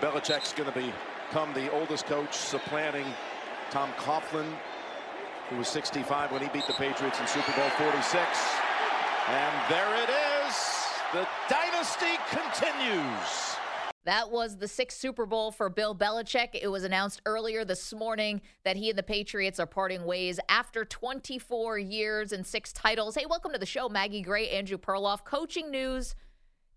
Belichick's 0.00 0.54
going 0.54 0.72
to 0.72 0.92
become 1.28 1.52
the 1.52 1.70
oldest 1.72 2.06
coach, 2.06 2.34
supplanting 2.34 3.04
Tom 3.70 3.90
Coughlin, 3.98 4.50
who 5.50 5.56
was 5.56 5.68
65 5.68 6.32
when 6.32 6.40
he 6.40 6.48
beat 6.48 6.66
the 6.66 6.72
Patriots 6.72 7.20
in 7.20 7.26
Super 7.26 7.52
Bowl 7.52 7.68
46. 7.70 8.18
And 9.28 9.70
there 9.70 9.94
it 10.02 10.08
is. 10.08 10.56
The 11.12 11.28
dynasty 11.48 12.18
continues. 12.30 13.56
That 14.04 14.30
was 14.30 14.56
the 14.56 14.68
sixth 14.68 14.98
Super 14.98 15.26
Bowl 15.26 15.52
for 15.52 15.68
Bill 15.68 15.94
Belichick. 15.94 16.54
It 16.54 16.68
was 16.68 16.84
announced 16.84 17.20
earlier 17.26 17.66
this 17.66 17.92
morning 17.92 18.40
that 18.64 18.76
he 18.76 18.88
and 18.88 18.98
the 18.98 19.02
Patriots 19.02 19.60
are 19.60 19.66
parting 19.66 20.06
ways 20.06 20.40
after 20.48 20.86
24 20.86 21.78
years 21.78 22.32
and 22.32 22.46
six 22.46 22.72
titles. 22.72 23.16
Hey, 23.16 23.26
welcome 23.26 23.52
to 23.52 23.58
the 23.58 23.66
show, 23.66 23.90
Maggie 23.90 24.22
Gray, 24.22 24.48
Andrew 24.48 24.78
Perloff. 24.78 25.24
Coaching 25.24 25.70
news 25.70 26.14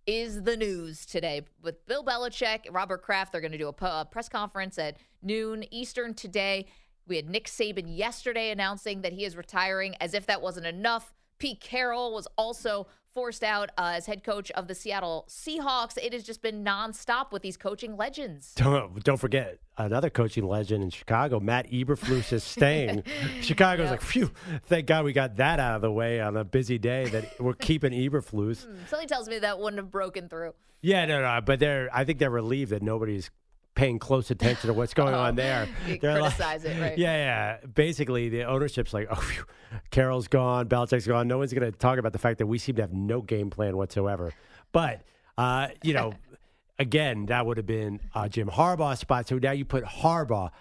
is 0.05 0.43
the 0.43 0.57
news 0.57 1.05
today 1.05 1.45
with 1.61 1.85
Bill 1.85 2.03
Belichick, 2.03 2.61
Robert 2.71 3.01
Kraft. 3.01 3.31
They're 3.31 3.41
going 3.41 3.53
to 3.53 3.57
do 3.57 3.69
a, 3.69 3.85
a 3.85 4.05
press 4.05 4.27
conference 4.27 4.77
at 4.77 4.97
noon 5.21 5.63
Eastern 5.71 6.13
today. 6.13 6.67
We 7.07 7.15
had 7.15 7.29
Nick 7.29 7.47
Saban 7.47 7.85
yesterday 7.87 8.51
announcing 8.51 9.01
that 9.01 9.13
he 9.13 9.25
is 9.25 9.35
retiring. 9.37 9.95
As 10.01 10.13
if 10.13 10.25
that 10.25 10.41
wasn't 10.41 10.65
enough, 10.65 11.13
Pete 11.39 11.61
Carroll 11.61 12.13
was 12.13 12.27
also 12.37 12.87
forced 13.13 13.43
out 13.43 13.69
uh, 13.77 13.93
as 13.95 14.05
head 14.05 14.23
coach 14.23 14.51
of 14.51 14.67
the 14.67 14.75
Seattle 14.75 15.25
Seahawks. 15.29 15.97
It 15.97 16.13
has 16.13 16.23
just 16.23 16.41
been 16.41 16.63
nonstop 16.63 17.31
with 17.31 17.41
these 17.41 17.57
coaching 17.57 17.95
legends. 17.95 18.53
Don't, 18.55 19.03
don't 19.03 19.17
forget 19.17 19.59
another 19.77 20.09
coaching 20.09 20.47
legend 20.47 20.83
in 20.83 20.89
Chicago, 20.89 21.39
Matt 21.39 21.69
Eberflus 21.71 22.31
is 22.33 22.43
staying. 22.43 23.03
Chicago's 23.41 23.85
yep. 23.85 23.91
like, 23.91 24.01
phew, 24.01 24.31
thank 24.65 24.87
God 24.87 25.05
we 25.05 25.13
got 25.13 25.37
that 25.37 25.59
out 25.59 25.75
of 25.75 25.81
the 25.81 25.91
way 25.91 26.21
on 26.21 26.37
a 26.37 26.43
busy 26.43 26.77
day 26.77 27.07
that 27.09 27.39
we're 27.39 27.53
keeping 27.53 27.91
Eberflus. 27.91 28.65
Hmm, 28.65 28.75
something 28.87 29.07
tells 29.07 29.27
me 29.27 29.39
that 29.39 29.59
wouldn't 29.59 29.77
have 29.77 29.91
broken 29.91 30.29
through. 30.29 30.53
Yeah, 30.81 31.05
no, 31.05 31.21
no, 31.21 31.39
but 31.41 31.59
they're, 31.59 31.89
I 31.93 32.03
think 32.03 32.19
they're 32.19 32.29
relieved 32.29 32.71
that 32.71 32.81
nobody's 32.81 33.31
paying 33.75 33.99
close 33.99 34.31
attention 34.31 34.67
to 34.67 34.73
what's 34.73 34.93
going 34.93 35.13
on 35.13 35.35
there. 35.35 35.67
They're 35.87 36.19
criticize 36.19 36.63
like, 36.63 36.75
it, 36.75 36.81
right? 36.81 36.97
Yeah, 36.97 37.15
yeah. 37.15 37.57
Basically, 37.73 38.29
the 38.29 38.43
ownership's 38.43 38.93
like, 38.93 39.07
oh, 39.09 39.15
phew, 39.15 39.43
Carroll's 39.91 40.27
gone, 40.27 40.67
Belichick's 40.67 41.07
gone. 41.07 41.27
No 41.27 41.37
one's 41.37 41.53
going 41.53 41.69
to 41.69 41.77
talk 41.77 41.97
about 41.97 42.13
the 42.13 42.19
fact 42.19 42.37
that 42.39 42.47
we 42.47 42.57
seem 42.57 42.75
to 42.75 42.81
have 42.81 42.93
no 42.93 43.21
game 43.21 43.49
plan 43.49 43.77
whatsoever. 43.77 44.33
But, 44.71 45.01
uh, 45.37 45.69
you 45.81 45.93
know, 45.93 46.13
again, 46.79 47.27
that 47.27 47.45
would 47.45 47.57
have 47.57 47.65
been 47.65 47.99
uh, 48.13 48.27
Jim 48.27 48.49
Harbaugh's 48.49 48.99
spot. 48.99 49.27
So 49.27 49.37
now 49.37 49.51
you 49.51 49.65
put 49.65 49.83
Harbaugh, 49.83 50.51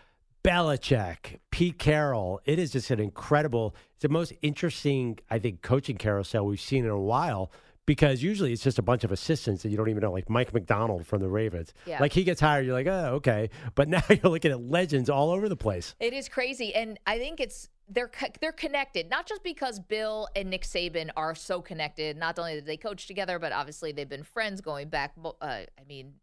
Belichick, 0.45 1.39
Pete 1.51 1.79
Carroll. 1.79 2.41
It 2.45 2.59
is 2.59 2.73
just 2.73 2.91
an 2.91 3.01
incredible, 3.01 3.75
it's 3.95 4.03
the 4.03 4.09
most 4.09 4.33
interesting, 4.43 5.19
I 5.31 5.39
think, 5.39 5.63
coaching 5.63 5.97
carousel 5.97 6.47
we've 6.47 6.61
seen 6.61 6.85
in 6.85 6.91
a 6.91 6.99
while 6.99 7.51
because 7.87 8.23
usually 8.23 8.53
it's 8.53 8.63
just 8.63 8.79
a 8.79 8.83
bunch 8.83 9.05
of 9.05 9.11
assistants 9.11 9.63
that 9.63 9.71
you 9.71 9.77
don't 9.77 9.89
even 9.89 10.03
know, 10.03 10.13
like 10.13 10.31
Mike 10.31 10.55
Macdonald 10.55 11.07
from 11.07 11.21
the 11.21 11.29
Ravens. 11.29 11.75
Yeah. 11.85 12.01
Like 12.01 12.13
he 12.13 12.25
gets 12.25 12.41
hired, 12.41 12.65
you're 12.65 12.75
like, 12.75 12.87
oh, 12.87 13.15
okay. 13.17 13.51
But 13.75 13.89
now 13.89 14.03
you're 14.09 14.31
looking 14.31 14.53
at 14.53 14.61
legends 14.61 15.11
all 15.11 15.31
over 15.31 15.49
the 15.49 15.57
place. 15.57 15.95
It 16.01 16.13
is 16.13 16.29
crazy, 16.29 16.75
and 16.75 16.99
I 17.07 17.19
think 17.19 17.41
it's 17.41 17.69
they're 17.89 18.11
they're 18.41 18.53
connected 18.53 19.11
not 19.11 19.27
just 19.27 19.43
because 19.43 19.81
Bill 19.81 20.29
and 20.37 20.49
Nick 20.49 20.63
Saban 20.63 21.11
are 21.17 21.35
so 21.35 21.61
connected. 21.61 22.17
Not 22.17 22.39
only 22.39 22.55
did 22.55 22.67
they 22.67 22.77
coach 22.77 23.07
together, 23.07 23.39
but 23.39 23.53
obviously 23.53 23.93
they've 23.93 24.09
been 24.09 24.25
friends 24.25 24.61
going 24.61 24.89
back. 24.89 25.13
Uh, 25.25 25.35
I 25.43 25.67
mean. 25.89 26.15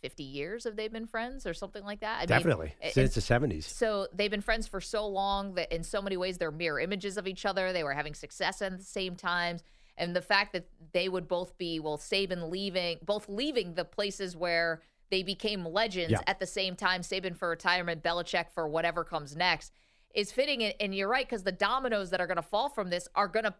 50 0.00 0.24
years 0.24 0.64
have 0.64 0.74
they 0.74 0.88
been 0.88 1.06
friends 1.06 1.46
or 1.46 1.54
something 1.54 1.84
like 1.84 2.00
that? 2.00 2.22
I 2.22 2.26
Definitely. 2.26 2.74
Mean, 2.82 2.90
Since 2.90 3.14
the 3.14 3.20
70s. 3.20 3.62
So 3.62 4.08
they've 4.12 4.32
been 4.32 4.40
friends 4.40 4.66
for 4.66 4.80
so 4.80 5.06
long 5.06 5.54
that 5.54 5.72
in 5.72 5.84
so 5.84 6.02
many 6.02 6.16
ways 6.16 6.38
they're 6.38 6.50
mirror 6.50 6.80
images 6.80 7.16
of 7.16 7.28
each 7.28 7.46
other. 7.46 7.72
They 7.72 7.84
were 7.84 7.92
having 7.92 8.14
success 8.14 8.60
at 8.62 8.76
the 8.76 8.82
same 8.82 9.14
times 9.14 9.62
and 9.96 10.16
the 10.16 10.22
fact 10.22 10.52
that 10.52 10.66
they 10.92 11.08
would 11.08 11.28
both 11.28 11.56
be 11.58 11.80
well 11.80 11.98
Saban 11.98 12.50
leaving 12.50 12.98
both 13.02 13.28
leaving 13.28 13.74
the 13.74 13.84
places 13.84 14.36
where 14.36 14.82
they 15.10 15.22
became 15.22 15.64
legends 15.64 16.12
yeah. 16.12 16.20
at 16.26 16.40
the 16.40 16.46
same 16.46 16.76
time 16.76 17.02
Saban 17.02 17.36
for 17.36 17.48
retirement 17.48 18.02
Belichick 18.02 18.46
for 18.54 18.68
whatever 18.68 19.04
comes 19.04 19.36
next 19.36 19.72
is 20.14 20.32
fitting 20.32 20.62
and 20.62 20.94
you're 20.94 21.08
right 21.08 21.26
because 21.26 21.42
the 21.42 21.52
dominoes 21.52 22.10
that 22.10 22.20
are 22.20 22.26
going 22.26 22.36
to 22.36 22.42
fall 22.42 22.68
from 22.68 22.90
this 22.90 23.08
are 23.14 23.28
going 23.28 23.44
to 23.44 23.54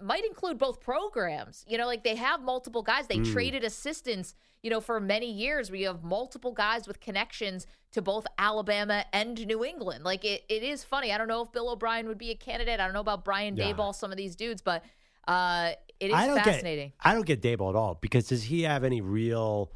might 0.00 0.24
include 0.24 0.58
both 0.58 0.80
programs. 0.80 1.64
You 1.68 1.78
know, 1.78 1.86
like 1.86 2.04
they 2.04 2.16
have 2.16 2.42
multiple 2.42 2.82
guys. 2.82 3.06
They 3.06 3.18
mm. 3.18 3.32
traded 3.32 3.64
assistants, 3.64 4.34
you 4.62 4.70
know, 4.70 4.80
for 4.80 5.00
many 5.00 5.30
years. 5.30 5.70
We 5.70 5.82
have 5.82 6.02
multiple 6.02 6.52
guys 6.52 6.86
with 6.86 7.00
connections 7.00 7.66
to 7.92 8.02
both 8.02 8.26
Alabama 8.38 9.04
and 9.12 9.46
New 9.46 9.64
England. 9.64 10.04
Like 10.04 10.24
it, 10.24 10.44
it 10.48 10.62
is 10.62 10.84
funny. 10.84 11.12
I 11.12 11.18
don't 11.18 11.28
know 11.28 11.42
if 11.42 11.52
Bill 11.52 11.70
O'Brien 11.70 12.06
would 12.08 12.18
be 12.18 12.30
a 12.30 12.34
candidate. 12.34 12.80
I 12.80 12.84
don't 12.84 12.94
know 12.94 13.00
about 13.00 13.24
Brian 13.24 13.56
yeah. 13.56 13.72
Daboll, 13.72 13.94
some 13.94 14.10
of 14.10 14.16
these 14.16 14.36
dudes, 14.36 14.62
but 14.62 14.84
uh, 15.28 15.72
it 16.00 16.08
is 16.08 16.14
I 16.14 16.26
don't 16.26 16.42
fascinating. 16.42 16.88
Get, 16.88 16.94
I 17.08 17.14
don't 17.14 17.26
get 17.26 17.42
Daboll 17.42 17.70
at 17.70 17.76
all 17.76 17.98
because 18.00 18.28
does 18.28 18.42
he 18.42 18.62
have 18.62 18.82
any 18.82 19.00
real? 19.00 19.70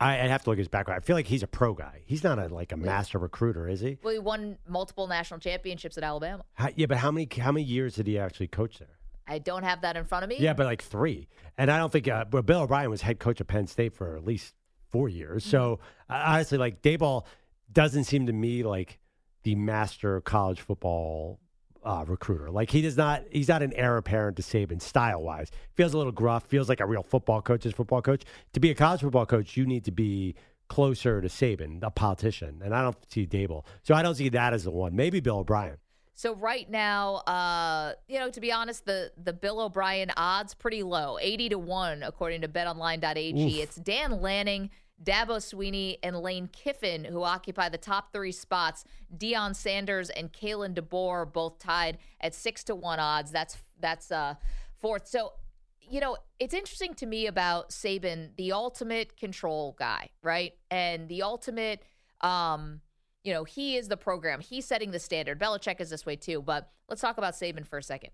I, 0.00 0.14
I 0.14 0.28
have 0.28 0.44
to 0.44 0.50
look 0.50 0.56
at 0.56 0.60
his 0.60 0.68
background. 0.68 1.02
I 1.02 1.04
feel 1.04 1.16
like 1.16 1.26
he's 1.26 1.42
a 1.42 1.48
pro 1.48 1.74
guy. 1.74 2.02
He's 2.06 2.24
not 2.24 2.38
a 2.38 2.48
like 2.48 2.72
a 2.72 2.76
master 2.76 3.18
recruiter, 3.18 3.68
is 3.68 3.80
he? 3.80 3.98
Well, 4.02 4.12
he 4.12 4.18
won 4.18 4.58
multiple 4.66 5.06
national 5.06 5.40
championships 5.40 5.98
at 5.98 6.04
Alabama. 6.04 6.44
How, 6.54 6.70
yeah, 6.74 6.86
but 6.86 6.98
how 6.98 7.10
many 7.10 7.28
how 7.38 7.52
many 7.52 7.64
years 7.64 7.96
did 7.96 8.06
he 8.06 8.18
actually 8.18 8.48
coach 8.48 8.78
there? 8.78 8.98
I 9.26 9.38
don't 9.38 9.62
have 9.62 9.82
that 9.82 9.96
in 9.96 10.04
front 10.04 10.24
of 10.24 10.30
me. 10.30 10.36
Yeah, 10.38 10.54
but 10.54 10.64
like 10.64 10.82
three. 10.82 11.28
And 11.58 11.70
I 11.70 11.78
don't 11.78 11.92
think. 11.92 12.08
Uh, 12.08 12.24
well, 12.32 12.42
Bill 12.42 12.62
O'Brien 12.62 12.88
was 12.88 13.02
head 13.02 13.18
coach 13.18 13.40
of 13.40 13.46
Penn 13.46 13.66
State 13.66 13.92
for 13.92 14.16
at 14.16 14.24
least 14.24 14.54
four 14.88 15.08
years. 15.08 15.42
Mm-hmm. 15.42 15.50
So 15.50 15.80
uh, 16.08 16.22
honestly, 16.26 16.56
like 16.56 16.80
Daboll 16.80 17.26
doesn't 17.70 18.04
seem 18.04 18.26
to 18.26 18.32
me 18.32 18.62
like 18.62 18.98
the 19.42 19.54
master 19.54 20.20
college 20.22 20.60
football 20.60 21.40
uh, 21.84 22.04
recruiter. 22.06 22.50
Like 22.50 22.70
he 22.70 22.82
does 22.82 22.96
not, 22.96 23.24
he's 23.30 23.48
not 23.48 23.62
an 23.62 23.72
heir 23.74 23.96
apparent 23.96 24.36
to 24.36 24.42
Saban 24.42 24.80
style 24.80 25.22
wise. 25.22 25.50
Feels 25.74 25.94
a 25.94 25.98
little 25.98 26.12
gruff. 26.12 26.44
Feels 26.44 26.68
like 26.68 26.80
a 26.80 26.86
real 26.86 27.02
football 27.02 27.42
coach's 27.42 27.72
football 27.72 28.02
coach. 28.02 28.22
To 28.52 28.60
be 28.60 28.70
a 28.70 28.74
college 28.74 29.00
football 29.00 29.26
coach, 29.26 29.56
you 29.56 29.66
need 29.66 29.84
to 29.84 29.92
be 29.92 30.34
closer 30.68 31.20
to 31.20 31.28
Saban, 31.28 31.82
a 31.82 31.90
politician, 31.90 32.60
and 32.62 32.74
I 32.74 32.82
don't 32.82 32.96
see 33.10 33.26
Daboll. 33.26 33.64
So 33.82 33.94
I 33.94 34.02
don't 34.02 34.14
see 34.14 34.28
that 34.30 34.52
as 34.52 34.64
the 34.64 34.70
one. 34.70 34.94
Maybe 34.94 35.20
Bill 35.20 35.38
O'Brien. 35.38 35.78
So 36.14 36.34
right 36.34 36.68
now, 36.68 37.16
uh, 37.28 37.92
you 38.08 38.18
know, 38.18 38.28
to 38.28 38.40
be 38.40 38.50
honest, 38.50 38.84
the 38.86 39.12
the 39.22 39.32
Bill 39.32 39.60
O'Brien 39.60 40.10
odds 40.16 40.52
pretty 40.52 40.82
low, 40.82 41.16
eighty 41.20 41.48
to 41.48 41.58
one 41.58 42.02
according 42.02 42.42
to 42.42 42.48
BetOnline.ag. 42.48 43.40
Oof. 43.40 43.62
It's 43.62 43.76
Dan 43.76 44.20
Lanning 44.20 44.70
Dabo 45.02 45.36
Swinney 45.38 45.98
and 46.02 46.16
Lane 46.16 46.48
Kiffin, 46.48 47.04
who 47.04 47.22
occupy 47.22 47.68
the 47.68 47.78
top 47.78 48.12
three 48.12 48.32
spots. 48.32 48.84
Deion 49.16 49.54
Sanders 49.54 50.10
and 50.10 50.32
Kalen 50.32 50.74
DeBoer 50.74 51.32
both 51.32 51.58
tied 51.58 51.98
at 52.20 52.34
six 52.34 52.64
to 52.64 52.74
one 52.74 52.98
odds. 52.98 53.30
That's 53.30 53.56
that's 53.80 54.10
uh, 54.10 54.34
fourth. 54.80 55.06
So, 55.06 55.34
you 55.80 56.00
know, 56.00 56.16
it's 56.40 56.54
interesting 56.54 56.94
to 56.94 57.06
me 57.06 57.26
about 57.26 57.70
Saban, 57.70 58.36
the 58.36 58.52
ultimate 58.52 59.16
control 59.16 59.76
guy, 59.78 60.10
right? 60.22 60.52
And 60.70 61.08
the 61.08 61.22
ultimate, 61.22 61.82
um, 62.20 62.80
you 63.22 63.32
know, 63.32 63.44
he 63.44 63.76
is 63.76 63.88
the 63.88 63.96
program. 63.96 64.40
He's 64.40 64.66
setting 64.66 64.90
the 64.90 64.98
standard. 64.98 65.38
Belichick 65.38 65.80
is 65.80 65.90
this 65.90 66.04
way 66.04 66.16
too. 66.16 66.42
But 66.42 66.70
let's 66.88 67.00
talk 67.00 67.18
about 67.18 67.34
Saban 67.34 67.66
for 67.66 67.78
a 67.78 67.82
second. 67.82 68.10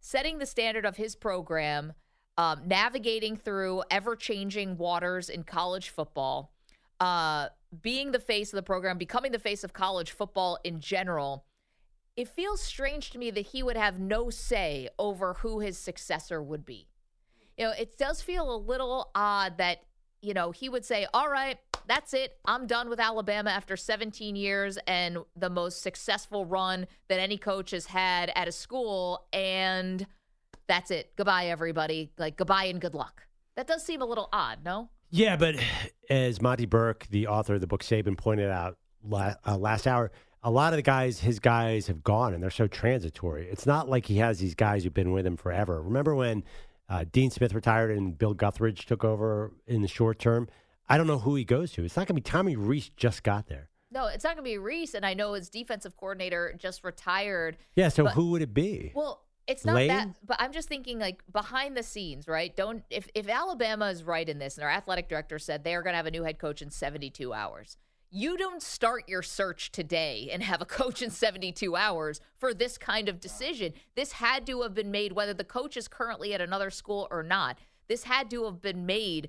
Setting 0.00 0.38
the 0.38 0.46
standard 0.46 0.86
of 0.86 0.96
his 0.96 1.16
program 1.16 1.94
um, 2.38 2.62
navigating 2.66 3.36
through 3.36 3.82
ever 3.90 4.14
changing 4.14 4.78
waters 4.78 5.28
in 5.28 5.42
college 5.42 5.90
football, 5.90 6.52
uh, 7.00 7.48
being 7.82 8.12
the 8.12 8.20
face 8.20 8.52
of 8.52 8.56
the 8.56 8.62
program, 8.62 8.96
becoming 8.96 9.32
the 9.32 9.40
face 9.40 9.64
of 9.64 9.72
college 9.72 10.12
football 10.12 10.58
in 10.62 10.80
general. 10.80 11.44
It 12.16 12.28
feels 12.28 12.60
strange 12.60 13.10
to 13.10 13.18
me 13.18 13.32
that 13.32 13.48
he 13.48 13.62
would 13.62 13.76
have 13.76 13.98
no 13.98 14.30
say 14.30 14.88
over 14.98 15.34
who 15.34 15.58
his 15.58 15.76
successor 15.76 16.40
would 16.40 16.64
be. 16.64 16.88
You 17.56 17.66
know, 17.66 17.72
it 17.72 17.98
does 17.98 18.22
feel 18.22 18.54
a 18.54 18.56
little 18.56 19.10
odd 19.16 19.58
that, 19.58 19.82
you 20.22 20.32
know, 20.32 20.52
he 20.52 20.68
would 20.68 20.84
say, 20.84 21.06
All 21.12 21.28
right, 21.28 21.58
that's 21.88 22.14
it. 22.14 22.38
I'm 22.44 22.68
done 22.68 22.88
with 22.88 23.00
Alabama 23.00 23.50
after 23.50 23.76
17 23.76 24.36
years 24.36 24.78
and 24.86 25.18
the 25.34 25.50
most 25.50 25.82
successful 25.82 26.44
run 26.44 26.86
that 27.08 27.18
any 27.18 27.36
coach 27.36 27.72
has 27.72 27.86
had 27.86 28.30
at 28.36 28.46
a 28.46 28.52
school. 28.52 29.26
And 29.32 30.06
that's 30.68 30.90
it. 30.90 31.12
Goodbye, 31.16 31.46
everybody. 31.46 32.12
Like, 32.18 32.36
goodbye 32.36 32.64
and 32.64 32.80
good 32.80 32.94
luck. 32.94 33.22
That 33.56 33.66
does 33.66 33.84
seem 33.84 34.02
a 34.02 34.06
little 34.06 34.28
odd, 34.32 34.60
no? 34.64 34.90
Yeah, 35.10 35.36
but 35.36 35.56
as 36.08 36.40
Monte 36.40 36.66
Burke, 36.66 37.06
the 37.10 37.26
author 37.26 37.54
of 37.54 37.60
the 37.60 37.66
book 37.66 37.82
Saban, 37.82 38.16
pointed 38.16 38.50
out 38.50 38.76
last, 39.02 39.38
uh, 39.46 39.56
last 39.56 39.86
hour, 39.86 40.12
a 40.42 40.50
lot 40.50 40.72
of 40.72 40.76
the 40.76 40.82
guys, 40.82 41.18
his 41.20 41.40
guys 41.40 41.86
have 41.88 42.04
gone 42.04 42.34
and 42.34 42.42
they're 42.42 42.50
so 42.50 42.68
transitory. 42.68 43.48
It's 43.50 43.66
not 43.66 43.88
like 43.88 44.06
he 44.06 44.18
has 44.18 44.38
these 44.38 44.54
guys 44.54 44.84
who've 44.84 44.94
been 44.94 45.12
with 45.12 45.26
him 45.26 45.36
forever. 45.36 45.82
Remember 45.82 46.14
when 46.14 46.44
uh, 46.88 47.04
Dean 47.10 47.30
Smith 47.30 47.54
retired 47.54 47.90
and 47.90 48.16
Bill 48.16 48.34
Guthridge 48.34 48.84
took 48.84 49.02
over 49.02 49.52
in 49.66 49.82
the 49.82 49.88
short 49.88 50.18
term? 50.18 50.48
I 50.88 50.96
don't 50.96 51.06
know 51.06 51.18
who 51.18 51.34
he 51.34 51.44
goes 51.44 51.72
to. 51.72 51.84
It's 51.84 51.96
not 51.96 52.06
going 52.06 52.16
to 52.16 52.22
be 52.22 52.30
Tommy 52.30 52.56
Rees 52.56 52.90
just 52.96 53.22
got 53.22 53.48
there. 53.48 53.70
No, 53.90 54.06
it's 54.06 54.24
not 54.24 54.36
going 54.36 54.44
to 54.44 54.50
be 54.50 54.58
Rees. 54.58 54.94
and 54.94 55.04
I 55.04 55.14
know 55.14 55.32
his 55.32 55.48
defensive 55.48 55.96
coordinator 55.96 56.54
just 56.58 56.84
retired. 56.84 57.56
Yeah, 57.74 57.88
so 57.88 58.04
but, 58.04 58.12
who 58.12 58.30
would 58.30 58.42
it 58.42 58.52
be? 58.52 58.92
Well, 58.94 59.24
it's 59.48 59.64
not 59.64 59.74
Lane? 59.76 59.88
that, 59.88 60.08
but 60.24 60.36
I'm 60.38 60.52
just 60.52 60.68
thinking 60.68 60.98
like 60.98 61.22
behind 61.32 61.76
the 61.76 61.82
scenes, 61.82 62.28
right? 62.28 62.54
Don't 62.54 62.84
if 62.90 63.08
if 63.14 63.28
Alabama 63.28 63.86
is 63.86 64.04
right 64.04 64.28
in 64.28 64.38
this, 64.38 64.56
and 64.56 64.64
our 64.64 64.70
athletic 64.70 65.08
director 65.08 65.38
said 65.38 65.64
they 65.64 65.74
are 65.74 65.82
going 65.82 65.94
to 65.94 65.96
have 65.96 66.06
a 66.06 66.10
new 66.10 66.22
head 66.22 66.38
coach 66.38 66.62
in 66.62 66.70
72 66.70 67.32
hours. 67.32 67.76
You 68.10 68.36
don't 68.38 68.62
start 68.62 69.08
your 69.08 69.22
search 69.22 69.70
today 69.72 70.30
and 70.32 70.42
have 70.42 70.62
a 70.62 70.64
coach 70.66 71.02
in 71.02 71.10
72 71.10 71.74
hours 71.76 72.20
for 72.38 72.54
this 72.54 72.78
kind 72.78 73.08
of 73.08 73.20
decision. 73.20 73.72
This 73.96 74.12
had 74.12 74.46
to 74.46 74.62
have 74.62 74.74
been 74.74 74.90
made, 74.90 75.12
whether 75.12 75.34
the 75.34 75.44
coach 75.44 75.76
is 75.76 75.88
currently 75.88 76.32
at 76.34 76.40
another 76.40 76.70
school 76.70 77.08
or 77.10 77.22
not. 77.22 77.58
This 77.88 78.04
had 78.04 78.30
to 78.30 78.44
have 78.44 78.62
been 78.62 78.86
made 78.86 79.28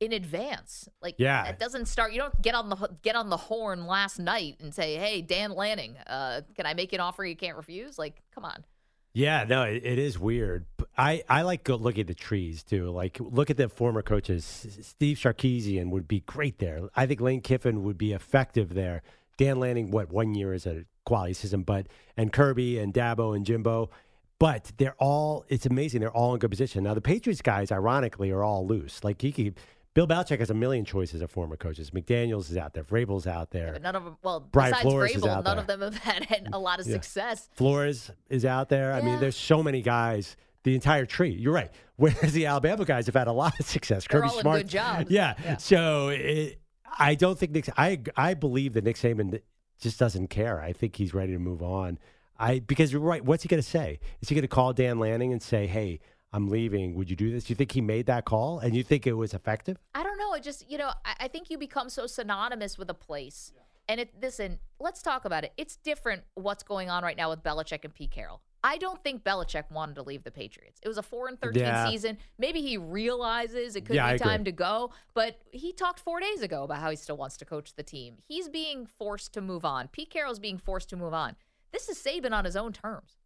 in 0.00 0.12
advance. 0.12 0.88
Like 1.02 1.14
Yeah. 1.18 1.44
it 1.46 1.58
doesn't 1.58 1.86
start. 1.86 2.12
You 2.12 2.18
don't 2.18 2.40
get 2.42 2.54
on 2.54 2.70
the 2.70 2.76
get 3.02 3.16
on 3.16 3.30
the 3.30 3.36
horn 3.36 3.86
last 3.86 4.18
night 4.18 4.56
and 4.60 4.74
say, 4.74 4.96
"Hey, 4.96 5.22
Dan 5.22 5.52
Lanning, 5.52 5.96
uh, 6.06 6.40
can 6.56 6.66
I 6.66 6.74
make 6.74 6.92
an 6.92 7.00
offer 7.00 7.24
you 7.24 7.36
can't 7.36 7.56
refuse?" 7.56 7.98
Like, 7.98 8.22
come 8.34 8.44
on. 8.44 8.64
Yeah, 9.12 9.44
no, 9.48 9.64
it, 9.64 9.84
it 9.84 9.98
is 9.98 10.18
weird. 10.18 10.66
I, 10.96 11.22
I 11.28 11.42
like 11.42 11.64
go 11.64 11.76
looking 11.76 12.02
at 12.02 12.06
the 12.06 12.14
trees 12.14 12.62
too. 12.62 12.90
Like 12.90 13.18
look 13.20 13.50
at 13.50 13.56
the 13.56 13.68
former 13.68 14.02
coaches. 14.02 14.44
Steve 14.82 15.16
Sarkisian 15.16 15.90
would 15.90 16.06
be 16.06 16.20
great 16.20 16.58
there. 16.58 16.88
I 16.94 17.06
think 17.06 17.20
Lane 17.20 17.40
Kiffin 17.40 17.82
would 17.82 17.98
be 17.98 18.12
effective 18.12 18.74
there. 18.74 19.02
Dan 19.36 19.58
Lanning, 19.58 19.90
what 19.90 20.12
one 20.12 20.34
year 20.34 20.52
is 20.52 20.66
a 20.66 20.84
quality 21.04 21.32
system, 21.32 21.62
but 21.62 21.86
and 22.16 22.32
Kirby 22.32 22.78
and 22.78 22.92
Dabo 22.92 23.34
and 23.34 23.44
Jimbo, 23.44 23.90
but 24.38 24.70
they're 24.76 24.96
all. 24.98 25.44
It's 25.48 25.66
amazing. 25.66 26.00
They're 26.00 26.10
all 26.10 26.34
in 26.34 26.38
good 26.38 26.50
position. 26.50 26.84
Now 26.84 26.94
the 26.94 27.00
Patriots 27.00 27.42
guys, 27.42 27.72
ironically, 27.72 28.30
are 28.30 28.44
all 28.44 28.66
loose. 28.66 29.02
Like 29.02 29.20
he 29.22 29.32
could. 29.32 29.54
Bill 29.94 30.06
Belichick 30.06 30.38
has 30.38 30.50
a 30.50 30.54
million 30.54 30.84
choices 30.84 31.20
of 31.20 31.30
former 31.30 31.56
coaches. 31.56 31.90
McDaniels 31.90 32.50
is 32.50 32.56
out 32.56 32.74
there. 32.74 32.84
Vrabel's 32.84 33.26
out 33.26 33.50
there. 33.50 33.72
But 33.72 33.82
none 33.82 33.96
of 33.96 34.04
them. 34.04 34.16
Well, 34.22 34.40
Brian 34.40 34.70
besides 34.70 34.82
Flores 34.88 35.12
Vrabel, 35.14 35.24
none 35.44 35.44
there. 35.44 35.58
of 35.58 35.66
them 35.66 35.80
have 35.80 35.96
had, 35.96 36.48
a 36.52 36.58
lot 36.58 36.78
of 36.80 36.86
Yeah. 36.86 36.92
success. 36.94 37.48
Flores 37.54 38.10
is 38.28 38.44
out 38.44 38.68
there. 38.68 38.92
I 38.92 39.00
mean, 39.00 39.18
there's 39.18 39.36
so 39.36 39.62
many 39.62 39.82
guys. 39.82 40.36
The 40.62 40.74
entire 40.74 41.06
tree. 41.06 41.30
You're 41.30 41.54
right. 41.54 41.70
Whereas 41.96 42.32
the 42.34 42.44
Alabama 42.46 42.84
guys 42.84 43.06
have 43.06 43.14
had 43.14 43.28
a 43.28 43.32
lot 43.32 43.58
of 43.58 43.64
success. 43.66 44.06
They're 44.08 44.20
Kirby 44.20 44.32
all 44.34 44.40
Smart. 44.40 44.60
good. 44.62 44.72
Yeah. 44.72 45.02
Yeah. 45.08 45.56
So 45.56 46.08
it, 46.10 46.60
I 46.98 47.14
don't 47.14 47.38
think 47.38 47.52
Nick. 47.52 47.68
I 47.78 47.98
I 48.16 48.34
believe 48.34 48.74
that 48.74 48.84
Nick 48.84 48.96
Saban 48.96 49.40
just 49.80 49.98
doesn't 49.98 50.28
care. 50.28 50.60
I 50.60 50.72
think 50.74 50.96
he's 50.96 51.14
ready 51.14 51.32
to 51.32 51.38
move 51.38 51.62
on. 51.62 51.98
I 52.38 52.58
because 52.58 52.92
you're 52.92 53.00
right. 53.00 53.24
What's 53.24 53.42
he 53.42 53.48
going 53.48 53.62
to 53.62 53.68
say? 53.68 54.00
Is 54.20 54.28
he 54.28 54.34
going 54.34 54.42
to 54.42 54.48
call 54.48 54.72
Dan 54.74 54.98
Lanning 54.98 55.32
and 55.32 55.42
say, 55.42 55.66
"Hey, 55.66 56.00
I'm 56.32 56.48
leaving. 56.48 56.94
Would 56.94 57.10
you 57.10 57.16
do 57.16 57.30
this?" 57.30 57.44
Do 57.44 57.52
you 57.52 57.56
think 57.56 57.72
he 57.72 57.80
made 57.80 58.06
that 58.06 58.24
call 58.24 58.58
and 58.60 58.74
you 58.76 58.82
think 58.82 59.06
it 59.06 59.14
was 59.14 59.34
effective? 59.34 59.76
I 59.94 60.02
don't 60.02 60.18
know. 60.18 60.34
It 60.34 60.42
just, 60.42 60.70
you 60.70 60.78
know, 60.78 60.90
I, 61.04 61.14
I 61.20 61.28
think 61.28 61.50
you 61.50 61.58
become 61.58 61.88
so 61.90 62.06
synonymous 62.06 62.78
with 62.78 62.88
a 62.90 62.94
place. 62.94 63.52
And 63.88 63.98
it, 64.00 64.14
listen, 64.22 64.60
let's 64.78 65.02
talk 65.02 65.24
about 65.24 65.42
it. 65.42 65.52
It's 65.56 65.74
different 65.74 66.22
what's 66.34 66.62
going 66.62 66.88
on 66.90 67.02
right 67.02 67.16
now 67.16 67.30
with 67.30 67.42
Belichick 67.42 67.84
and 67.84 67.92
Pete 67.92 68.12
Carroll. 68.12 68.40
I 68.62 68.76
don't 68.76 69.02
think 69.02 69.24
Belichick 69.24 69.70
wanted 69.72 69.94
to 69.96 70.02
leave 70.02 70.22
the 70.22 70.30
Patriots. 70.30 70.78
It 70.82 70.86
was 70.86 70.98
a 70.98 71.02
four 71.02 71.26
and 71.28 71.40
thirteen 71.40 71.62
Yeah. 71.62 71.88
season. 71.90 72.18
Maybe 72.38 72.60
he 72.60 72.76
realizes 72.76 73.74
it 73.74 73.86
could 73.86 73.96
Yeah, 73.96 74.04
I 74.06 74.10
be 74.10 74.16
agree. 74.16 74.26
time 74.28 74.44
to 74.44 74.52
go. 74.52 74.92
But 75.14 75.40
he 75.50 75.72
talked 75.72 75.98
four 75.98 76.20
days 76.20 76.42
ago 76.42 76.62
about 76.64 76.78
how 76.78 76.90
he 76.90 76.96
still 76.96 77.16
wants 77.16 77.36
to 77.38 77.44
coach 77.44 77.74
the 77.74 77.82
team. 77.82 78.18
He's 78.28 78.48
being 78.48 78.86
forced 78.86 79.32
to 79.32 79.40
move 79.40 79.64
on. 79.64 79.88
Pete 79.88 80.10
Carroll's 80.10 80.38
being 80.38 80.58
forced 80.58 80.90
to 80.90 80.96
move 80.96 81.14
on. 81.14 81.36
This 81.72 81.88
is 81.88 81.98
Saban 81.98 82.32
on 82.32 82.44
his 82.44 82.54
own 82.54 82.72
terms. 82.72 83.16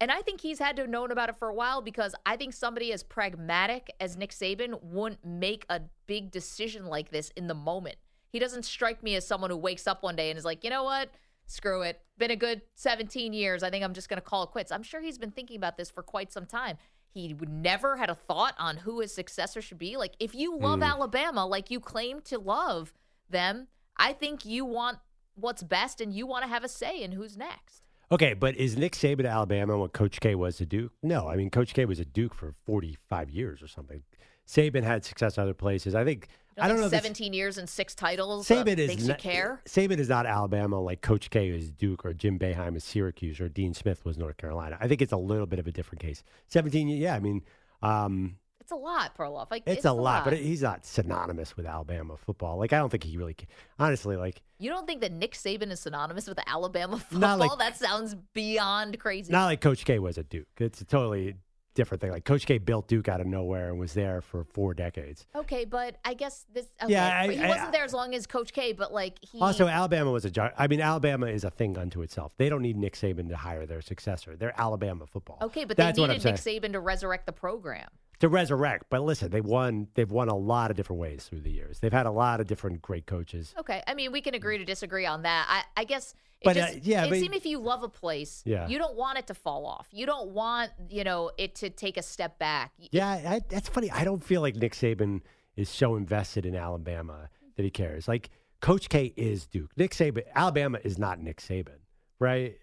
And 0.00 0.12
I 0.12 0.22
think 0.22 0.40
he's 0.40 0.60
had 0.60 0.76
to 0.76 0.82
have 0.82 0.90
known 0.90 1.10
about 1.10 1.28
it 1.28 1.36
for 1.36 1.48
a 1.48 1.54
while 1.54 1.82
because 1.82 2.14
I 2.24 2.36
think 2.36 2.52
somebody 2.52 2.92
as 2.92 3.02
pragmatic 3.02 3.92
as 4.00 4.16
Nick 4.16 4.30
Saban 4.30 4.80
wouldn't 4.82 5.24
make 5.24 5.66
a 5.68 5.80
big 6.06 6.30
decision 6.30 6.86
like 6.86 7.10
this 7.10 7.30
in 7.36 7.48
the 7.48 7.54
moment. 7.54 7.96
He 8.30 8.38
doesn't 8.38 8.64
strike 8.64 9.02
me 9.02 9.16
as 9.16 9.26
someone 9.26 9.50
who 9.50 9.56
wakes 9.56 9.86
up 9.86 10.02
one 10.02 10.14
day 10.14 10.30
and 10.30 10.38
is 10.38 10.44
like, 10.44 10.62
you 10.62 10.70
know 10.70 10.84
what? 10.84 11.10
Screw 11.46 11.82
it. 11.82 12.00
Been 12.18 12.30
a 12.30 12.36
good 12.36 12.62
17 12.74 13.32
years. 13.32 13.62
I 13.62 13.70
think 13.70 13.82
I'm 13.82 13.94
just 13.94 14.08
going 14.08 14.18
to 14.18 14.24
call 14.24 14.44
it 14.44 14.50
quits. 14.50 14.70
I'm 14.70 14.82
sure 14.82 15.00
he's 15.00 15.18
been 15.18 15.30
thinking 15.30 15.56
about 15.56 15.76
this 15.76 15.90
for 15.90 16.02
quite 16.02 16.30
some 16.30 16.46
time. 16.46 16.76
He 17.10 17.34
would 17.34 17.48
never 17.48 17.96
had 17.96 18.10
a 18.10 18.14
thought 18.14 18.54
on 18.58 18.76
who 18.76 19.00
his 19.00 19.12
successor 19.14 19.62
should 19.62 19.78
be. 19.78 19.96
Like, 19.96 20.14
if 20.20 20.34
you 20.34 20.56
love 20.56 20.80
hmm. 20.80 20.84
Alabama, 20.84 21.46
like 21.46 21.70
you 21.70 21.80
claim 21.80 22.20
to 22.22 22.38
love 22.38 22.92
them, 23.30 23.68
I 23.96 24.12
think 24.12 24.44
you 24.44 24.64
want 24.64 24.98
what's 25.34 25.62
best 25.62 26.00
and 26.00 26.12
you 26.12 26.26
want 26.26 26.44
to 26.44 26.48
have 26.48 26.64
a 26.64 26.68
say 26.68 27.02
in 27.02 27.12
who's 27.12 27.36
next. 27.36 27.87
Okay, 28.10 28.32
but 28.32 28.56
is 28.56 28.76
Nick 28.76 28.92
Saban 28.92 29.22
to 29.22 29.28
Alabama 29.28 29.78
what 29.78 29.92
Coach 29.92 30.20
K 30.20 30.34
was 30.34 30.56
to 30.56 30.66
Duke? 30.66 30.92
No, 31.02 31.28
I 31.28 31.36
mean 31.36 31.50
Coach 31.50 31.74
K 31.74 31.84
was 31.84 32.00
a 32.00 32.04
Duke 32.04 32.34
for 32.34 32.54
45 32.64 33.30
years 33.30 33.62
or 33.62 33.68
something. 33.68 34.02
Saban 34.46 34.82
had 34.82 35.04
success 35.04 35.36
other 35.36 35.52
places. 35.52 35.94
I 35.94 36.04
think 36.04 36.28
I 36.60 36.68
don't 36.68 36.80
know. 36.80 36.88
17 36.88 37.32
years 37.32 37.58
and 37.58 37.68
six 37.68 37.94
titles 37.94 38.50
uh, 38.50 38.54
Saban 38.54 38.78
is 38.78 38.88
makes 38.88 39.02
you 39.02 39.08
not, 39.08 39.18
care. 39.18 39.60
Saban 39.66 39.98
is 39.98 40.08
not 40.08 40.26
Alabama 40.26 40.80
like 40.80 41.02
Coach 41.02 41.28
K 41.30 41.50
is 41.50 41.70
Duke 41.70 42.04
or 42.04 42.14
Jim 42.14 42.38
Boeheim 42.38 42.76
is 42.76 42.84
Syracuse 42.84 43.40
or 43.40 43.48
Dean 43.48 43.74
Smith 43.74 44.04
was 44.04 44.16
North 44.16 44.38
Carolina. 44.38 44.78
I 44.80 44.88
think 44.88 45.02
it's 45.02 45.12
a 45.12 45.18
little 45.18 45.46
bit 45.46 45.58
of 45.58 45.66
a 45.66 45.72
different 45.72 46.00
case. 46.00 46.22
17, 46.48 46.88
yeah, 46.88 47.14
I 47.14 47.20
mean, 47.20 47.42
um, 47.82 48.36
It's 48.68 48.72
a 48.74 48.76
lot, 48.76 49.16
Perloff. 49.16 49.50
Like 49.50 49.62
it's, 49.66 49.86
a 49.86 49.92
lot, 49.92 50.24
but 50.24 50.34
he's 50.34 50.60
not 50.60 50.84
synonymous 50.84 51.56
with 51.56 51.64
Alabama 51.64 52.18
football. 52.18 52.58
Like 52.58 52.74
I 52.74 52.76
don't 52.76 52.90
think 52.90 53.02
he 53.02 53.16
really, 53.16 53.32
ca- 53.32 53.46
honestly, 53.78 54.14
like 54.14 54.42
you 54.58 54.68
don't 54.68 54.86
think 54.86 55.00
that 55.00 55.10
Nick 55.10 55.32
Saban 55.32 55.70
is 55.70 55.80
synonymous 55.80 56.26
with 56.28 56.38
Alabama 56.46 56.98
football? 57.10 57.38
Like- 57.38 57.58
that 57.58 57.78
sounds 57.78 58.14
beyond 58.34 58.98
crazy. 58.98 59.32
not 59.32 59.46
like 59.46 59.62
Coach 59.62 59.86
K 59.86 59.98
was 59.98 60.18
at 60.18 60.28
Duke. 60.28 60.48
It's 60.58 60.82
a 60.82 60.84
totally 60.84 61.36
different 61.74 62.02
thing. 62.02 62.10
Like 62.10 62.26
Coach 62.26 62.44
K 62.44 62.58
built 62.58 62.88
Duke 62.88 63.08
out 63.08 63.22
of 63.22 63.26
nowhere 63.26 63.70
and 63.70 63.78
was 63.78 63.94
there 63.94 64.20
for 64.20 64.44
four 64.44 64.74
decades. 64.74 65.26
okay, 65.34 65.64
but 65.64 65.96
I 66.04 66.12
guess 66.12 66.44
this. 66.52 66.66
Okay, 66.82 66.92
Yeah, 66.92 67.20
I- 67.22 67.32
he 67.32 67.40
I- 67.42 67.48
wasn't 67.48 67.72
there 67.72 67.84
as 67.84 67.94
long 67.94 68.14
as 68.14 68.26
Coach 68.26 68.52
K. 68.52 68.74
But 68.74 68.92
like 68.92 69.16
he 69.22 69.40
Also, 69.40 69.66
Alabama 69.66 70.10
was 70.10 70.26
a. 70.26 70.52
I 70.60 70.66
mean, 70.66 70.82
Alabama 70.82 71.26
is 71.28 71.44
a 71.44 71.50
thing 71.50 71.78
unto 71.78 72.02
itself. 72.02 72.34
They 72.36 72.50
don't 72.50 72.60
need 72.60 72.76
Nick 72.76 72.96
Saban 72.96 73.30
to 73.30 73.36
hire 73.36 73.64
their 73.64 73.80
successor. 73.80 74.36
They're 74.36 74.52
Alabama 74.60 75.06
football. 75.06 75.38
Okay, 75.40 75.64
but 75.64 75.78
That's 75.78 75.96
they 75.96 76.06
needed 76.06 76.22
Nick. 76.22 76.34
Saban 76.34 76.72
to 76.72 76.80
resurrect 76.80 77.24
the 77.24 77.32
program. 77.32 77.88
To 78.20 78.28
resurrect. 78.28 78.86
But 78.90 79.02
listen, 79.02 79.30
they 79.30 79.40
won. 79.40 79.88
They've 79.94 80.10
won 80.10 80.28
a 80.28 80.36
lot 80.36 80.70
of 80.70 80.76
different 80.76 81.00
ways 81.00 81.24
through 81.24 81.40
the 81.40 81.50
years. 81.50 81.78
They've 81.80 81.92
had 81.92 82.06
a 82.06 82.10
lot 82.10 82.40
of 82.40 82.46
different 82.46 82.82
great 82.82 83.06
coaches. 83.06 83.54
Okay, 83.58 83.82
I 83.86 83.94
mean 83.94 84.12
we 84.12 84.20
can 84.20 84.34
agree 84.34 84.58
to 84.58 84.64
disagree 84.64 85.06
on 85.06 85.22
that. 85.22 85.46
I, 85.48 85.80
I 85.80 85.84
guess. 85.84 86.14
It 86.40 86.44
But, 86.44 86.54
just, 86.54 86.74
uh, 86.76 86.80
yeah, 86.84 87.04
it 87.04 87.10
but- 87.10 87.18
seems 87.18 87.34
if 87.34 87.46
you 87.46 87.58
love 87.58 87.82
a 87.82 87.88
place, 87.88 88.44
Yeah. 88.46 88.68
you 88.68 88.78
don't 88.78 88.94
want 88.94 89.18
it 89.18 89.26
to 89.26 89.34
fall 89.34 89.66
off. 89.66 89.88
You 89.90 90.06
don't 90.06 90.30
want, 90.30 90.70
you 90.88 91.02
know, 91.02 91.32
it 91.36 91.56
to 91.56 91.68
take 91.70 91.96
a 91.96 92.02
step 92.02 92.38
back. 92.38 92.70
Yeah, 92.92 93.08
I, 93.08 93.40
that's 93.48 93.68
funny. 93.68 93.90
I 93.90 94.04
don't 94.04 94.22
feel 94.22 94.40
like 94.40 94.54
Nick 94.54 94.74
Saban 94.74 95.22
is 95.56 95.68
so 95.68 95.96
invested 95.96 96.46
in 96.46 96.54
Alabama 96.54 97.28
that 97.56 97.64
he 97.64 97.70
cares. 97.70 98.06
Like 98.06 98.30
Coach 98.60 98.88
K 98.88 99.12
is 99.16 99.48
Duke. 99.48 99.72
Nick 99.76 99.90
Saban, 99.90 100.22
Alabama 100.32 100.78
is 100.84 100.96
not 100.96 101.18
Nick 101.18 101.38
Saban, 101.38 101.78
right? 102.20 102.56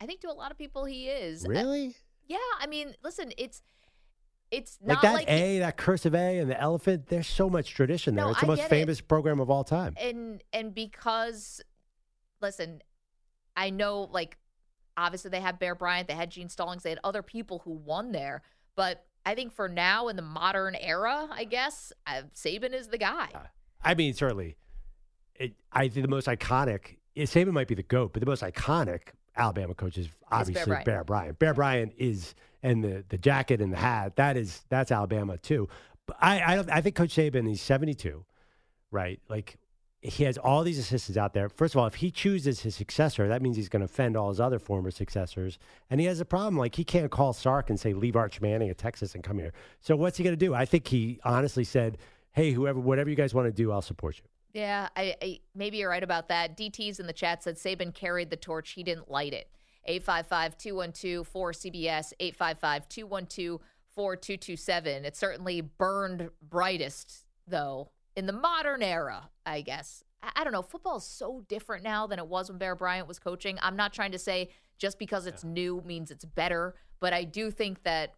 I 0.00 0.06
think 0.06 0.20
to 0.20 0.30
a 0.30 0.32
lot 0.32 0.52
of 0.52 0.56
people 0.58 0.84
he 0.84 1.08
is. 1.08 1.44
Uh, 1.44 1.48
Really? 1.48 1.96
Yeah, 2.28 2.38
I 2.60 2.68
mean, 2.68 2.94
listen, 3.02 3.32
it's 3.38 3.60
it's 4.50 4.78
not 4.82 4.94
Like 4.94 5.02
that 5.02 5.12
like 5.14 5.30
A, 5.30 5.58
that 5.60 5.76
cursive 5.76 6.14
A, 6.14 6.38
and 6.38 6.50
the 6.50 6.60
elephant. 6.60 7.06
There's 7.08 7.26
so 7.26 7.50
much 7.50 7.70
tradition 7.74 8.14
there. 8.14 8.24
No, 8.24 8.30
it's 8.30 8.40
the 8.40 8.46
I 8.46 8.48
most 8.48 8.58
get 8.58 8.66
it. 8.66 8.70
famous 8.70 9.00
program 9.00 9.40
of 9.40 9.50
all 9.50 9.64
time. 9.64 9.94
and 10.00 10.42
and 10.52 10.74
because 10.74 11.60
listen, 12.40 12.82
I 13.56 13.70
know 13.70 14.08
like 14.12 14.38
obviously 14.96 15.30
they 15.30 15.40
had 15.40 15.58
Bear 15.58 15.74
Bryant, 15.74 16.08
they 16.08 16.14
had 16.14 16.30
Gene 16.30 16.48
Stallings, 16.48 16.82
they 16.82 16.90
had 16.90 17.00
other 17.04 17.22
people 17.22 17.60
who 17.64 17.72
won 17.72 18.12
there, 18.12 18.42
but 18.76 19.04
I 19.24 19.34
think 19.34 19.52
for 19.52 19.68
now 19.68 20.06
in 20.08 20.16
the 20.16 20.22
modern 20.22 20.76
era, 20.76 21.28
I 21.32 21.44
guess 21.44 21.92
uh, 22.06 22.22
Saban 22.34 22.72
is 22.72 22.88
the 22.88 22.98
guy. 22.98 23.28
I 23.82 23.94
mean, 23.94 24.14
certainly, 24.14 24.56
it, 25.34 25.54
I 25.72 25.88
think 25.88 26.04
the 26.04 26.08
most 26.08 26.28
iconic. 26.28 26.96
Saban 27.16 27.52
might 27.52 27.66
be 27.66 27.74
the 27.74 27.82
goat, 27.82 28.12
but 28.12 28.20
the 28.20 28.26
most 28.26 28.42
iconic 28.42 29.08
Alabama 29.36 29.74
coach 29.74 29.98
is 29.98 30.08
obviously 30.30 30.64
Bryant. 30.64 30.84
Bear 30.84 31.04
Bryant. 31.04 31.38
Bear 31.38 31.54
Bryant 31.54 31.92
is, 31.98 32.34
and 32.62 32.82
the 32.82 33.04
the 33.08 33.18
jacket 33.18 33.60
and 33.60 33.72
the 33.72 33.76
hat. 33.76 34.16
That 34.16 34.36
is 34.36 34.64
that's 34.68 34.90
Alabama 34.90 35.38
too. 35.38 35.68
But 36.06 36.16
I 36.20 36.42
I, 36.52 36.56
don't, 36.56 36.70
I 36.70 36.80
think 36.80 36.96
Coach 36.96 37.14
Saban 37.14 37.48
he's 37.48 37.60
seventy 37.60 37.94
two, 37.94 38.24
right? 38.90 39.20
Like 39.28 39.58
he 40.00 40.24
has 40.24 40.38
all 40.38 40.62
these 40.62 40.78
assistants 40.78 41.16
out 41.16 41.32
there. 41.32 41.48
First 41.48 41.74
of 41.74 41.80
all, 41.80 41.86
if 41.86 41.96
he 41.96 42.10
chooses 42.10 42.60
his 42.60 42.74
successor, 42.74 43.28
that 43.28 43.42
means 43.42 43.56
he's 43.56 43.68
going 43.68 43.80
to 43.80 43.86
offend 43.86 44.16
all 44.16 44.28
his 44.28 44.38
other 44.40 44.58
former 44.58 44.90
successors. 44.90 45.58
And 45.90 46.00
he 46.00 46.06
has 46.06 46.20
a 46.20 46.24
problem. 46.24 46.56
Like 46.56 46.74
he 46.76 46.84
can't 46.84 47.10
call 47.10 47.32
Sark 47.32 47.70
and 47.70 47.80
say 47.80 47.92
leave 47.92 48.14
Arch 48.14 48.40
Manning 48.40 48.70
at 48.70 48.78
Texas 48.78 49.14
and 49.14 49.24
come 49.24 49.38
here. 49.38 49.52
So 49.80 49.96
what's 49.96 50.16
he 50.18 50.24
going 50.24 50.36
to 50.36 50.44
do? 50.44 50.54
I 50.54 50.64
think 50.64 50.86
he 50.86 51.18
honestly 51.24 51.64
said, 51.64 51.98
"Hey, 52.32 52.52
whoever, 52.52 52.78
whatever 52.78 53.10
you 53.10 53.16
guys 53.16 53.34
want 53.34 53.46
to 53.46 53.52
do, 53.52 53.72
I'll 53.72 53.82
support 53.82 54.18
you." 54.18 54.24
Yeah, 54.56 54.88
I, 54.96 55.14
I 55.20 55.40
maybe 55.54 55.76
you're 55.76 55.90
right 55.90 56.02
about 56.02 56.28
that. 56.28 56.56
DT's 56.56 56.98
in 56.98 57.06
the 57.06 57.12
chat 57.12 57.42
said 57.42 57.56
Saban 57.56 57.92
carried 57.92 58.30
the 58.30 58.36
torch. 58.36 58.70
He 58.70 58.82
didn't 58.82 59.10
light 59.10 59.34
it. 59.34 59.50
855-212-4CBS, 59.86 62.14
855-212-4227. 63.98 65.04
It 65.04 65.14
certainly 65.14 65.60
burned 65.60 66.30
brightest, 66.40 67.26
though, 67.46 67.90
in 68.16 68.24
the 68.24 68.32
modern 68.32 68.82
era, 68.82 69.28
I 69.44 69.60
guess. 69.60 70.02
I, 70.22 70.30
I 70.36 70.44
don't 70.44 70.54
know. 70.54 70.62
Football 70.62 70.96
is 70.96 71.04
so 71.04 71.44
different 71.48 71.84
now 71.84 72.06
than 72.06 72.18
it 72.18 72.26
was 72.26 72.48
when 72.48 72.56
Bear 72.56 72.74
Bryant 72.74 73.06
was 73.06 73.18
coaching. 73.18 73.58
I'm 73.60 73.76
not 73.76 73.92
trying 73.92 74.12
to 74.12 74.18
say 74.18 74.48
just 74.78 74.98
because 74.98 75.26
it's 75.26 75.44
new 75.44 75.82
means 75.84 76.10
it's 76.10 76.24
better, 76.24 76.76
but 76.98 77.12
I 77.12 77.24
do 77.24 77.50
think 77.50 77.82
that 77.82 78.14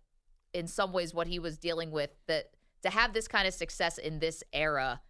in 0.55 0.69
some 0.69 0.93
ways 0.93 1.13
what 1.13 1.27
he 1.27 1.41
was 1.41 1.59
dealing 1.59 1.91
with, 1.91 2.11
that 2.29 2.51
to 2.85 2.91
have 2.91 3.13
this 3.13 3.27
kind 3.27 3.49
of 3.49 3.55
success 3.55 3.99
in 3.99 4.21
this 4.21 4.45
era– 4.53 5.01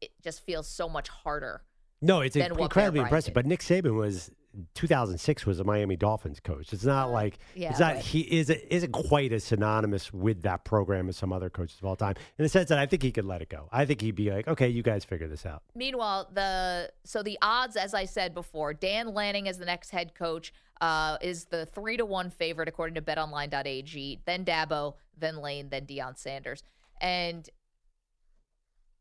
it 0.00 0.10
just 0.22 0.44
feels 0.44 0.66
so 0.68 0.88
much 0.88 1.08
harder. 1.08 1.62
No, 2.02 2.20
it's 2.20 2.36
incredibly 2.36 3.00
impressive. 3.00 3.34
did. 3.34 3.34
But 3.34 3.46
Nick 3.46 3.60
Saban 3.60 3.94
was 3.94 4.30
2006 4.74 5.46
was 5.46 5.60
a 5.60 5.64
Miami 5.64 5.96
Dolphins 5.96 6.40
coach. 6.40 6.72
It's 6.72 6.84
not 6.84 7.10
like 7.10 7.38
yeah, 7.54 7.70
it's 7.70 7.78
not 7.78 7.96
but- 7.96 8.04
he 8.04 8.20
is 8.20 8.50
isn't 8.50 8.92
quite 8.92 9.32
as 9.32 9.44
synonymous 9.44 10.12
with 10.12 10.42
that 10.42 10.64
program 10.64 11.08
as 11.08 11.16
some 11.16 11.32
other 11.32 11.50
coaches 11.50 11.78
of 11.78 11.84
all 11.84 11.96
time. 11.96 12.14
In 12.38 12.42
the 12.42 12.48
sense 12.48 12.68
that 12.70 12.78
I 12.78 12.86
think 12.86 13.02
he 13.02 13.12
could 13.12 13.24
let 13.24 13.42
it 13.42 13.48
go. 13.48 13.68
I 13.70 13.84
think 13.84 14.00
he'd 14.00 14.14
be 14.14 14.30
like, 14.30 14.48
okay, 14.48 14.68
you 14.68 14.82
guys 14.82 15.04
figure 15.04 15.28
this 15.28 15.46
out. 15.46 15.62
Meanwhile, 15.74 16.30
the 16.32 16.90
so 17.04 17.22
the 17.22 17.38
odds, 17.42 17.76
as 17.76 17.94
I 17.94 18.06
said 18.06 18.34
before, 18.34 18.74
Dan 18.74 19.14
Lanning 19.14 19.48
as 19.48 19.58
the 19.58 19.66
next 19.66 19.90
head 19.90 20.14
coach 20.14 20.52
uh, 20.80 21.18
is 21.20 21.44
the 21.46 21.66
three 21.66 21.96
to 21.96 22.04
one 22.04 22.30
favorite 22.30 22.68
according 22.68 22.94
to 22.94 23.02
BetOnline.ag. 23.02 24.20
Then 24.24 24.44
Dabo, 24.44 24.94
then 25.16 25.36
Lane, 25.36 25.68
then 25.68 25.86
Deion 25.86 26.18
Sanders, 26.18 26.62
and 27.00 27.48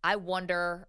I 0.04 0.16
wonder, 0.16 0.88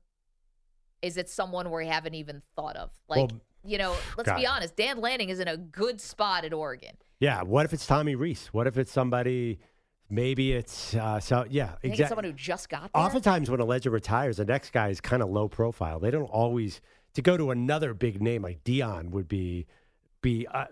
is 1.02 1.16
it 1.16 1.28
someone 1.28 1.70
we 1.70 1.86
haven't 1.86 2.14
even 2.14 2.42
thought 2.56 2.76
of? 2.76 2.90
Like, 3.08 3.30
Well, 3.30 3.40
you 3.64 3.78
know, 3.78 3.94
let's 4.16 4.32
be 4.32 4.46
honest. 4.46 4.76
Dan 4.76 5.00
Lanning 5.00 5.28
is 5.28 5.40
in 5.40 5.48
a 5.48 5.56
good 5.56 6.00
spot 6.00 6.44
at 6.44 6.52
Oregon. 6.52 6.96
Yeah. 7.18 7.42
What 7.42 7.66
if 7.66 7.72
it's 7.72 7.86
Tommy 7.86 8.14
Rees? 8.14 8.48
What 8.52 8.66
if 8.66 8.78
it's 8.78 8.90
somebody? 8.90 9.60
Maybe 10.08 10.52
it's 10.52 10.94
uh, 10.94 11.20
so. 11.20 11.44
Yeah, 11.48 11.74
exactly. 11.82 12.06
someone 12.08 12.24
who 12.24 12.32
just 12.32 12.68
got 12.68 12.90
there. 12.92 13.02
Oftentimes, 13.02 13.48
when 13.48 13.60
a 13.60 13.64
legend 13.64 13.92
retires, 13.92 14.38
the 14.38 14.44
next 14.44 14.72
guy 14.72 14.88
is 14.88 15.00
kind 15.00 15.22
of 15.22 15.30
low 15.30 15.46
profile. 15.48 16.00
They 16.00 16.10
don't 16.10 16.24
always 16.24 16.80
to 17.14 17.22
go 17.22 17.36
to 17.36 17.50
another 17.52 17.94
big 17.94 18.20
name 18.20 18.42
like 18.42 18.64
Deion 18.64 19.10
would 19.10 19.28
be 19.28 19.66
be 20.22 20.46
uh, 20.52 20.66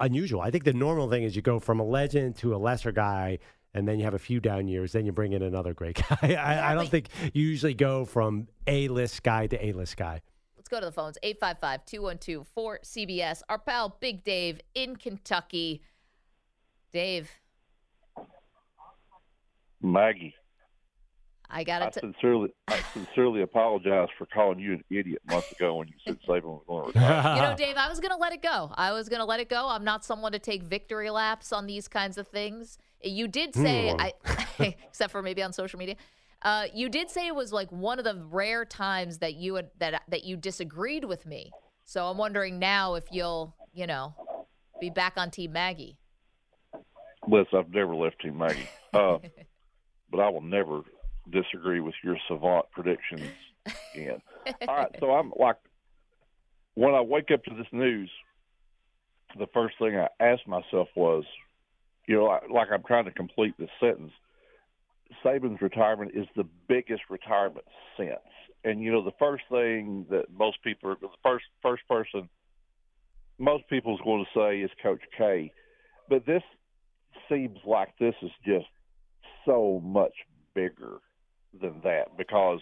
unusual. 0.00 0.40
I 0.40 0.50
think 0.50 0.64
the 0.64 0.72
normal 0.72 1.10
thing 1.10 1.24
is 1.24 1.34
you 1.34 1.42
go 1.42 1.58
from 1.58 1.80
a 1.80 1.84
legend 1.84 2.36
to 2.36 2.54
a 2.54 2.58
lesser 2.58 2.92
guy, 2.92 3.38
and 3.74 3.86
then 3.86 3.98
you 3.98 4.04
have 4.04 4.14
a 4.14 4.18
few 4.18 4.40
down 4.40 4.68
years. 4.68 4.92
Then 4.92 5.04
you 5.04 5.12
bring 5.12 5.32
in 5.32 5.42
another 5.42 5.74
great 5.74 5.96
guy. 6.08 6.34
I, 6.34 6.72
I 6.72 6.74
don't 6.74 6.88
think 6.88 7.08
you 7.32 7.42
usually 7.42 7.74
go 7.74 8.04
from 8.04 8.48
a 8.66 8.88
list 8.88 9.22
guy 9.22 9.46
to 9.48 9.64
a 9.64 9.72
list 9.72 9.96
guy. 9.96 10.22
Let's 10.56 10.68
go 10.68 10.80
to 10.80 10.86
the 10.86 10.92
phones 10.92 11.18
855 11.22 11.84
212 11.84 12.46
4CBS. 12.56 13.42
Our 13.48 13.58
pal 13.58 13.96
Big 14.00 14.24
Dave 14.24 14.60
in 14.74 14.96
Kentucky. 14.96 15.82
Dave, 16.92 17.28
Maggie, 19.82 20.34
I 21.50 21.62
got 21.62 21.82
I 21.82 21.90
sincerely, 21.90 22.48
I 22.68 22.80
sincerely 22.92 23.42
apologize 23.42 24.08
for 24.16 24.26
calling 24.26 24.58
you 24.58 24.72
an 24.72 24.84
idiot 24.90 25.20
months 25.28 25.52
ago 25.52 25.76
when 25.76 25.88
you 25.88 25.94
said 26.04 26.18
Saban 26.26 26.44
was 26.44 26.62
going 26.66 26.82
to 26.92 26.98
retire. 26.98 27.36
You 27.36 27.42
know, 27.42 27.56
Dave, 27.56 27.76
I 27.76 27.88
was 27.88 28.00
going 28.00 28.10
to 28.10 28.16
let 28.16 28.32
it 28.32 28.42
go. 28.42 28.72
I 28.74 28.92
was 28.92 29.08
going 29.08 29.20
to 29.20 29.24
let 29.24 29.40
it 29.40 29.48
go. 29.48 29.68
I'm 29.68 29.84
not 29.84 30.04
someone 30.04 30.32
to 30.32 30.38
take 30.38 30.62
victory 30.62 31.10
laps 31.10 31.52
on 31.52 31.66
these 31.66 31.86
kinds 31.86 32.16
of 32.18 32.26
things. 32.26 32.78
You 33.04 33.28
did 33.28 33.54
say, 33.54 33.90
Hmm. 33.90 34.00
I, 34.00 34.12
except 34.88 35.12
for 35.12 35.22
maybe 35.22 35.42
on 35.42 35.52
social 35.52 35.78
media, 35.78 35.96
uh, 36.42 36.66
you 36.74 36.88
did 36.88 37.10
say 37.10 37.26
it 37.26 37.34
was 37.34 37.52
like 37.52 37.70
one 37.70 37.98
of 37.98 38.04
the 38.04 38.22
rare 38.30 38.64
times 38.64 39.18
that 39.18 39.34
you 39.34 39.54
had 39.54 39.70
that 39.78 40.02
that 40.08 40.24
you 40.24 40.36
disagreed 40.36 41.04
with 41.04 41.26
me. 41.26 41.50
So 41.84 42.06
I'm 42.06 42.18
wondering 42.18 42.58
now 42.58 42.94
if 42.94 43.04
you'll, 43.10 43.54
you 43.72 43.86
know, 43.86 44.14
be 44.80 44.90
back 44.90 45.14
on 45.16 45.30
Team 45.30 45.52
Maggie. 45.52 45.96
Listen, 47.26 47.58
I've 47.58 47.70
never 47.70 47.94
left 47.94 48.20
Team 48.20 48.36
Maggie, 48.36 48.68
uh, 48.92 49.18
but 50.10 50.20
I 50.20 50.28
will 50.28 50.42
never 50.42 50.82
disagree 51.30 51.80
with 51.80 51.94
your 52.02 52.18
savant 52.28 52.66
predictions 52.70 53.30
again. 53.94 54.20
All 54.68 54.76
right, 54.76 54.94
so 55.00 55.10
I'm 55.12 55.32
like, 55.38 55.56
when 56.74 56.94
I 56.94 57.00
wake 57.00 57.30
up 57.32 57.42
to 57.44 57.54
this 57.54 57.66
news, 57.72 58.10
the 59.38 59.46
first 59.54 59.76
thing 59.78 59.96
I 59.96 60.08
asked 60.20 60.46
myself 60.46 60.88
was, 60.94 61.24
you 62.06 62.16
know, 62.16 62.38
like, 62.52 62.68
I'm 62.72 62.82
trying 62.86 63.04
to 63.06 63.10
complete 63.10 63.54
this 63.58 63.70
sentence. 63.80 64.12
Saban's 65.24 65.60
retirement 65.60 66.12
is 66.14 66.26
the 66.36 66.46
biggest 66.68 67.02
retirement 67.08 67.66
since, 67.96 68.18
and 68.64 68.80
you 68.82 68.90
know, 68.90 69.04
the 69.04 69.12
first 69.18 69.44
thing 69.50 70.06
that 70.10 70.24
most 70.36 70.62
people, 70.62 70.90
are, 70.90 70.96
the 71.00 71.08
first 71.22 71.44
first 71.62 71.82
person, 71.88 72.28
most 73.38 73.68
people's 73.68 74.00
going 74.04 74.24
to 74.24 74.38
say 74.38 74.60
is 74.60 74.70
Coach 74.82 75.02
K, 75.16 75.52
but 76.08 76.26
this 76.26 76.42
seems 77.28 77.58
like 77.64 77.90
this 77.98 78.14
is 78.22 78.30
just 78.44 78.66
so 79.44 79.80
much 79.84 80.12
bigger 80.54 80.98
than 81.60 81.80
that 81.84 82.16
because 82.16 82.60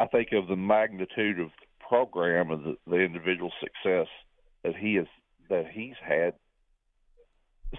I 0.00 0.06
think 0.06 0.28
of 0.32 0.48
the 0.48 0.56
magnitude 0.56 1.40
of 1.40 1.48
the 1.48 1.86
program 1.88 2.50
and 2.50 2.64
the, 2.64 2.76
the 2.86 2.96
individual 2.96 3.52
success 3.60 4.08
that 4.64 4.76
he 4.76 4.94
has 4.94 5.06
that 5.48 5.66
he's 5.72 5.94
had. 6.02 6.34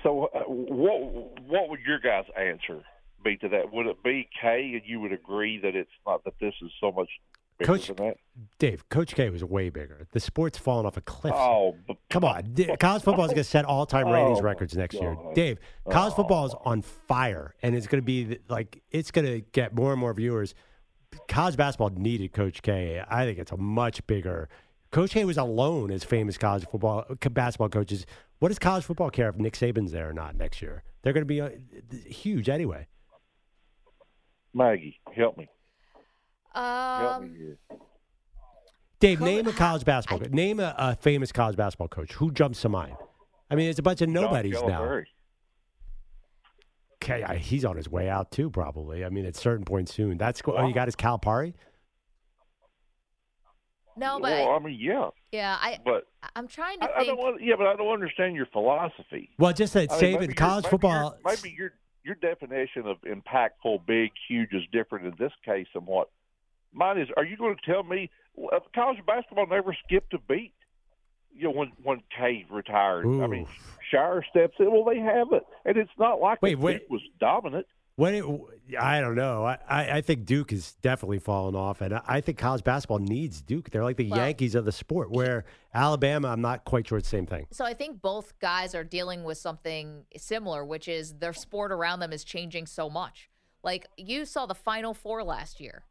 So, 0.04 0.26
uh, 0.34 0.40
what 0.48 1.42
what 1.48 1.70
would 1.70 1.80
your 1.82 2.00
guys' 2.00 2.26
answer 2.38 2.82
be 3.24 3.38
to 3.38 3.50
that? 3.50 3.72
Would 3.74 3.88
it 3.88 4.04
be 4.04 4.30
K, 4.42 4.72
and 4.74 4.82
you 4.86 5.00
would 5.00 5.14
agree 5.14 5.60
that 5.60 5.76
it's 5.76 5.90
not 6.06 6.24
that 6.26 6.34
this 6.40 6.54
is 6.62 6.70
so 6.80 6.92
much 6.92 7.10
bigger 7.58 7.72
Coach- 7.74 7.88
than 7.88 7.96
that? 7.98 8.18
Dave, 8.60 8.88
Coach 8.90 9.16
K 9.16 9.30
was 9.30 9.44
way 9.44 9.70
bigger. 9.70 10.06
The 10.12 10.20
sport's 10.20 10.58
fallen 10.58 10.86
off 10.86 10.98
a 10.98 11.02
cliff. 11.02 11.34
Oh, 11.36 11.76
but 11.88 11.98
Come 12.10 12.24
on. 12.26 12.54
College 12.80 13.02
football 13.02 13.26
is 13.26 13.30
going 13.32 13.38
to 13.38 13.44
set 13.44 13.66
all 13.66 13.86
time 13.86 14.08
ratings 14.10 14.40
Oh, 14.40 14.44
records 14.44 14.76
next 14.76 14.96
year. 15.02 15.16
Dave, 15.34 15.58
college 15.90 16.14
Oh. 16.14 16.18
football 16.18 16.46
is 16.46 16.56
on 16.66 16.82
fire, 16.82 17.56
and 17.64 17.76
it's 17.76 17.88
going 17.88 18.02
to 18.02 18.06
be 18.06 18.38
like, 18.50 18.82
it's 18.92 19.10
going 19.12 19.26
to 19.26 19.42
get 19.54 19.74
more 19.74 19.92
and 19.92 20.00
more 20.00 20.14
viewers. 20.14 20.54
College 21.30 21.56
basketball 21.58 21.90
needed 21.90 22.34
Coach 22.34 22.62
K. 22.62 23.02
I 23.10 23.26
think 23.26 23.40
it's 23.40 23.52
a 23.54 23.58
much 23.58 24.06
bigger. 24.06 24.50
Coach 24.92 25.12
K 25.12 25.26
was 25.26 25.38
alone 25.38 25.92
as 25.92 26.04
famous 26.04 26.38
college 26.38 26.66
football 26.70 27.06
basketball 27.32 27.70
coaches. 27.70 28.06
What 28.40 28.50
does 28.50 28.60
college 28.60 28.84
football 28.86 29.10
care 29.10 29.30
if 29.30 29.36
Nick 29.38 29.54
Saban's 29.54 29.92
there 29.92 30.10
or 30.10 30.14
not 30.14 30.36
next 30.36 30.62
year? 30.62 30.84
They're 31.02 31.14
going 31.14 31.24
to 31.24 31.26
be 31.26 31.42
uh, 31.42 31.50
huge 32.06 32.50
anyway. 32.50 32.88
Maggie, 34.54 35.00
help 35.14 35.38
me, 35.38 35.48
help 36.54 37.22
me 37.22 37.28
Um, 37.28 37.36
here. 37.36 37.58
Dave, 39.00 39.20
Co- 39.20 39.26
name 39.26 39.48
a 39.48 39.54
college 39.54 39.86
basketball. 39.86 40.20
co- 40.28 40.34
name 40.34 40.60
a, 40.60 40.74
a 40.78 40.96
famous 40.96 41.32
college 41.32 41.56
basketball 41.56 41.88
coach. 41.90 42.14
Who 42.14 42.32
jumps 42.32 42.62
to 42.62 42.70
mind? 42.70 42.96
I 43.52 43.56
mean, 43.56 43.70
it's 43.70 43.80
a 43.80 43.84
bunch 43.84 44.02
of 44.02 44.10
nobodies 44.10 44.54
now. 44.54 44.82
Calipari. 44.82 45.06
Okay, 47.04 47.24
I, 47.24 47.36
he's 47.36 47.64
on 47.64 47.78
his 47.78 47.88
way 47.90 48.10
out 48.10 48.32
too, 48.32 48.50
probably. 48.50 49.06
I 49.06 49.10
mean, 49.10 49.26
at 49.26 49.36
a 49.38 49.40
certain 49.40 49.64
point 49.66 49.88
soon. 49.90 50.18
That's 50.18 50.42
oh, 50.48 50.68
you 50.68 50.74
got 50.74 50.88
his 50.88 50.96
Calipari. 50.96 51.54
No, 53.98 54.20
but 54.20 54.32
well, 54.32 54.50
I- 54.50 54.56
I 54.56 54.60
mean, 54.60 54.78
yeah, 54.80 55.10
yeah, 55.32 55.58
I 55.60 55.80
but 55.84 56.08
I'm 56.36 56.48
trying 56.48 56.80
to 56.80 56.86
I, 56.86 57.00
I 57.00 57.06
don't. 57.06 57.18
want- 57.18 57.42
Yeah, 57.42 57.56
but 57.58 57.68
I 57.68 57.76
don't 57.76 57.92
understand 57.94 58.36
your 58.36 58.46
philosophy. 58.48 59.30
Well, 59.38 59.54
just 59.54 59.74
that 59.74 59.92
I 59.92 60.00
mean, 60.02 60.16
Saban, 60.18 60.26
your- 60.28 60.34
college 60.36 60.64
maybe 60.66 60.72
football. 60.72 61.18
Your, 61.26 61.36
maybe 61.36 61.56
your 61.58 61.74
your 62.04 62.16
definition 62.16 62.88
of 62.88 62.98
impactful, 63.02 63.86
big, 63.86 64.12
huge 64.28 64.54
is 64.54 64.64
different 64.72 65.06
in 65.06 65.14
this 65.20 65.34
case 65.44 65.68
somewhat. 65.74 66.10
Mine 66.74 67.00
is. 67.00 67.10
Are 67.18 67.26
you 67.26 67.38
going 67.38 67.56
to 67.56 67.72
tell 67.72 67.84
me 67.84 68.10
well, 68.36 68.60
college 68.74 69.00
basketball 69.06 69.48
never 69.48 69.76
skipped 69.86 70.14
a 70.14 70.20
beat? 70.20 70.54
You 71.34 71.46
know, 71.46 71.52
when 71.52 71.72
when 71.84 72.02
K 72.16 72.46
retired, 72.50 73.06
I 73.06 73.28
mean, 73.28 73.44
Oof. 73.44 73.78
Scheyer 73.92 74.22
steps 74.30 74.56
in. 74.60 74.72
Well, 74.72 74.86
they 74.86 75.00
have 75.00 75.32
it, 75.34 75.44
and 75.66 75.78
it's 75.78 75.92
not 75.98 76.20
like 76.20 76.42
Wait, 76.42 76.56
the 76.56 76.62
wait. 76.62 76.90
Was 76.90 77.02
dominant. 77.20 77.66
When 77.98 78.14
it, 78.14 78.24
I 78.80 79.02
don't 79.02 79.16
know. 79.16 79.44
I, 79.44 79.58
I, 79.98 80.02
think 80.02 80.26
Duke 80.26 80.54
is 80.54 80.76
definitely 80.84 81.18
fallen 81.18 81.56
off, 81.56 81.82
and 81.82 81.96
I, 81.96 82.02
I 82.08 82.22
think 82.22 82.38
college 82.38 82.64
basketball 82.64 83.00
needs 83.00 83.42
Duke. 83.42 83.72
They're 83.72 83.84
like 83.84 83.98
the 83.98 84.08
Well- 84.08 84.20
Yankees 84.20 84.54
of 84.54 84.66
the 84.66 84.72
sport. 84.72 85.10
Where 85.10 85.46
Alabama, 85.74 86.28
I'm 86.28 86.42
not 86.42 86.64
quite 86.64 86.88
sure 86.88 87.00
it's 87.00 87.10
the 87.10 87.18
same 87.18 87.26
thing. 87.26 87.48
So 87.50 87.66
I 87.66 87.74
think 87.74 88.00
both 88.00 88.38
guys 88.40 88.76
are 88.76 88.84
dealing 88.84 89.24
with 89.24 89.40
something 89.40 90.06
similar, 90.16 90.64
which 90.64 90.88
is 90.88 91.16
their 91.16 91.34
sport 91.34 91.72
around 91.72 92.00
them 92.00 92.14
is 92.14 92.24
changing 92.24 92.68
so 92.68 92.88
much. 92.88 93.32
Like 93.64 93.88
you 93.98 94.26
saw 94.26 94.46
the 94.46 94.56
Final 94.56 94.94
Four 94.94 95.24
last 95.24 95.60
year, 95.60 95.84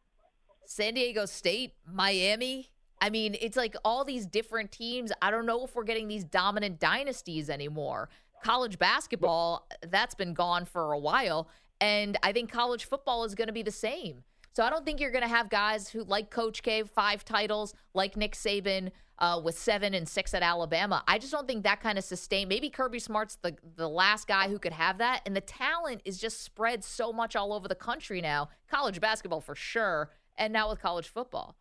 San 0.65 0.95
Diego 0.95 1.27
State, 1.27 1.73
Miami. 1.93 2.71
I 3.01 3.11
mean, 3.11 3.37
it's 3.41 3.57
like 3.57 3.75
all 3.85 4.05
these 4.05 4.27
different 4.27 4.71
teams. 4.71 5.11
I 5.21 5.33
don't 5.33 5.45
know 5.45 5.65
if 5.65 5.75
we're 5.75 5.83
getting 5.83 6.07
these 6.07 6.23
dominant 6.25 6.79
dynasties 6.79 7.51
anymore. 7.51 8.11
College 8.45 8.79
basketball, 8.79 9.67
that's 9.89 10.15
been 10.15 10.35
gone 10.35 10.67
for 10.67 10.93
a 10.93 10.99
while. 10.99 11.49
And 11.81 12.17
I 12.23 12.33
think 12.33 12.51
college 12.51 12.85
football 12.85 13.25
is 13.25 13.35
going 13.35 13.49
to 13.49 13.53
be 13.53 13.63
the 13.63 13.71
same. 13.71 14.25
So 14.55 14.65
I 14.65 14.71
don't 14.71 14.87
think 14.87 15.01
you're 15.01 15.11
going 15.11 15.23
to 15.23 15.29
have 15.29 15.51
guys 15.51 15.89
who, 15.89 16.03
like 16.05 16.31
Coach 16.31 16.63
K, 16.63 16.83
five 16.83 17.25
titles, 17.25 17.75
like 17.93 18.17
Nick 18.17 18.35
Saban 18.35 18.91
uh, 19.19 19.41
with 19.43 19.59
seven 19.59 19.95
and 19.95 20.09
six 20.09 20.35
at 20.35 20.43
Alabama. 20.43 21.03
I 21.07 21.19
just 21.19 21.33
don't 21.33 21.47
think 21.47 21.65
that 21.65 21.81
kind 21.81 21.99
of 21.99 22.05
sustain. 22.05 22.49
Maybe 22.49 22.71
Kirby 22.71 22.99
Smart's 22.99 23.37
the 23.43 23.57
the 23.77 23.89
last 23.89 24.27
guy 24.27 24.49
who 24.49 24.59
could 24.59 24.73
have 24.73 24.99
that, 24.99 25.23
and 25.27 25.35
the 25.35 25.41
talent 25.41 26.03
is 26.05 26.19
just 26.19 26.43
spread 26.43 26.85
so 26.85 27.13
much 27.13 27.37
all 27.37 27.53
over 27.53 27.69
the 27.69 27.75
country 27.75 28.21
now. 28.21 28.49
College 28.71 29.01
basketball 29.01 29.41
for 29.41 29.55
sure, 29.55 30.11
and 30.37 30.53
now 30.53 30.69
with 30.69 30.81
college 30.81 31.09
football. 31.09 31.57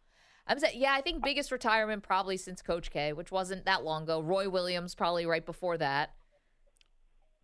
I'm 0.47 0.59
saying, 0.59 0.79
yeah, 0.79 0.93
I 0.93 1.01
think 1.01 1.23
biggest 1.23 1.51
retirement 1.51 2.03
probably 2.03 2.37
since 2.37 2.61
Coach 2.61 2.91
K, 2.91 3.13
which 3.13 3.31
wasn't 3.31 3.65
that 3.65 3.83
long 3.83 4.03
ago. 4.03 4.21
Roy 4.21 4.47
Williams 4.47 4.93
probably 4.93 5.25
right 5.25 5.45
before 5.45 5.77
that, 5.79 6.11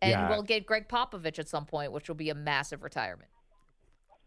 and 0.02 0.10
Yeah. 0.10 0.28
we'll 0.28 0.42
get 0.42 0.66
Gregg 0.66 0.88
Popovich 0.88 1.38
at 1.38 1.48
some 1.48 1.64
point, 1.64 1.92
which 1.92 2.08
will 2.08 2.16
be 2.16 2.28
a 2.28 2.34
massive 2.34 2.82
retirement. 2.82 3.30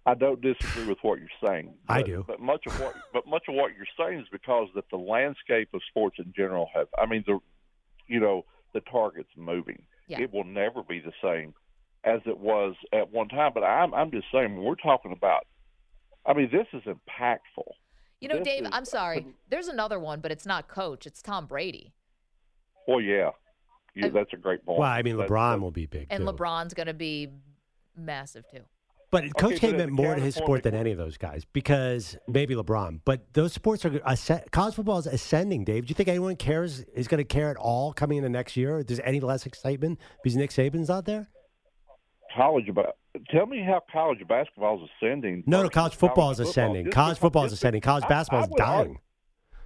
I 0.08 0.13
don't 0.13 0.39
disagree 0.39 0.86
with 0.86 1.00
what 1.01 1.20
you're 1.20 1.27
saying. 1.46 1.75
I 1.89 2.01
do. 2.03 2.24
But 2.27 2.39
much 2.39 2.65
of 2.67 2.79
what 2.79 2.96
but 3.12 3.27
much 3.27 3.44
of 3.50 3.55
what 3.55 3.72
you're 3.75 3.88
saying 3.98 4.20
is 4.22 4.27
because 4.32 4.70
that 4.75 4.86
the 4.91 4.98
landscape 4.98 5.70
of 5.74 5.82
sports 5.89 6.17
in 6.20 6.32
general 6.36 6.70
have 6.74 6.88
I 6.98 7.05
mean 7.05 7.24
the 7.27 7.39
you 8.08 8.20
know, 8.20 8.46
the 8.74 8.82
target's 8.82 9.36
moving. 9.36 9.82
Yeah. 10.08 10.22
It 10.22 10.32
will 10.32 10.44
never 10.44 10.84
be 10.84 11.00
the 11.00 11.12
same 11.24 11.55
as 12.03 12.22
it 12.27 12.38
was 12.38 12.75
at 12.94 13.12
one 13.12 13.29
time. 13.29 13.51
But 13.53 13.63
I'm 13.63 13.94
I'm 13.96 14.12
just 14.12 14.27
saying 14.32 14.55
when 14.55 14.63
we're 14.63 14.75
talking 14.75 15.12
about 15.12 15.46
I 16.25 16.34
mean, 16.34 16.50
this 16.51 16.67
is 16.74 16.84
impactful. 16.84 17.72
You 18.22 18.29
know, 18.29 18.36
This 18.38 18.46
Dave, 18.48 18.63
is- 18.63 18.70
I'm 18.72 18.86
sorry. 18.86 19.25
There's 19.50 19.67
another 19.67 20.00
one, 20.00 20.20
but 20.22 20.32
it's 20.32 20.46
not 20.46 20.67
Coach. 20.67 21.05
It's 21.08 21.22
Tom 21.22 21.48
Brady, 21.48 21.94
Well 22.88 23.01
yeah. 23.01 23.32
Yeah, 23.95 24.09
that's 24.09 24.33
a 24.33 24.37
great 24.37 24.65
point. 24.65 24.79
Well, 24.79 24.89
I 24.89 25.01
mean, 25.01 25.15
LeBron 25.15 25.27
that's- 25.29 25.59
will 25.61 25.71
be 25.71 25.85
big. 25.85 26.07
and 26.09 26.25
too. 26.25 26.31
LeBron's 26.31 26.73
going 26.73 26.87
to 26.87 26.93
be 26.93 27.29
massive 27.97 28.43
too. 28.51 28.61
But 29.11 29.23
Coach 29.37 29.51
but 29.53 29.59
K 29.61 29.67
as 29.67 29.73
meant 29.75 29.91
more 29.91 30.15
to 30.15 30.19
his 30.21 30.35
sport 30.35 30.63
than 30.63 30.75
any 30.75 30.91
of 30.91 30.97
those 30.97 31.15
guys 31.17 31.45
because 31.53 32.17
maybe 32.27 32.53
LeBron. 32.53 32.99
But 33.05 33.33
those 33.33 33.53
sports 33.53 33.85
are 33.85 34.01
ascend- 34.05 34.51
college 34.51 34.75
football 34.75 34.97
is 34.97 35.07
ascending. 35.07 35.63
Dave, 35.63 35.85
do 35.85 35.89
you 35.89 35.95
think 35.95 36.09
anyone 36.09 36.35
cares 36.35 36.81
is 36.93 37.07
going 37.07 37.19
to 37.19 37.23
care 37.23 37.49
at 37.49 37.55
all 37.55 37.93
coming 37.93 38.17
into 38.17 38.29
next 38.29 38.57
year? 38.57 38.83
There's 38.83 38.99
any 39.05 39.21
less 39.21 39.45
excitement 39.45 39.99
because 40.21 40.35
Nick 40.35 40.49
Saban's 40.49 40.89
out 40.89 41.05
there? 41.05 41.29
college 42.35 42.67
about. 42.67 42.97
Tell 43.29 43.45
me 43.45 43.61
how 43.63 43.81
college 43.91 44.19
basketball 44.27 44.83
is 44.83 44.89
ascending. 45.01 45.43
No, 45.45 45.57
no, 45.57 45.63
versus 45.63 45.73
college 45.73 45.95
football 45.95 46.31
is 46.31 46.39
ascending. 46.41 46.85
Just 46.85 46.95
College 46.95 47.17
football 47.17 47.45
is 47.45 47.53
ascending. 47.53 47.81
College 47.81 48.03
basketball 48.09 48.41
I 48.41 48.43
is 48.43 48.49
would 48.49 48.59
argue- 48.61 48.83
dying. 48.93 48.99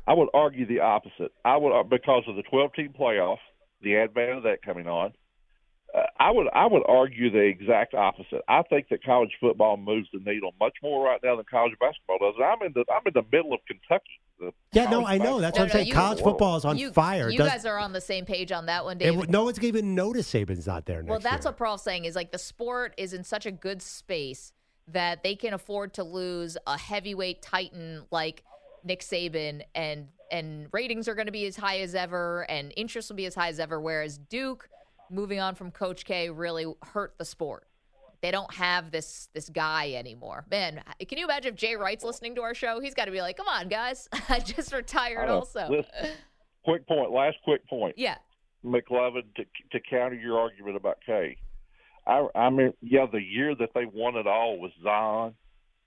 I 0.07 0.13
would 0.13 0.29
argue 0.33 0.65
the 0.67 0.79
opposite. 0.79 1.31
I 1.45 1.57
would 1.57 1.71
uh, 1.71 1.83
because 1.83 2.23
of 2.27 2.35
the 2.35 2.43
12 2.43 2.73
team 2.75 2.93
playoff, 2.99 3.37
the 3.81 3.97
advent 3.97 4.31
of 4.31 4.43
that 4.43 4.61
coming 4.63 4.87
on. 4.87 5.13
Uh, 5.95 6.03
I 6.19 6.29
would 6.29 6.47
I 6.53 6.67
would 6.67 6.83
argue 6.87 7.31
the 7.31 7.39
exact 7.39 7.95
opposite. 7.95 8.41
I 8.47 8.61
think 8.63 8.89
that 8.89 9.03
college 9.03 9.31
football 9.41 9.75
moves 9.75 10.07
the 10.13 10.19
needle 10.19 10.51
much 10.59 10.75
more 10.83 11.03
right 11.05 11.19
now 11.23 11.35
than 11.35 11.45
college 11.49 11.73
basketball 11.79 12.19
does. 12.19 12.35
And 12.37 12.45
I'm 12.45 12.61
in 12.61 12.73
the 12.75 12.85
I'm 12.93 13.01
in 13.07 13.13
the 13.13 13.23
middle 13.35 13.53
of 13.53 13.59
Kentucky. 13.67 14.53
Yeah, 14.71 14.89
no, 14.89 15.05
I 15.05 15.17
know. 15.17 15.41
That's 15.41 15.57
basketball 15.57 15.57
what 15.57 15.59
I'm 15.59 15.59
No, 15.59 15.63
no, 15.65 15.69
saying. 15.73 15.87
you- 15.87 15.93
college 15.93 16.21
football 16.21 16.55
is 16.57 16.63
on 16.65 16.77
you, 16.77 16.91
fire. 16.93 17.29
You 17.29 17.39
Does- 17.39 17.49
guys 17.49 17.65
are 17.65 17.77
on 17.79 17.91
the 17.91 17.99
same 18.01 18.25
page 18.25 18.51
on 18.53 18.67
that 18.67 18.85
one, 18.85 18.97
it 18.97 18.99
David. 18.99 19.15
w- 19.15 19.31
no 19.31 19.43
one's 19.45 19.57
going 19.59 19.73
to 19.73 19.79
even 19.79 19.95
notice 19.95 20.31
Saban's 20.31 20.65
not 20.67 20.85
there 20.85 21.01
next 21.01 21.09
Well, 21.09 21.19
that's 21.19 21.43
year. 21.43 21.51
what 21.51 21.57
Paul's 21.57 21.83
saying 21.83 22.05
is 22.05 22.15
like 22.15 22.31
the 22.31 22.37
sport 22.37 22.93
is 22.97 23.13
in 23.13 23.23
such 23.25 23.45
a 23.45 23.51
good 23.51 23.81
space 23.81 24.53
that 24.87 25.23
they 25.23 25.35
can 25.35 25.53
afford 25.53 25.93
to 25.95 26.03
lose 26.03 26.55
a 26.67 26.77
heavyweight 26.77 27.41
titan 27.41 28.05
like 28.11 28.43
Nick 28.83 29.01
Saban 29.01 29.63
and 29.75 30.07
and 30.31 30.67
ratings 30.71 31.07
are 31.07 31.15
going 31.15 31.25
to 31.25 31.31
be 31.31 31.45
as 31.45 31.55
high 31.55 31.79
as 31.79 31.95
ever 31.95 32.45
and 32.49 32.73
interest 32.77 33.09
will 33.09 33.15
be 33.15 33.25
as 33.25 33.35
high 33.35 33.49
as 33.49 33.59
ever 33.59 33.79
whereas 33.79 34.17
Duke 34.17 34.69
moving 35.09 35.39
on 35.39 35.55
from 35.55 35.71
coach 35.71 36.05
K 36.05 36.29
really 36.29 36.65
hurt 36.83 37.15
the 37.17 37.25
sport. 37.25 37.65
They 38.21 38.31
don't 38.31 38.53
have 38.53 38.91
this 38.91 39.29
this 39.33 39.49
guy 39.49 39.93
anymore. 39.93 40.45
Man, 40.51 40.83
can 41.07 41.17
you 41.17 41.25
imagine 41.25 41.53
if 41.53 41.59
Jay 41.59 41.75
Wright's 41.75 42.03
listening 42.03 42.35
to 42.35 42.41
our 42.41 42.53
show? 42.53 42.81
He's 42.81 42.93
got 42.93 43.05
to 43.05 43.11
be 43.11 43.21
like, 43.21 43.37
"Come 43.37 43.47
on, 43.47 43.69
guys. 43.69 44.09
I 44.29 44.39
just 44.39 44.73
retired 44.73 45.27
know. 45.27 45.35
also." 45.35 45.67
Listen, 45.69 46.17
quick 46.65 46.85
point. 46.85 47.11
Last 47.11 47.37
quick 47.45 47.65
point. 47.67 47.95
Yeah. 47.97 48.17
McLevin 48.65 49.23
to 49.35 49.45
to 49.71 49.79
counter 49.89 50.15
your 50.15 50.37
argument 50.37 50.75
about 50.75 50.97
K. 51.05 51.37
I 52.05 52.27
I 52.35 52.49
mean, 52.49 52.73
yeah, 52.81 53.05
the 53.09 53.23
year 53.23 53.55
that 53.55 53.69
they 53.73 53.85
won 53.85 54.17
it 54.17 54.27
all 54.27 54.59
was 54.59 54.71
Zion, 54.83 55.33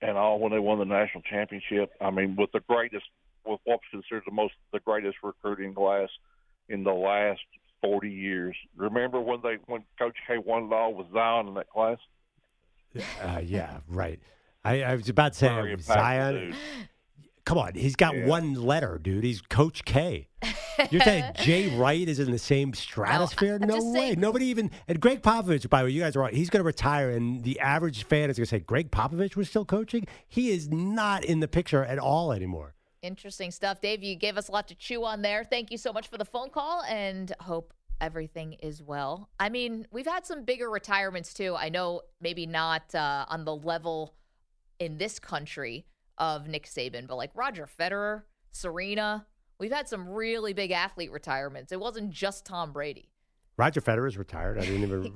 and 0.00 0.16
all 0.16 0.40
when 0.40 0.52
they 0.52 0.58
won 0.58 0.78
the 0.78 0.87
national 0.87 1.22
championship. 1.25 1.92
I 2.00 2.11
mean, 2.11 2.34
with 2.37 2.50
the 2.52 2.61
greatest, 2.61 3.04
with 3.44 3.61
what's 3.64 3.82
considered 3.90 4.22
the 4.26 4.32
most, 4.32 4.54
the 4.72 4.80
greatest 4.80 5.16
recruiting 5.22 5.75
class 5.75 6.08
in 6.68 6.84
the 6.84 6.92
last 6.92 7.40
forty 7.80 8.11
years. 8.11 8.54
Remember 8.76 9.20
when 9.20 9.40
they 9.42 9.56
when 9.66 9.84
Coach 9.99 10.16
K 10.26 10.38
won 10.38 10.64
it 10.64 10.72
all 10.72 10.94
with 10.94 11.06
Zion 11.12 11.49
in 11.49 11.54
that 11.54 11.70
class? 11.70 11.99
Uh, 13.22 13.40
yeah, 13.44 13.78
right. 13.88 14.20
I, 14.64 14.82
I 14.82 14.94
was 14.94 15.08
about 15.08 15.32
to 15.32 15.38
say 15.38 15.49
Very 15.49 15.80
Zion. 15.80 16.34
dude. 16.34 16.54
Come 17.44 17.58
on, 17.58 17.75
he's 17.75 17.96
got 17.96 18.14
Yeah. 18.16 18.26
one 18.26 18.54
letter, 18.54 19.00
dude. 19.02 19.25
He's 19.25 19.40
Coach 19.40 19.84
K. 19.84 20.28
You're 20.90 21.00
saying 21.02 21.25
Jay 21.40 21.76
Wright 21.76 22.06
is 22.08 22.20
in 22.20 22.30
the 22.30 22.38
same 22.38 22.72
stratosphere? 22.72 23.58
I'm 23.61 23.66
No, 23.66 23.76
way. 23.82 23.92
saying- 23.99 24.20
Nobody 24.20 24.46
even. 24.46 24.70
And 24.87 25.00
Gregg 25.00 25.22
Popovich, 25.22 25.68
by 25.68 25.80
the 25.82 25.87
way, 25.87 25.90
you 25.90 26.00
guys 26.00 26.14
are 26.14 26.20
right. 26.20 26.32
He's 26.34 26.50
going 26.50 26.61
to 26.61 26.66
retire, 26.66 27.11
and 27.11 27.42
the 27.42 27.58
average 27.58 28.04
fan 28.04 28.30
is 28.30 28.37
going 28.37 28.44
to 28.44 28.50
say 28.50 28.61
Gregg 28.61 28.92
Popovich 28.92 29.34
was 29.34 29.49
still 29.49 29.64
coaching. 29.64 30.06
He 30.28 30.50
is 30.50 30.68
not 30.70 31.25
in 31.25 31.40
the 31.40 31.49
picture 31.49 31.84
at 31.84 31.99
all 31.99 32.30
anymore. 32.32 32.75
Interesting 33.06 33.50
stuff. 33.50 33.80
Dave, 33.80 34.02
you 34.04 34.14
gave 34.14 34.37
us 34.38 34.49
a 34.49 34.52
lot 34.52 34.68
to 34.68 34.76
chew 34.76 35.04
on 35.04 35.23
there. 35.23 35.42
Thank 35.42 35.73
you 35.73 35.78
so 35.78 35.92
much 35.92 36.06
for 36.09 36.18
the 36.18 36.25
phone 36.25 36.50
call 36.50 36.82
and 36.85 37.32
hope 37.40 37.75
everything 38.00 38.52
is 38.54 38.80
well. 38.80 39.28
I 39.40 39.49
mean, 39.49 39.87
we've 39.90 40.06
had 40.06 40.25
some 40.25 40.44
bigger 40.44 40.71
retirements 40.71 41.35
too. 41.35 41.56
I 41.56 41.68
know 41.68 42.02
maybe 42.21 42.47
not 42.47 42.94
uh, 42.94 43.26
on 43.28 43.44
the 43.44 43.56
level 43.56 44.14
in 44.78 44.99
this 44.99 45.18
country 45.18 45.85
of 46.16 46.47
Nick 46.47 46.66
Saban, 46.66 47.09
but 47.09 47.16
like 47.16 47.30
Roger 47.35 47.66
Federer, 47.66 48.23
Serena, 48.52 49.26
we've 49.59 49.73
had 49.73 49.88
some 49.88 50.09
really 50.09 50.52
big 50.52 50.71
athlete 50.71 51.11
retirements. 51.11 51.73
It 51.73 51.80
wasn't 51.80 52.11
just 52.12 52.47
Tom 52.47 52.73
Brady. 52.73 53.09
Roger 53.56 53.80
Federer 53.80 54.09
is 54.09 54.16
retired. 54.16 54.59
I 54.59 54.62
didn't 54.62 54.82
even. 54.82 55.12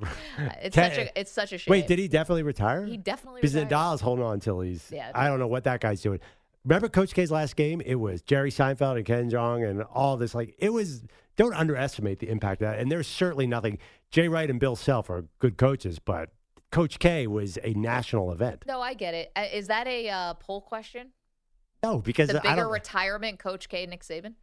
It's 0.61 0.75
Can- 0.75 0.91
such 0.91 0.97
a 0.99 1.19
it's 1.19 1.31
such 1.31 1.53
a 1.53 1.57
shame. 1.57 1.71
Wait, 1.71 1.87
did 1.87 1.97
he 1.99 2.07
definitely 2.07 2.43
retire? 2.43 2.85
He 2.85 2.95
definitely 2.97 3.41
Because 3.41 3.55
retired. 3.55 3.71
Nadal's 3.71 4.01
holding 4.01 4.23
on 4.25 4.33
until 4.35 4.59
he's. 4.61 4.91
Yeah. 4.91 5.11
I 5.15 5.27
don't 5.27 5.39
know 5.39 5.47
what 5.47 5.63
that 5.63 5.79
guy's 5.81 6.01
doing. 6.01 6.19
Remember 6.67 6.89
Coach 6.89 7.13
K's 7.13 7.31
last 7.31 7.55
game? 7.55 7.81
It 7.85 7.95
was 7.95 8.21
Jerry 8.21 8.51
Seinfeld 8.51 8.97
and 8.97 9.05
Ken 9.05 9.29
Jeong 9.31 9.67
and 9.67 9.83
all 9.83 10.17
this. 10.17 10.35
Like 10.35 10.53
it 10.59 10.73
was. 10.73 11.03
Don't 11.37 11.53
underestimate 11.53 12.19
the 12.19 12.29
impact 12.29 12.63
of 12.63 12.69
that. 12.71 12.79
And 12.79 12.91
there's 12.91 13.07
certainly 13.07 13.45
nothing. 13.45 13.77
Jay 14.09 14.27
Wright 14.27 14.49
and 14.49 14.59
Bill 14.59 14.75
Self 14.75 15.07
are 15.09 15.25
good 15.37 15.55
coaches, 15.55 15.99
but 15.99 16.31
Coach 16.71 16.99
K 16.99 17.27
was 17.27 17.57
a 17.63 17.73
national 17.73 18.31
event. 18.31 18.63
No, 18.67 18.81
I 18.81 18.95
get 18.95 19.13
it. 19.13 19.31
Uh, 19.35 19.45
that 19.67 19.87
a 19.87 20.09
uh, 20.09 20.33
poll 20.33 20.61
question? 20.61 21.11
No, 21.83 21.99
because 21.99 22.29
The 22.29 22.41
bigger 22.41 22.67
retirement, 22.67 23.39
Coach 23.39 23.69
K, 23.69 23.85
Nick 23.85 24.03
Saban. 24.03 24.33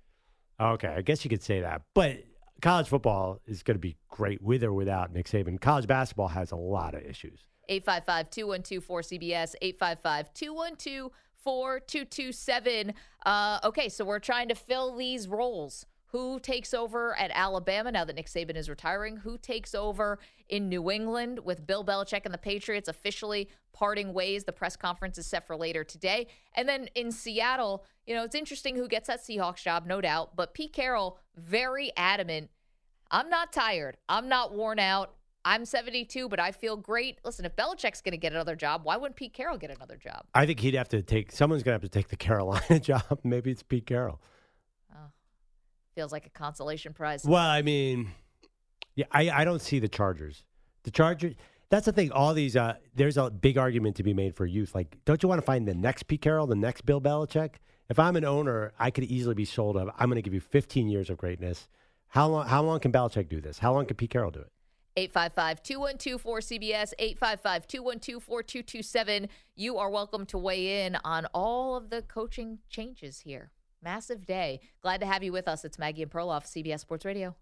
okay, 0.61 0.89
I 0.89 1.03
guess 1.03 1.25
you 1.25 1.29
could 1.29 1.43
say 1.43 1.61
that, 1.61 1.83
but 1.95 2.23
college 2.63 2.87
football 2.87 3.41
is 3.45 3.63
going 3.63 3.75
to 3.75 3.81
be 3.81 3.97
great 4.09 4.41
with 4.41 4.63
or 4.63 4.73
without 4.73 5.13
Nick 5.13 5.27
Saban. 5.27 5.61
College 5.61 5.87
basketball 5.87 6.29
has 6.29 6.53
a 6.53 6.57
lot 6.57 6.95
of 6.95 7.03
issues. 7.03 7.41
855 7.69 8.31
212 8.31 8.87
4CBS, 8.87 9.55
855 9.61 10.33
212 10.33 11.11
4227. 11.45 12.95
Uh, 13.25 13.61
Okay, 13.65 13.89
so 13.89 14.05
we're 14.05 14.19
trying 14.19 14.49
to 14.49 14.55
fill 14.55 14.97
these 14.97 15.29
roles. 15.29 15.87
Who 16.09 16.39
takes 16.39 16.73
over 16.73 17.19
at 17.19 17.33
Alabama 17.35 17.91
now 17.91 18.05
that 18.05 18.15
Nick 18.15 18.27
Saban 18.27 18.57
is 18.57 18.69
retiring? 18.69 19.17
Who 19.17 19.37
takes 19.37 19.75
over 19.75 20.21
in 20.49 20.69
New 20.69 20.91
England 20.91 21.41
with 21.41 21.67
Bill 21.67 21.85
Belichick 21.85 22.25
and 22.25 22.33
the 22.33 22.39
Patriots 22.39 22.89
officially 22.89 23.49
parting 23.73 24.13
ways? 24.13 24.45
The 24.45 24.53
press 24.53 24.77
conference 24.77 25.19
is 25.19 25.27
set 25.27 25.45
for 25.45 25.57
later 25.57 25.83
today. 25.83 26.29
And 26.55 26.69
then 26.69 26.89
in 26.95 27.11
Seattle, 27.11 27.85
you 28.07 28.15
know, 28.15 28.23
it's 28.23 28.37
interesting 28.37 28.77
who 28.77 28.87
gets 28.87 29.09
that 29.09 29.25
Seahawks 29.25 29.63
job, 29.63 29.87
no 29.87 30.01
doubt. 30.01 30.37
But 30.37 30.55
Pete 30.55 30.73
Carroll, 30.73 31.19
very 31.37 31.91
adamant 31.97 32.51
I'm 33.11 33.29
not 33.29 33.53
tired. 33.53 33.97
I'm 34.09 34.29
not 34.29 34.55
worn 34.55 34.79
out. 34.81 35.15
I'm 35.45 35.65
72, 35.65 36.29
but 36.29 36.41
I 36.41 36.53
feel 36.53 36.77
great. 36.77 37.19
Listen, 37.25 37.45
if 37.45 37.55
Belichick's 37.55 38.01
going 38.01 38.13
to 38.13 38.19
get 38.19 38.33
another 38.33 38.57
job, 38.57 38.81
why 38.85 38.97
wouldn't 38.97 39.17
Pete 39.17 39.35
Carroll 39.35 39.59
get 39.59 39.71
another 39.71 39.97
job? 39.97 40.25
I 40.35 40.47
think 40.47 40.61
he'd 40.61 40.75
have 40.75 40.89
to 40.89 41.03
take. 41.03 41.33
Someone's 41.33 41.63
going 41.63 41.79
to 41.79 41.83
have 41.85 41.91
to 41.91 41.95
take 41.99 42.09
the 42.09 42.17
Carolina 42.17 42.81
job. 42.81 43.21
Maybe 43.23 43.51
it's 43.51 43.63
Pete 43.63 43.87
Carroll. 43.87 44.21
Feels 45.95 46.11
like 46.11 46.27
a 46.27 46.31
consolation 46.31 46.93
prize. 46.93 47.25
Well, 47.25 47.47
I 47.47 47.63
mean, 47.63 48.11
yeah, 48.97 49.07
I, 49.13 49.31
I 49.31 49.45
don't 49.45 49.61
see 49.61 49.79
the 49.79 49.89
Chargers. 49.89 50.43
The 50.83 50.91
Chargers. 50.91 51.35
That's 51.71 51.87
the 51.87 51.93
thing. 51.93 52.11
All 52.11 52.35
these, 52.35 52.57
uh, 52.57 52.75
there's 52.97 53.17
a 53.17 53.31
big 53.31 53.59
argument 53.59 53.97
to 53.97 54.03
be 54.03 54.13
made 54.13 54.35
for 54.35 54.45
youth. 54.45 54.75
Like, 54.75 54.97
don't 55.05 55.23
you 55.23 55.29
want 55.29 55.41
to 55.41 55.45
find 55.45 55.69
the 55.69 55.75
next 55.75 56.05
Pete 56.05 56.21
Carroll, 56.21 56.49
the 56.49 56.57
next 56.57 56.85
Bill 56.85 57.01
Belichick? 57.01 57.57
If 57.89 57.99
I'm 58.01 58.17
an 58.17 58.25
owner, 58.25 58.73
I 58.79 58.91
could 58.91 59.05
easily 59.05 59.35
be 59.35 59.45
sold 59.45 59.77
of. 59.77 59.89
I'm 59.97 60.09
going 60.09 60.17
to 60.17 60.23
give 60.23 60.35
you 60.35 60.41
15 60.41 60.89
years 60.89 61.11
of 61.11 61.17
greatness. 61.17 61.69
How 62.09 62.27
long? 62.29 62.49
How 62.49 62.63
long 62.63 62.81
can 62.81 62.91
Belichick 62.91 63.29
do 63.29 63.41
this? 63.41 63.59
How 63.59 63.73
long 63.73 63.87
can 63.87 63.97
Pete 63.97 64.11
Carroll 64.11 64.31
do 64.31 64.41
it? 64.41 64.51
855 64.97 65.63
212 65.63 66.23
4CBS, 66.23 66.93
855 66.99 67.67
212 67.67 68.23
4227. 68.23 69.29
You 69.57 69.77
are 69.77 69.91
welcome 69.91 70.25
to 70.27 70.39
weigh 70.39 70.87
in 70.87 70.97
on 71.05 71.27
all 71.35 71.75
of 71.77 71.91
the 71.91 72.03
coaching 72.03 72.59
changes 72.69 73.21
here. 73.21 73.51
Massive 73.83 74.25
day. 74.25 74.61
Glad 74.83 75.01
to 75.01 75.07
have 75.07 75.25
you 75.25 75.33
with 75.33 75.49
us. 75.49 75.65
It's 75.65 75.79
Maggie 75.79 76.03
and 76.03 76.11
Perloff, 76.11 76.47
CBS 76.47 76.81
Sports 76.81 77.05
Radio. 77.05 77.35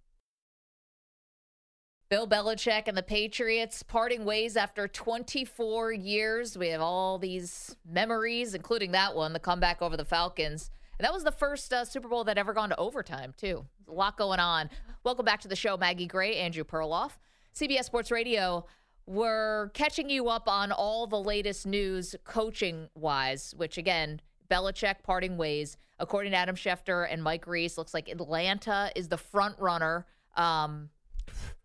Bill 2.09 2.27
Belichick 2.27 2.89
and 2.89 2.97
the 2.97 3.03
Patriots 3.03 3.83
parting 3.83 4.25
ways 4.25 4.57
after 4.57 4.89
24 4.89 5.93
years. 5.93 6.59
We 6.59 6.69
have 6.69 6.81
all 6.81 7.19
these 7.19 7.77
memories, 7.91 8.55
including 8.55 8.93
that 8.93 9.15
one, 9.15 9.33
the 9.33 9.39
comeback 9.39 9.81
over 9.81 9.97
the 9.97 10.05
Falcons. 10.05 10.71
And 10.99 11.05
that 11.05 11.13
was 11.15 11.25
the 11.25 11.33
first 11.33 11.73
uh, 11.73 11.85
Super 11.85 12.09
Bowl 12.09 12.25
that 12.25 12.39
ever 12.39 12.53
gone 12.53 12.69
to 12.69 12.77
overtime, 12.77 13.35
too. 13.37 13.65
A 13.89 13.93
lot 13.93 14.17
going 14.17 14.41
on. 14.41 14.69
Welcome 15.05 15.25
back 15.25 15.41
to 15.41 15.49
the 15.49 15.57
show, 15.57 15.77
Maggie 15.77 16.07
Gray, 16.07 16.37
Andrew 16.37 16.65
Perloff, 16.65 17.13
CBS 17.55 17.85
Sports 17.85 18.11
Radio. 18.11 18.67
We're 19.07 19.71
catching 19.71 20.09
you 20.09 20.29
up 20.29 20.49
on 20.49 20.71
all 20.73 21.07
the 21.07 21.21
latest 21.21 21.67
news 21.67 22.15
coaching 22.25 22.89
wise, 22.95 23.53
which 23.57 23.77
again, 23.79 24.21
Belichick 24.51 25.03
parting 25.03 25.37
ways. 25.37 25.77
According 25.99 26.33
to 26.33 26.39
Adam 26.39 26.57
Schefter 26.57 27.07
and 27.11 27.23
Mike 27.23 27.47
Reiss, 27.47 27.77
looks 27.79 27.95
like 27.95 28.09
Atlanta 28.09 28.91
is 28.97 29.09
the 29.09 29.19
front 29.19 29.57
runner. 29.59 30.07
Um, 30.37 30.89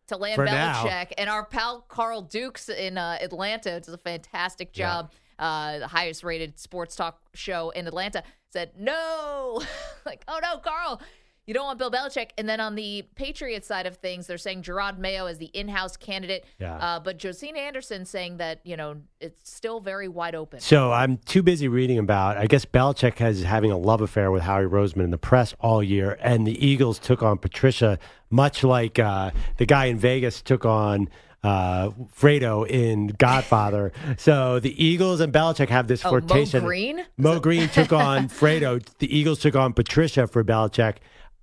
to 0.08 0.18
land 0.18 0.36
For 0.36 0.46
now. 0.46 0.84
Belichick. 0.86 1.12
And 1.18 1.30
our 1.30 1.46
pal 1.46 1.82
Carl 1.88 2.22
Dukes 2.22 2.70
in 2.70 2.98
uh, 2.98 3.18
Atlanta 3.22 3.80
does 3.80 3.94
a 3.94 3.98
fantastic 3.98 4.78
Yeah. 4.78 4.86
job. 4.88 5.12
Uh, 5.38 5.80
the 5.80 5.88
highest 5.88 6.24
rated 6.24 6.58
sports 6.58 6.96
talk 6.96 7.20
show 7.36 7.70
in 7.72 7.86
Atlanta 7.88 8.24
said, 8.52 8.72
no. 8.78 9.62
like, 10.06 10.24
oh 10.28 10.40
no, 10.42 10.58
Carl, 10.60 11.02
you 11.48 11.54
don't 11.54 11.66
want 11.66 11.80
Bill 11.80 11.90
Belichick. 11.90 12.32
And 12.38 12.48
then 12.48 12.60
on 12.60 12.76
the 12.76 13.04
Patriots 13.16 13.68
side 13.68 13.88
of 13.88 13.96
things, 13.98 14.28
they're 14.28 14.38
saying 14.38 14.64
Jerod 14.64 14.98
Mayo 15.00 15.26
is 15.28 15.38
the 15.38 15.46
in 15.46 15.70
house 15.70 15.96
candidate. 15.96 16.46
Yeah. 16.60 16.76
Uh, 16.76 17.00
but 17.00 17.18
Josina 17.18 17.58
Anderson 17.60 18.06
saying 18.06 18.38
that, 18.38 18.60
you 18.64 18.76
know, 18.76 18.98
it's 19.22 19.50
still 19.50 19.80
very 19.80 20.10
wide 20.10 20.36
open. 20.36 20.60
So 20.60 20.92
I'm 20.92 21.18
too 21.18 21.42
busy 21.42 21.70
reading 21.70 21.98
about. 21.98 22.38
I 22.38 22.48
guess 22.48 22.66
Belichick 22.66 23.18
has 23.20 23.42
having 23.44 23.72
a 23.72 23.78
love 23.78 24.02
affair 24.02 24.30
with 24.30 24.44
Howie 24.44 24.66
Roseman 24.66 25.06
in 25.06 25.12
the 25.12 25.18
press 25.18 25.56
all 25.60 25.82
year, 25.82 26.18
and 26.22 26.46
the 26.46 26.64
Eagles 26.66 27.00
took 27.00 27.24
on 27.24 27.38
Patricia, 27.38 27.98
much 28.30 28.64
like 28.64 29.00
uh, 29.00 29.32
the 29.56 29.66
guy 29.66 29.86
in 29.86 29.98
Vegas 29.98 30.42
took 30.42 30.66
on 30.66 31.08
uh, 31.44 31.92
Fredo 32.20 32.68
in 32.70 33.08
Godfather. 33.08 33.94
so 34.18 34.60
the 34.60 34.84
Eagles 34.84 35.22
and 35.22 35.32
Belichick 35.32 35.70
have 35.70 35.88
this 35.88 36.04
Oh, 36.04 36.12
Mo 36.12 36.20
flirtation. 36.20 36.64
Green? 36.66 37.06
Moe 37.16 37.40
Greene 37.40 37.70
took 37.70 37.94
on 37.94 38.28
Fredo. 38.28 38.84
The 39.00 39.16
Eagles 39.18 39.40
took 39.40 39.56
on 39.56 39.72
Patricia 39.72 40.28
for 40.28 40.44
Belichick. 40.44 40.96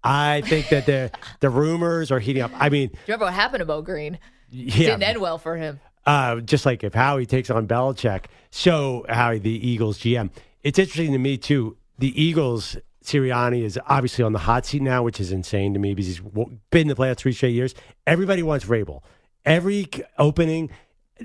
I 0.04 0.42
think 0.42 0.68
that 0.68 0.86
the 0.86 1.10
the 1.40 1.48
rumors 1.50 2.10
are 2.12 2.18
heating 2.20 2.42
up. 2.42 2.50
I 2.54 2.68
mean, 2.68 2.88
Do 2.88 2.94
you 2.94 3.00
remember 3.08 3.24
what 3.26 3.34
happened 3.34 3.60
to 3.60 3.64
Bo 3.66 3.80
Green? 3.82 4.18
yeah, 4.50 4.76
Didn't 4.90 5.02
end 5.02 5.20
well 5.20 5.38
for 5.38 5.56
him. 5.56 5.80
uh, 6.06 6.40
just 6.40 6.66
like 6.66 6.84
if 6.84 6.92
Howie 6.94 7.26
takes 7.26 7.48
on 7.50 7.66
Belichick, 7.66 8.26
so 8.50 9.04
Howie, 9.08 9.38
the 9.38 9.68
Eagles 9.68 9.98
GM. 9.98 10.30
It's 10.62 10.78
interesting 10.78 11.12
to 11.12 11.18
me 11.18 11.36
too. 11.38 11.76
The 11.98 12.20
Eagles, 12.22 12.76
Sirianni 13.04 13.62
is 13.62 13.78
obviously 13.86 14.24
on 14.24 14.32
the 14.32 14.38
hot 14.40 14.66
seat 14.66 14.82
now, 14.82 15.02
which 15.02 15.20
is 15.20 15.32
insane 15.32 15.72
to 15.74 15.80
me 15.80 15.94
because 15.94 16.06
he's 16.06 16.20
been 16.20 16.82
in 16.82 16.88
the 16.88 16.94
playoffs 16.94 17.16
three 17.18 17.32
straight 17.32 17.50
years. 17.54 17.74
Everybody 18.06 18.42
wants 18.42 18.64
Vrabel. 18.64 19.00
Every 19.44 19.88
opening, 20.18 20.70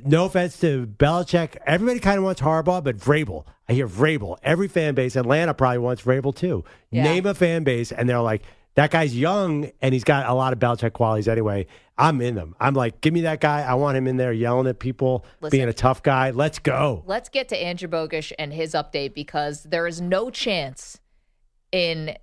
no 0.03 0.25
offense 0.25 0.59
to 0.59 0.85
Belichick, 0.87 1.55
everybody 1.65 1.99
kind 1.99 2.17
of 2.17 2.23
wants 2.23 2.41
Harbaugh, 2.41 2.83
but 2.83 2.97
Vrabel. 2.97 3.45
I 3.67 3.73
hear 3.73 3.87
Vrabel. 3.87 4.37
Every 4.43 4.67
fan 4.67 4.93
base, 4.95 5.15
Atlanta 5.15 5.53
probably 5.53 5.77
wants 5.79 6.01
Vrabel 6.03 6.35
too. 6.35 6.63
Yeah. 6.91 7.03
Name 7.03 7.25
a 7.25 7.33
fan 7.33 7.63
base, 7.63 7.91
and 7.91 8.09
they're 8.09 8.19
like, 8.21 8.43
that 8.79 8.91
guy's 8.91 9.13
young 9.13 9.69
and 9.81 9.93
he's 9.93 10.05
got 10.05 10.29
a 10.29 10.33
lot 10.33 10.53
of 10.53 10.59
Belichick 10.59 10.93
qualities 10.93 11.27
anyway. 11.27 11.67
I'm 11.97 12.21
in 12.21 12.35
them. 12.35 12.55
I'm 12.61 12.75
like, 12.75 13.01
give 13.01 13.13
me 13.13 13.21
that 13.21 13.41
guy. 13.41 13.61
I 13.61 13.73
want 13.73 13.97
him 13.97 14.07
in 14.07 14.15
there 14.15 14.31
yelling 14.31 14.67
at 14.67 14.79
people, 14.79 15.25
Listen. 15.41 15.57
being 15.57 15.67
a 15.67 15.73
tough 15.73 16.01
guy. 16.01 16.29
Let's 16.31 16.59
go. 16.59 17.03
Let's 17.05 17.27
get 17.27 17.49
to 17.49 17.57
Andrew 17.61 17.89
Bogusch 17.89 18.31
and 18.39 18.53
his 18.53 18.73
update 18.73 19.13
because 19.13 19.63
there 19.63 19.85
is 19.85 19.99
no 19.99 20.29
chance 20.29 20.97
in 21.73 22.15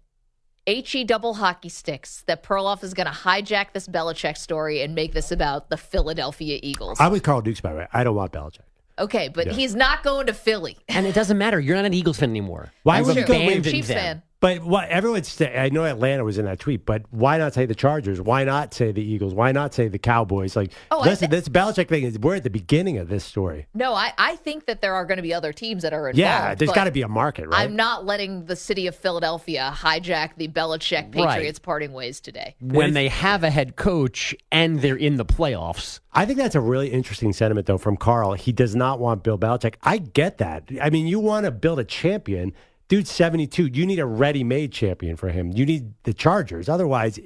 HE 0.66 1.04
double 1.04 1.34
hockey 1.34 1.68
sticks 1.68 2.22
that 2.26 2.42
Perloff 2.42 2.82
is 2.82 2.94
going 2.94 3.06
to 3.06 3.12
hijack 3.12 3.74
this 3.74 3.86
Belichick 3.86 4.38
story 4.38 4.80
and 4.80 4.94
make 4.94 5.12
this 5.12 5.30
about 5.30 5.68
the 5.68 5.76
Philadelphia 5.76 6.58
Eagles. 6.62 6.98
I'm 6.98 7.12
with 7.12 7.22
Carl 7.22 7.42
Dukes, 7.42 7.60
by 7.60 7.72
the 7.72 7.78
way. 7.80 7.86
I 7.92 8.02
don't 8.02 8.16
want 8.16 8.32
Belichick. 8.32 8.60
okay, 8.98 9.28
but 9.28 9.48
he's 9.48 9.74
not 9.76 10.02
going 10.02 10.26
to 10.28 10.32
Philly. 10.32 10.78
And 10.88 11.04
it 11.06 11.14
doesn't 11.14 11.36
matter. 11.36 11.60
You're 11.60 11.76
not 11.76 11.84
an 11.84 11.92
Eagles 11.92 12.18
fan 12.18 12.30
anymore. 12.30 12.72
Why 12.82 12.98
You've 12.98 13.08
would 13.08 13.16
you 13.16 13.26
go- 13.26 13.34
wait, 13.34 13.44
abandoned 13.44 13.74
Chiefs 13.74 13.88
them. 13.88 13.96
fan. 13.98 14.22
But 14.38 14.62
what 14.62 14.88
everyone's 14.90 15.28
say, 15.28 15.56
I 15.56 15.70
know 15.70 15.84
Atlanta 15.84 16.22
was 16.22 16.36
in 16.36 16.44
that 16.44 16.58
tweet, 16.60 16.84
but 16.84 17.02
why 17.10 17.38
not 17.38 17.54
say 17.54 17.64
the 17.64 17.74
Chargers? 17.74 18.20
Why 18.20 18.44
not 18.44 18.74
say 18.74 18.92
the 18.92 19.02
Eagles? 19.02 19.32
Why 19.32 19.50
not 19.50 19.72
say 19.72 19.88
the 19.88 19.98
Cowboys? 19.98 20.54
Like, 20.54 20.72
Oh, 20.90 21.00
listen, 21.02 21.30
thi- 21.30 21.36
this 21.36 21.48
Belichick 21.48 21.88
thing 21.88 22.04
is 22.04 22.18
we're 22.18 22.34
at 22.36 22.42
the 22.42 22.50
beginning 22.50 22.98
of 22.98 23.08
this 23.08 23.24
story. 23.24 23.66
No, 23.72 23.94
I, 23.94 24.12
I 24.18 24.36
think 24.36 24.66
that 24.66 24.82
there 24.82 24.94
are 24.94 25.06
going 25.06 25.16
to 25.16 25.22
be 25.22 25.32
other 25.32 25.54
teams 25.54 25.82
that 25.84 25.94
are 25.94 26.08
involved. 26.10 26.18
Yeah, 26.18 26.54
there's 26.54 26.70
got 26.72 26.84
to 26.84 26.90
be 26.90 27.00
a 27.02 27.08
market, 27.08 27.48
right? 27.48 27.60
I'm 27.62 27.76
not 27.76 28.04
letting 28.04 28.44
the 28.44 28.56
city 28.56 28.86
of 28.86 28.94
Philadelphia 28.94 29.72
hijack 29.74 30.36
the 30.36 30.48
Belichick 30.48 31.14
Right. 31.14 31.30
Patriots 31.36 31.58
parting 31.58 31.92
ways 31.94 32.20
today. 32.20 32.56
When 32.60 32.92
they 32.92 33.08
have 33.08 33.42
a 33.42 33.48
head 33.50 33.76
coach 33.76 34.34
and 34.52 34.80
they're 34.82 34.96
in 34.96 35.16
the 35.16 35.24
playoffs. 35.24 36.00
I 36.12 36.26
think 36.26 36.38
that's 36.38 36.54
a 36.54 36.60
really 36.60 36.88
interesting 36.88 37.32
sentiment, 37.32 37.66
though, 37.66 37.78
from 37.78 37.96
Carl. 37.96 38.34
He 38.34 38.52
does 38.52 38.76
not 38.76 39.00
want 39.00 39.22
Bill 39.22 39.38
Belichick. 39.38 39.76
I 39.82 39.96
get 39.98 40.38
that. 40.38 40.68
I 40.82 40.90
mean, 40.90 41.06
you 41.06 41.20
want 41.20 41.44
to 41.46 41.50
build 41.50 41.78
a 41.78 41.84
champion. 41.84 42.52
Dude's 42.88 43.10
72. 43.10 43.66
You 43.66 43.86
need 43.86 43.98
a 43.98 44.06
ready 44.06 44.44
made 44.44 44.72
champion 44.72 45.16
for 45.16 45.28
him. 45.28 45.50
You 45.50 45.66
need 45.66 45.92
the 46.04 46.14
Chargers. 46.14 46.68
Otherwise, 46.68 47.18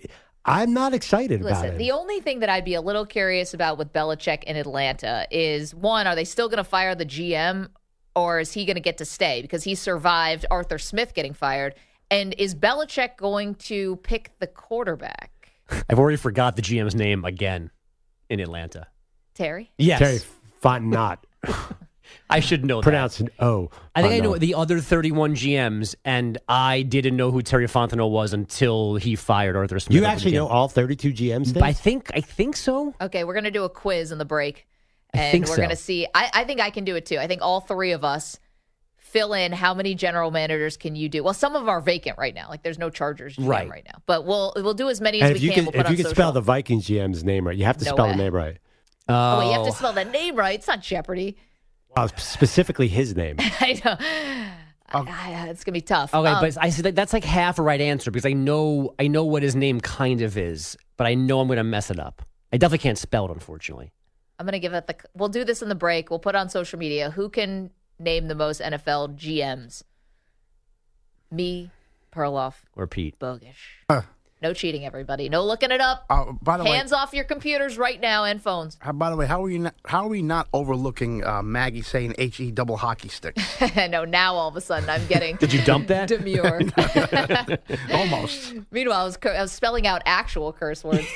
I'm 0.44 0.73
not 0.73 0.94
excited 0.94 1.42
about 1.42 1.51
it. 1.51 1.55
Listen, 1.55 1.75
it. 1.75 1.79
the 1.79 1.90
only 1.90 2.20
thing 2.20 2.40
that 2.40 2.49
I'd 2.49 2.64
be 2.64 2.75
a 2.75 2.81
little 2.81 3.05
curious 3.05 3.53
about 3.53 3.77
with 3.77 3.92
Belichick 3.92 4.44
in 4.44 4.57
Atlanta 4.57 5.27
is 5.31 5.75
one, 5.75 6.07
are 6.07 6.14
they 6.14 6.25
still 6.25 6.49
going 6.49 6.59
to 6.59 6.64
fire 6.64 6.94
the 6.94 7.05
GM 7.05 7.68
or 8.16 8.40
is 8.40 8.53
he 8.53 8.64
going 8.64 8.77
to 8.77 8.81
get 8.81 8.99
to 8.99 9.05
stay 9.05 9.42
because 9.42 9.64
he 9.64 9.75
survived 9.75 10.46
Arthur 10.51 10.79
Smith 10.79 11.14
getting 11.14 11.35
fired? 11.35 11.75
And 12.11 12.35
is 12.38 12.55
Belichick 12.55 13.16
going 13.16 13.55
to 13.57 13.96
pick 13.96 14.33
the 14.40 14.46
quarterback? 14.46 15.53
I've 15.88 15.99
already 15.99 16.16
forgot 16.16 16.57
the 16.57 16.62
GM's 16.62 16.94
name 16.94 17.25
again 17.25 17.70
in 18.29 18.40
Atlanta. 18.40 18.88
Terry? 19.35 19.70
Yes. 19.79 19.99
Terry 19.99 20.20
Fontenot. 20.62 21.18
I 22.30 22.40
should 22.40 22.64
know 22.64 22.76
that. 22.80 22.84
Pronounce 22.84 23.20
an 23.20 23.28
O. 23.40 23.70
I 23.94 24.02
think 24.02 24.14
I 24.14 24.18
know 24.20 24.32
Fontenot. 24.32 24.38
the 24.40 24.54
other 24.54 24.80
31 24.80 25.34
GMs, 25.34 25.94
and 26.04 26.38
I 26.48 26.82
didn't 26.82 27.16
know 27.16 27.30
who 27.30 27.42
Terry 27.42 27.66
Fontenot 27.66 28.10
was 28.10 28.32
until 28.32 28.94
he 28.96 29.16
fired 29.16 29.56
Arthur 29.56 29.78
Smith. 29.80 29.96
You 29.96 30.04
actually 30.04 30.32
know 30.32 30.46
all 30.46 30.68
32 30.68 31.12
GMs? 31.12 31.60
I 31.60 31.72
think 31.72 32.10
I 32.14 32.20
think 32.20 32.56
so. 32.56 32.94
Okay, 33.00 33.24
we're 33.24 33.34
going 33.34 33.44
to 33.44 33.50
do 33.50 33.64
a 33.64 33.68
quiz 33.70 34.12
in 34.12 34.18
the 34.18 34.24
break. 34.24 34.66
And 35.12 35.32
think 35.32 35.46
we're 35.46 35.54
so. 35.54 35.56
going 35.56 35.70
to 35.70 35.76
see. 35.76 36.06
I, 36.14 36.30
I 36.32 36.44
think 36.44 36.60
I 36.60 36.70
can 36.70 36.84
do 36.84 36.94
it 36.94 37.04
too. 37.04 37.18
I 37.18 37.26
think 37.26 37.42
all 37.42 37.60
three 37.60 37.90
of 37.92 38.04
us 38.04 38.38
fill 38.96 39.32
in 39.32 39.50
how 39.50 39.74
many 39.74 39.96
general 39.96 40.30
managers 40.30 40.76
can 40.76 40.94
you 40.94 41.08
do. 41.08 41.24
Well, 41.24 41.34
some 41.34 41.56
of 41.56 41.62
them 41.62 41.68
are 41.68 41.80
vacant 41.80 42.16
right 42.16 42.32
now. 42.32 42.48
Like 42.48 42.62
there's 42.62 42.78
no 42.78 42.90
Chargers 42.90 43.34
GM 43.34 43.48
right, 43.48 43.68
Right. 43.68 43.84
now. 43.84 44.00
But 44.06 44.24
we'll 44.24 44.52
we'll 44.54 44.72
do 44.74 44.88
as 44.88 45.00
many 45.00 45.20
And 45.20 45.34
as 45.34 45.40
we 45.40 45.48
you 45.48 45.52
can. 45.52 45.56
can, 45.56 45.64
we'll 45.64 45.72
put 45.72 45.80
if 45.80 45.86
on 45.86 45.92
you 45.92 45.96
can 45.96 46.04
social. 46.04 46.14
spell 46.14 46.32
the 46.32 46.40
Vikings 46.40 46.86
GM's 46.86 47.24
name 47.24 47.44
right, 47.44 47.56
you 47.56 47.64
have 47.64 47.76
to 47.78 47.84
No 47.84 47.90
spell 47.90 48.06
way. 48.06 48.12
the 48.12 48.18
name 48.18 48.34
right. 48.34 48.58
Oh, 49.08 49.38
wait, 49.40 49.46
you 49.46 49.52
have 49.54 49.64
to 49.64 49.70
oh. 49.70 49.74
spell 49.74 49.92
the 49.92 50.04
name 50.04 50.36
right. 50.36 50.54
It's 50.56 50.68
not 50.68 50.80
Jeopardy. 50.80 51.36
Well, 51.96 52.09
specifically 52.16 52.88
his 52.88 53.16
name. 53.16 53.37
I 53.40 53.81
know. 53.85 53.96
I- 54.92 55.46
it's 55.50 55.64
gonna 55.64 55.74
be 55.74 55.81
tough. 55.81 56.12
Okay, 56.14 56.29
Um, 56.31 56.40
but 56.40 56.57
I 56.61 56.70
said 56.70 56.85
that 56.85 56.94
that's 56.96 57.12
like 57.12 57.24
half 57.24 57.59
a 57.59 57.62
right 57.62 57.81
answer 57.81 58.11
because 58.11 58.26
I 58.26 58.33
know 58.33 58.94
I 58.98 59.07
know 59.07 59.24
what 59.24 59.42
his 59.42 59.55
name 59.57 59.81
kind 59.81 60.20
of 60.20 60.37
is, 60.37 60.76
but 60.96 61.07
I 61.07 61.14
know 61.14 61.40
I'm 61.40 61.46
going 61.46 61.59
to 61.59 61.64
mess 61.64 61.90
it 61.90 61.98
up. 62.00 62.22
I 62.53 62.57
definitely 62.57 62.79
can't 62.83 62.98
spell 62.98 63.26
it, 63.26 63.31
unfortunately. 63.31 63.92
I'm 64.38 64.46
gonna 64.46 64.59
give 64.59 64.72
it 64.72 64.87
the. 64.87 64.96
We'll 65.14 65.29
do 65.29 65.44
this 65.44 65.62
in 65.62 65.68
the 65.68 65.74
break. 65.74 66.11
We'll 66.11 66.18
put 66.18 66.35
on 66.35 66.48
social 66.48 66.79
media. 66.79 67.11
Who 67.11 67.29
can 67.29 67.70
name 67.98 68.26
the 68.29 68.35
most 68.35 68.61
NFL 68.61 69.16
GMs? 69.16 69.83
Me, 71.31 71.70
Perloff, 72.12 72.55
Or 72.74 72.87
Pete. 72.87 73.18
Bogusch. 73.20 74.03
No 74.42 74.55
cheating, 74.55 74.87
everybody. 74.87 75.29
No 75.29 75.44
looking 75.44 75.70
it 75.70 75.83
up. 75.83 76.07
Uh, 76.09 76.33
by 76.40 76.57
the 76.57 76.64
way, 76.64 76.70
Hands 76.70 76.92
off 76.92 77.12
your 77.12 77.24
computers 77.24 77.76
right 77.76 78.00
now 78.00 78.24
and 78.24 78.42
phones. 78.42 78.79
how, 78.81 78.92
by 78.92 79.11
the 79.11 79.16
way, 79.16 79.26
how 79.26 79.40
are 79.40 79.44
we 79.48 79.59
not, 79.59 79.74
how 79.85 80.05
are 80.07 80.09
we 80.09 80.22
not 80.22 80.48
overlooking 80.55 81.22
uh, 81.24 81.42
Maggie 81.42 81.83
saying 81.83 82.14
he 82.18 82.50
double 82.50 82.79
hockey 82.79 83.09
sticks? 83.09 83.42
no, 83.90 84.07
now 84.07 84.35
all 84.35 84.48
of 84.48 84.57
a 84.57 84.61
sudden 84.62 84.88
I'm 84.88 85.07
getting 85.09 85.37
Did 85.37 85.53
you 85.53 85.62
dump 85.62 85.88
that? 85.88 86.09
demure. 86.09 86.62
Almost. 87.92 88.55
Meanwhile, 88.70 89.00
I 89.00 89.05
was, 89.05 89.18
I 89.24 89.42
was 89.42 89.53
spelling 89.53 89.87
out 89.87 90.00
actual 90.07 90.55
curse 90.55 90.83
words 90.85 91.07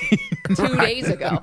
two 0.54 0.76
days 0.76 1.08
ago. 1.08 1.38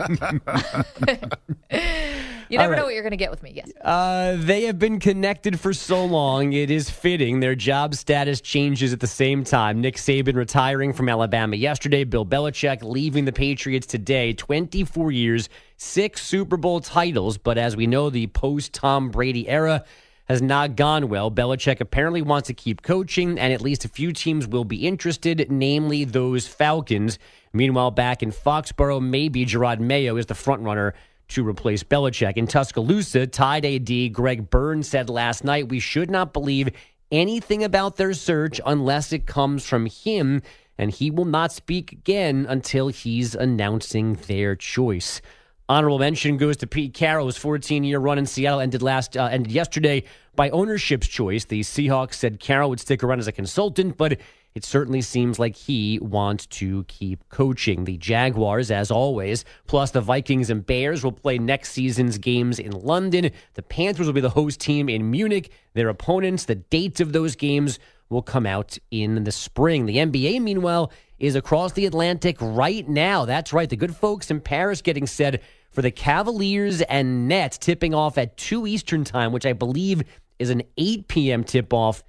you 2.52 2.58
never 2.58 2.76
know 2.76 2.86
what 2.86 2.94
you're 2.94 3.04
going 3.04 3.12
to 3.12 3.18
get 3.18 3.32
with 3.32 3.42
me. 3.44 3.54
Yes. 3.56 3.72
Uh, 3.82 4.36
they 4.38 4.64
have 4.64 4.78
been 4.78 5.00
connected 5.00 5.60
for 5.60 5.74
so 5.74 6.04
long, 6.04 6.54
it 6.54 6.70
is 6.70 6.90
fitting. 6.90 7.40
Their 7.40 7.56
job 7.56 7.96
status 7.96 8.42
changes 8.42 8.94
at 8.94 9.00
the 9.00 9.08
same 9.08 9.44
time. 9.44 9.82
Nick 9.82 9.96
Saban 9.96 10.36
retiring 10.36 10.94
from 10.94 11.10
Alabama 11.10 11.56
yesterday, 11.56 12.04
Bill 12.04 12.26
Belichick 12.26 12.84
leaving 12.84 13.26
the 13.26 13.32
Patriots 13.32 13.88
today. 13.88 14.34
24 14.34 15.12
years, 15.12 15.50
six 15.78 16.26
Super 16.26 16.58
Bowl 16.58 16.82
titles, 16.82 17.38
but 17.38 17.58
as 17.58 17.76
we 17.76 17.88
know, 17.88 18.10
the 18.10 18.28
post 18.28 18.74
Tom 18.74 19.10
Brady 19.10 19.48
era 19.48 19.86
has 20.26 20.42
not 20.42 20.76
gone 20.76 21.10
well. 21.10 21.30
Belichick 21.30 21.82
apparently 21.82 22.22
wants 22.22 22.48
to 22.48 22.54
keep 22.54 22.82
coaching, 22.82 23.38
and 23.38 23.52
at 23.52 23.62
least 23.62 23.84
a 23.84 23.90
few 23.90 24.14
teams 24.14 24.48
will 24.48 24.64
be 24.64 24.88
interested, 24.88 25.52
namely 25.52 26.06
those 26.06 26.48
Falcons. 26.48 27.20
Meanwhile, 27.54 27.92
back 27.92 28.24
in 28.24 28.32
Foxborough, 28.32 29.02
maybe 29.02 29.46
Jerod 29.46 29.80
Mayo 29.80 30.16
is 30.16 30.28
the 30.28 30.34
frontrunner 30.34 30.94
to 31.32 31.48
replace 31.48 31.84
Belichick. 31.84 32.38
In 32.38 32.48
Tuscaloosa, 32.48 33.28
Tide 33.28 33.66
AD 33.66 34.14
Greg 34.14 34.50
Burns 34.50 34.88
said 34.88 35.10
last 35.10 35.44
night, 35.44 35.70
We 35.70 35.80
should 35.80 36.10
not 36.10 36.34
believe 36.34 36.70
anything 37.12 37.64
about 37.64 37.98
their 37.98 38.14
search 38.14 38.62
unless 38.66 39.12
it 39.12 39.26
comes 39.26 39.66
from 39.66 39.86
him, 39.86 40.42
and 40.78 40.92
he 40.92 41.12
will 41.12 41.26
not 41.26 41.52
speak 41.52 41.92
again 41.92 42.46
until 42.48 42.88
he's 42.88 43.36
announcing 43.36 44.14
their 44.28 44.56
choice. 44.56 45.22
Honorable 45.70 46.00
mention 46.00 46.36
goes 46.38 46.58
to 46.58 46.68
Pete 46.68 46.94
Carroll's 46.94 47.40
14-year 47.40 48.00
run 48.00 48.18
in 48.18 48.26
Seattle 48.26 48.60
ended 48.60 48.82
last 48.82 49.16
uh, 49.16 49.30
ended 49.32 49.54
yesterday 49.54 50.04
by 50.36 50.50
ownership's 50.50 51.08
choice. 51.08 51.46
The 51.46 51.62
Seahawks 51.62 52.16
said 52.16 52.40
Carroll 52.40 52.70
would 52.70 52.80
stick 52.82 53.04
around 53.04 53.20
as 53.20 53.28
a 53.28 53.32
consultant, 53.32 53.96
but 53.96 54.20
it 54.54 54.66
certainly 54.66 55.02
seems 55.02 55.40
like 55.40 55.56
he 55.56 56.00
wants 56.02 56.46
to 56.48 56.84
keep 56.86 57.28
coaching. 57.30 57.86
The 57.86 57.98
Jaguars, 57.98 58.70
as 58.70 58.92
always, 58.92 59.46
plus 59.66 59.92
the 59.92 60.02
Vikings 60.02 60.50
and 60.50 60.66
Bears 60.66 61.04
will 61.04 61.14
play 61.14 61.38
next 61.38 61.72
season's 61.72 62.18
games 62.18 62.60
in 62.60 62.72
London. 62.72 63.32
The 63.54 63.64
Panthers 63.64 64.08
will 64.08 64.14
be 64.14 64.22
the 64.22 64.30
host 64.30 64.60
team 64.60 64.90
in 64.90 65.10
Munich. 65.10 65.52
Their 65.74 65.90
opponents, 65.90 66.46
the 66.46 66.56
dates 66.56 67.00
of 67.00 67.14
those 67.14 67.36
games 67.36 67.80
will 68.10 68.22
come 68.22 68.46
out 68.46 68.78
in 68.92 69.24
the 69.24 69.32
spring. 69.32 69.86
The 69.86 69.98
NBA, 69.98 70.42
meanwhile, 70.42 70.92
is 71.18 71.36
across 71.36 71.72
the 71.72 71.86
Atlantic 71.86 72.36
right 72.42 72.88
now. 72.90 73.26
That's 73.26 73.54
right. 73.54 73.70
The 73.70 73.78
good 73.78 73.96
folks 73.96 74.30
in 74.30 74.42
Paris 74.42 74.82
getting 74.82 75.08
set 75.08 75.42
for 75.72 75.82
the 75.82 75.92
Cavaliers 75.92 76.82
and 76.82 77.30
Nets 77.30 77.58
tipping 77.58 77.94
off 77.94 78.18
at 78.18 78.36
2 78.36 78.68
Eastern 78.68 79.06
time, 79.06 79.32
which 79.32 79.46
I 79.46 79.54
believe 79.54 80.04
is 80.40 80.50
an 80.50 80.64
8 80.78 81.08
p.m. 81.08 81.44
tip 81.46 81.72
off 81.72 82.04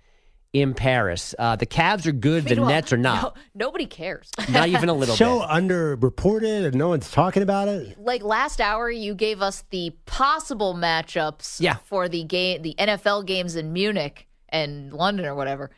in 0.52 0.74
Paris. 0.74 1.34
Uh, 1.38 1.56
the 1.56 1.64
Cavs 1.66 2.06
are 2.06 2.12
good, 2.12 2.44
the 2.44 2.56
Nets 2.56 2.92
are 2.92 2.96
not. 2.98 3.22
no- 3.36 3.42
nobody 3.54 3.86
cares. 3.86 4.30
Not 4.50 4.68
even 4.68 4.88
a 4.90 4.92
little 4.94 5.16
so 5.16 5.40
bit. 5.40 5.48
underreported 5.48 6.66
and 6.66 6.74
no 6.74 6.88
one's 6.88 7.10
talking 7.10 7.42
about 7.42 7.68
it. 7.68 7.98
like 7.98 8.22
last 8.22 8.60
hour, 8.60 8.90
you 8.90 9.14
gave 9.14 9.40
us 9.40 9.64
the 9.70 9.94
possible 10.06 10.74
matchups 10.74 11.60
Yeah. 11.60 11.76
for 11.84 12.08
the 12.08 12.24
game, 12.24 12.62
the 12.62 12.74
NFL 12.78 13.24
games 13.26 13.56
in 13.56 13.72
Munich 13.72 14.28
and 14.50 14.92
London 14.92 15.24
or 15.26 15.34
whatever. 15.34 15.70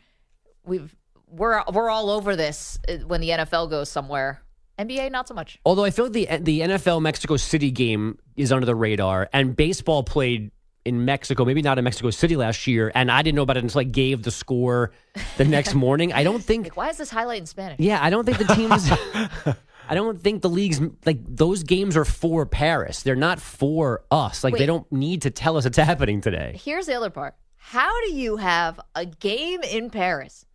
We've 0.65 0.93
we're 1.27 1.63
we're 1.71 1.89
all 1.89 2.09
over 2.09 2.35
this 2.35 2.77
uh, 2.89 2.97
when 3.07 3.21
the 3.21 3.29
NFL 3.29 3.69
goes 3.69 3.89
somewhere. 3.89 4.41
NBA, 4.77 5.09
not 5.11 5.27
so 5.27 5.33
much. 5.33 5.57
Although 5.65 5.85
I 5.85 5.89
feel 5.91 6.05
like 6.05 6.13
the 6.13 6.27
the 6.41 6.59
NFL 6.61 7.01
Mexico 7.01 7.37
City 7.37 7.71
game 7.71 8.17
is 8.35 8.51
under 8.51 8.65
the 8.65 8.75
radar, 8.75 9.29
and 9.31 9.55
baseball 9.55 10.03
played 10.03 10.51
in 10.85 11.03
Mexico, 11.03 11.43
maybe 11.43 11.61
not 11.61 11.77
in 11.77 11.83
Mexico 11.83 12.11
City 12.11 12.35
last 12.35 12.67
year, 12.67 12.91
and 12.93 13.11
I 13.11 13.21
didn't 13.23 13.35
know 13.35 13.41
about 13.41 13.57
it 13.57 13.63
until 13.63 13.81
I 13.81 13.85
gave 13.85 14.21
the 14.23 14.31
score 14.31 14.91
the 15.37 15.45
next 15.45 15.73
morning. 15.85 16.13
I 16.13 16.23
don't 16.23 16.43
think 16.43 16.65
Like, 16.65 16.77
why 16.77 16.89
is 16.89 16.97
this 16.97 17.09
highlight 17.09 17.39
in 17.39 17.45
Spanish? 17.47 17.79
Yeah, 17.79 17.99
I 18.01 18.09
don't 18.09 18.25
think 18.25 18.37
the 18.37 18.53
teams. 18.53 18.89
I 19.89 19.93
don't 19.93 20.19
think 20.19 20.41
the 20.41 20.49
league's 20.49 20.79
like 21.05 21.19
those 21.27 21.63
games 21.63 21.95
are 21.97 22.05
for 22.05 22.45
Paris. 22.45 23.03
They're 23.03 23.15
not 23.15 23.39
for 23.39 24.03
us. 24.09 24.43
Like 24.43 24.57
they 24.57 24.65
don't 24.65 24.89
need 24.91 25.23
to 25.23 25.31
tell 25.31 25.57
us 25.57 25.65
it's 25.65 25.77
happening 25.77 26.21
today. 26.21 26.59
Here's 26.63 26.87
the 26.87 26.95
other 26.95 27.09
part. 27.09 27.35
How 27.57 28.01
do 28.05 28.13
you 28.13 28.37
have 28.37 28.79
a 28.95 29.05
game 29.05 29.61
in 29.63 29.89
Paris 29.89 30.45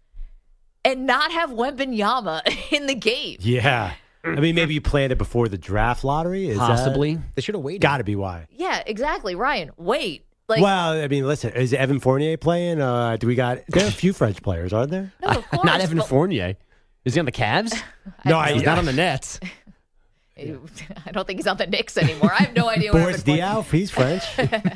and 0.85 1.07
not 1.07 1.33
have 1.33 1.51
Wembanyama 1.51 2.73
in 2.73 2.87
the 2.87 2.95
game? 2.95 3.37
Yeah. 3.41 3.93
I 4.25 4.41
mean, 4.41 4.55
maybe 4.55 4.75
you 4.75 4.81
planned 4.81 5.13
it 5.13 5.19
before 5.19 5.49
the 5.49 5.57
draft 5.59 6.05
lottery. 6.05 6.49
Is 6.49 6.59
Possibly. 6.59 7.19
They 7.35 7.43
should 7.43 7.55
have 7.55 7.65
waited. 7.65 7.81
Got 7.81 7.99
to 7.99 8.05
be 8.05 8.17
why. 8.17 8.47
Yeah, 8.51 8.83
exactly. 8.87 9.35
Ryan, 9.35 9.71
wait. 9.77 10.27
Like, 10.49 10.63
well, 10.63 10.93
I 11.01 11.07
mean, 11.09 11.27
listen, 11.27 11.53
is 11.53 11.73
Evan 11.73 12.01
Fournier 12.01 12.37
playing? 12.37 12.81
Uh, 12.81 13.17
do 13.17 13.27
we 13.29 13.35
got? 13.37 13.61
There 13.69 13.85
are 13.85 13.89
a 13.89 13.93
few 13.93 14.13
French 14.13 14.43
players, 14.43 14.73
aren't 14.73 14.91
there? 14.91 15.13
no, 15.23 15.29
of 15.29 15.49
course. 15.51 15.65
not 15.65 15.81
Evan 15.81 15.99
but- 15.99 16.09
Fournier. 16.09 16.57
Is 17.05 17.15
he 17.15 17.21
on 17.21 17.25
the 17.27 17.33
Cavs? 17.33 17.73
No, 18.25 18.37
I, 18.39 18.53
He's 18.53 18.63
not 18.65 18.77
on 18.79 18.85
the 18.85 18.93
Nets. 18.93 19.39
I 20.39 21.13
don't 21.13 21.27
think 21.27 21.39
he's 21.39 21.47
on 21.47 21.57
the 21.59 21.67
Knicks 21.67 21.97
anymore. 21.97 22.33
I 22.33 22.43
have 22.45 22.55
no 22.57 22.69
idea 22.69 22.93
where 22.93 23.05
Boris 23.05 23.23
Diaw, 23.23 23.65
he's 23.71 23.91
French. 23.91 24.25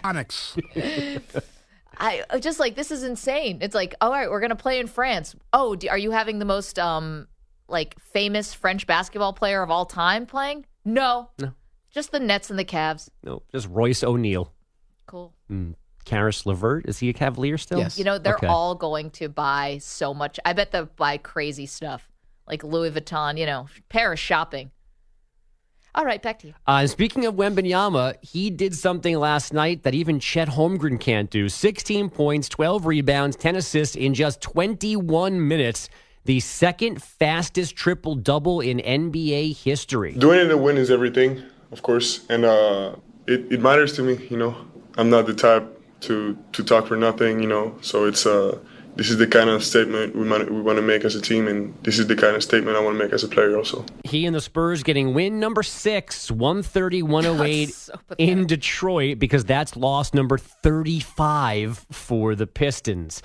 Onyx. 0.05 0.57
I 1.97 2.23
I 2.31 2.39
just 2.39 2.61
like 2.61 2.75
this 2.77 2.91
is 2.91 3.03
insane. 3.03 3.59
It's 3.63 3.75
like, 3.75 3.95
all 4.01 4.11
right, 4.11 4.31
we're 4.31 4.41
gonna 4.41 4.57
play 4.57 4.79
in 4.79 4.87
France. 4.87 5.35
Oh, 5.53 5.75
do, 5.75 5.89
are 5.89 5.99
you 5.99 6.11
having 6.11 6.39
the 6.39 6.45
most 6.45 6.79
um 6.79 7.27
like 7.69 7.99
famous 8.01 8.53
French 8.55 8.87
basketball 8.87 9.33
player 9.33 9.63
of 9.63 9.71
all 9.71 9.87
time 9.87 10.27
playing? 10.27 10.67
No, 10.85 11.31
No. 11.41 11.53
just 11.91 12.13
the 12.13 12.21
Nets 12.21 12.51
and 12.51 12.59
the 12.59 12.65
Cavs. 12.65 13.09
No, 13.23 13.43
just 13.53 13.69
Royce 13.69 14.03
O'Neale. 14.05 14.53
Cool. 15.07 15.33
Caris 16.05 16.45
LeVert. 16.45 16.87
Is 16.87 16.99
he 16.99 17.09
a 17.09 17.13
Cavalier 17.15 17.57
still? 17.57 17.79
Yes. 17.79 17.99
You 17.99 18.05
know, 18.05 18.19
they're 18.19 18.35
Okay. 18.37 18.47
all 18.47 18.75
going 18.75 19.11
to 19.13 19.29
buy 19.29 19.79
so 19.81 20.13
much. 20.13 20.39
I 20.45 20.53
bet 20.53 20.71
they'll 20.73 20.85
buy 20.97 21.17
crazy 21.17 21.65
stuff 21.67 22.11
like 22.47 22.63
Louis 22.63 22.91
Vuitton. 22.91 23.39
You 23.39 23.47
know, 23.47 23.69
Paris 23.89 24.21
shopping. 24.21 24.71
All 25.95 26.05
right, 26.05 26.21
back 26.21 26.41
to 26.41 26.49
you. 26.49 26.55
Uh, 26.67 26.87
speaking 26.89 27.25
of 27.25 27.35
Wembanyama, 27.37 28.17
he 28.21 28.51
did 28.51 28.75
something 28.75 29.17
last 29.17 29.53
night 29.53 29.85
that 29.85 29.95
even 29.95 30.19
Chet 30.19 30.49
Holmgren 30.49 30.99
can't 30.99 31.31
do. 31.31 31.49
16 31.49 32.11
points, 32.11 32.49
12 32.49 32.85
rebounds, 32.85 33.37
10 33.37 33.55
assists 33.55 33.95
in 33.95 34.13
just 34.13 34.41
21 34.43 35.47
minutes. 35.47 35.89
The 36.25 36.41
second 36.41 37.03
fastest 37.03 37.77
triple 37.77 38.15
double 38.15 38.61
in 38.61 38.79
NBA 38.79 39.63
history. 39.63 40.15
Doing 40.15 40.41
it 40.41 40.49
to 40.49 40.57
win 40.57 40.79
is 40.79 40.91
everything, 40.91 41.43
of 41.71 41.83
course, 41.83 42.25
and 42.31 42.47
uh, 42.47 42.97
it, 43.27 43.53
it 43.53 43.61
matters 43.61 43.93
to 43.97 44.03
me. 44.03 44.27
You 44.31 44.39
know, 44.39 44.57
I'm 44.97 45.11
not 45.11 45.27
the 45.27 45.35
type 45.35 45.83
to 46.03 46.39
to 46.53 46.65
talk 46.65 46.87
for 46.87 46.97
nothing. 46.97 47.41
You 47.41 47.49
know, 47.49 47.77
so 47.83 48.07
it's 48.07 48.25
uh, 48.25 48.59
this 48.97 49.11
is 49.11 49.19
the 49.19 49.27
kind 49.27 49.51
of 49.51 49.63
statement 49.63 50.17
we 50.17 50.27
want 50.27 50.51
we 50.51 50.63
want 50.63 50.77
to 50.77 50.83
make 50.83 51.05
as 51.05 51.15
a 51.15 51.21
team, 51.21 51.47
and 51.47 51.75
this 51.83 51.99
is 51.99 52.07
the 52.07 52.17
kind 52.17 52.37
of 52.37 52.43
statement 52.43 52.77
I 52.77 52.81
want 52.81 52.97
to 52.97 53.05
make 53.05 53.13
as 53.13 53.23
a 53.23 53.29
player 53.29 53.57
also. 53.57 53.85
He 54.05 54.25
and 54.25 54.35
the 54.35 54.41
Spurs 54.41 54.83
getting 54.83 55.13
win 55.13 55.41
number 55.41 55.63
six, 55.63 56.31
130 56.31 57.03
108 57.03 57.75
So 57.75 57.95
in 58.17 58.47
Detroit, 58.47 59.19
because 59.19 59.45
that's 59.45 59.77
loss 59.77 60.15
number 60.15 60.39
35 60.39 61.87
for 61.91 62.35
the 62.35 62.47
Pistons. 62.47 63.23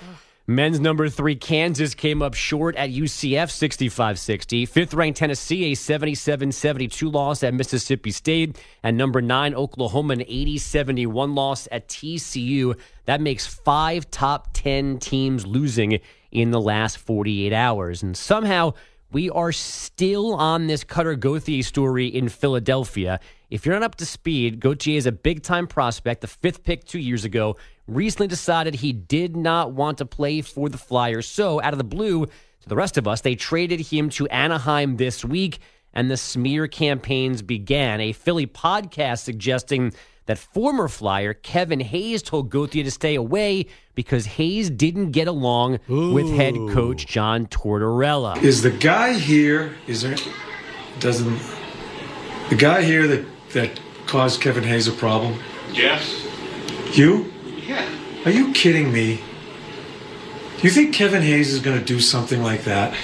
Men's 0.50 0.80
number 0.80 1.08
three, 1.08 1.36
Kansas, 1.36 1.94
came 1.94 2.22
up 2.22 2.34
short 2.34 2.74
at 2.74 2.90
UCF 2.90 3.52
65 3.52 4.18
60. 4.18 4.66
Fifth 4.66 4.94
ranked 4.94 5.16
Tennessee, 5.16 5.66
a 5.66 5.76
77 5.76 6.50
72 6.50 7.08
loss 7.08 7.44
at 7.44 7.54
Mississippi 7.54 8.10
State. 8.10 8.60
And 8.82 8.96
number 8.96 9.22
nine, 9.22 9.54
Oklahoma, 9.54 10.14
an 10.14 10.22
80 10.22 10.58
71 10.58 11.36
loss 11.36 11.68
at 11.70 11.86
TCU. 11.86 12.76
That 13.04 13.20
makes 13.20 13.46
five 13.46 14.10
top 14.10 14.48
10 14.52 14.98
teams 14.98 15.46
losing 15.46 16.00
in 16.32 16.50
the 16.50 16.60
last 16.60 16.98
48 16.98 17.52
hours. 17.52 18.02
And 18.02 18.16
somehow, 18.16 18.72
we 19.12 19.30
are 19.30 19.52
still 19.52 20.34
on 20.34 20.66
this 20.66 20.82
Cutter 20.82 21.14
Gauthier 21.14 21.62
story 21.62 22.08
in 22.08 22.28
Philadelphia. 22.28 23.20
If 23.50 23.66
you're 23.66 23.74
not 23.74 23.84
up 23.84 23.96
to 23.96 24.06
speed, 24.06 24.60
Gauthier 24.60 24.96
is 24.96 25.06
a 25.06 25.12
big 25.12 25.42
time 25.42 25.66
prospect, 25.66 26.20
the 26.20 26.28
fifth 26.28 26.62
pick 26.62 26.84
two 26.84 27.00
years 27.00 27.24
ago. 27.24 27.56
Recently 27.90 28.28
decided 28.28 28.76
he 28.76 28.92
did 28.92 29.36
not 29.36 29.72
want 29.72 29.98
to 29.98 30.06
play 30.06 30.42
for 30.42 30.68
the 30.68 30.78
Flyers. 30.78 31.26
So, 31.26 31.60
out 31.60 31.74
of 31.74 31.78
the 31.78 31.84
blue, 31.84 32.26
to 32.26 32.68
the 32.68 32.76
rest 32.76 32.96
of 32.96 33.08
us, 33.08 33.22
they 33.22 33.34
traded 33.34 33.80
him 33.80 34.10
to 34.10 34.28
Anaheim 34.28 34.96
this 34.96 35.24
week, 35.24 35.58
and 35.92 36.08
the 36.08 36.16
smear 36.16 36.68
campaigns 36.68 37.42
began. 37.42 38.00
A 38.00 38.12
Philly 38.12 38.46
podcast 38.46 39.24
suggesting 39.24 39.92
that 40.26 40.38
former 40.38 40.86
Flyer 40.86 41.34
Kevin 41.34 41.80
Hayes 41.80 42.22
told 42.22 42.48
Gauthier 42.48 42.84
to 42.84 42.92
stay 42.92 43.16
away 43.16 43.66
because 43.96 44.24
Hayes 44.24 44.70
didn't 44.70 45.10
get 45.10 45.26
along 45.26 45.80
with 45.88 46.30
head 46.30 46.54
coach 46.70 47.08
John 47.08 47.48
Tortorella. 47.48 48.40
Is 48.40 48.62
the 48.62 48.70
guy 48.70 49.14
here? 49.14 49.74
Is 49.88 50.02
there? 50.02 50.16
Doesn't 51.00 51.40
the 52.50 52.54
guy 52.54 52.82
here 52.82 53.08
that 53.08 53.26
that 53.52 53.80
caused 54.06 54.40
Kevin 54.40 54.62
Hayes 54.62 54.86
a 54.86 54.92
problem? 54.92 55.40
Yes. 55.72 56.24
You? 56.92 57.32
Yeah. 58.20 58.28
Are 58.28 58.30
you 58.30 58.52
kidding 58.52 58.92
me? 58.92 59.20
Do 60.58 60.66
you 60.66 60.70
think 60.70 60.94
Kevin 60.94 61.22
Hayes 61.22 61.52
is 61.52 61.60
going 61.60 61.78
to 61.78 61.84
do 61.84 62.00
something 62.00 62.42
like 62.42 62.64
that? 62.64 62.94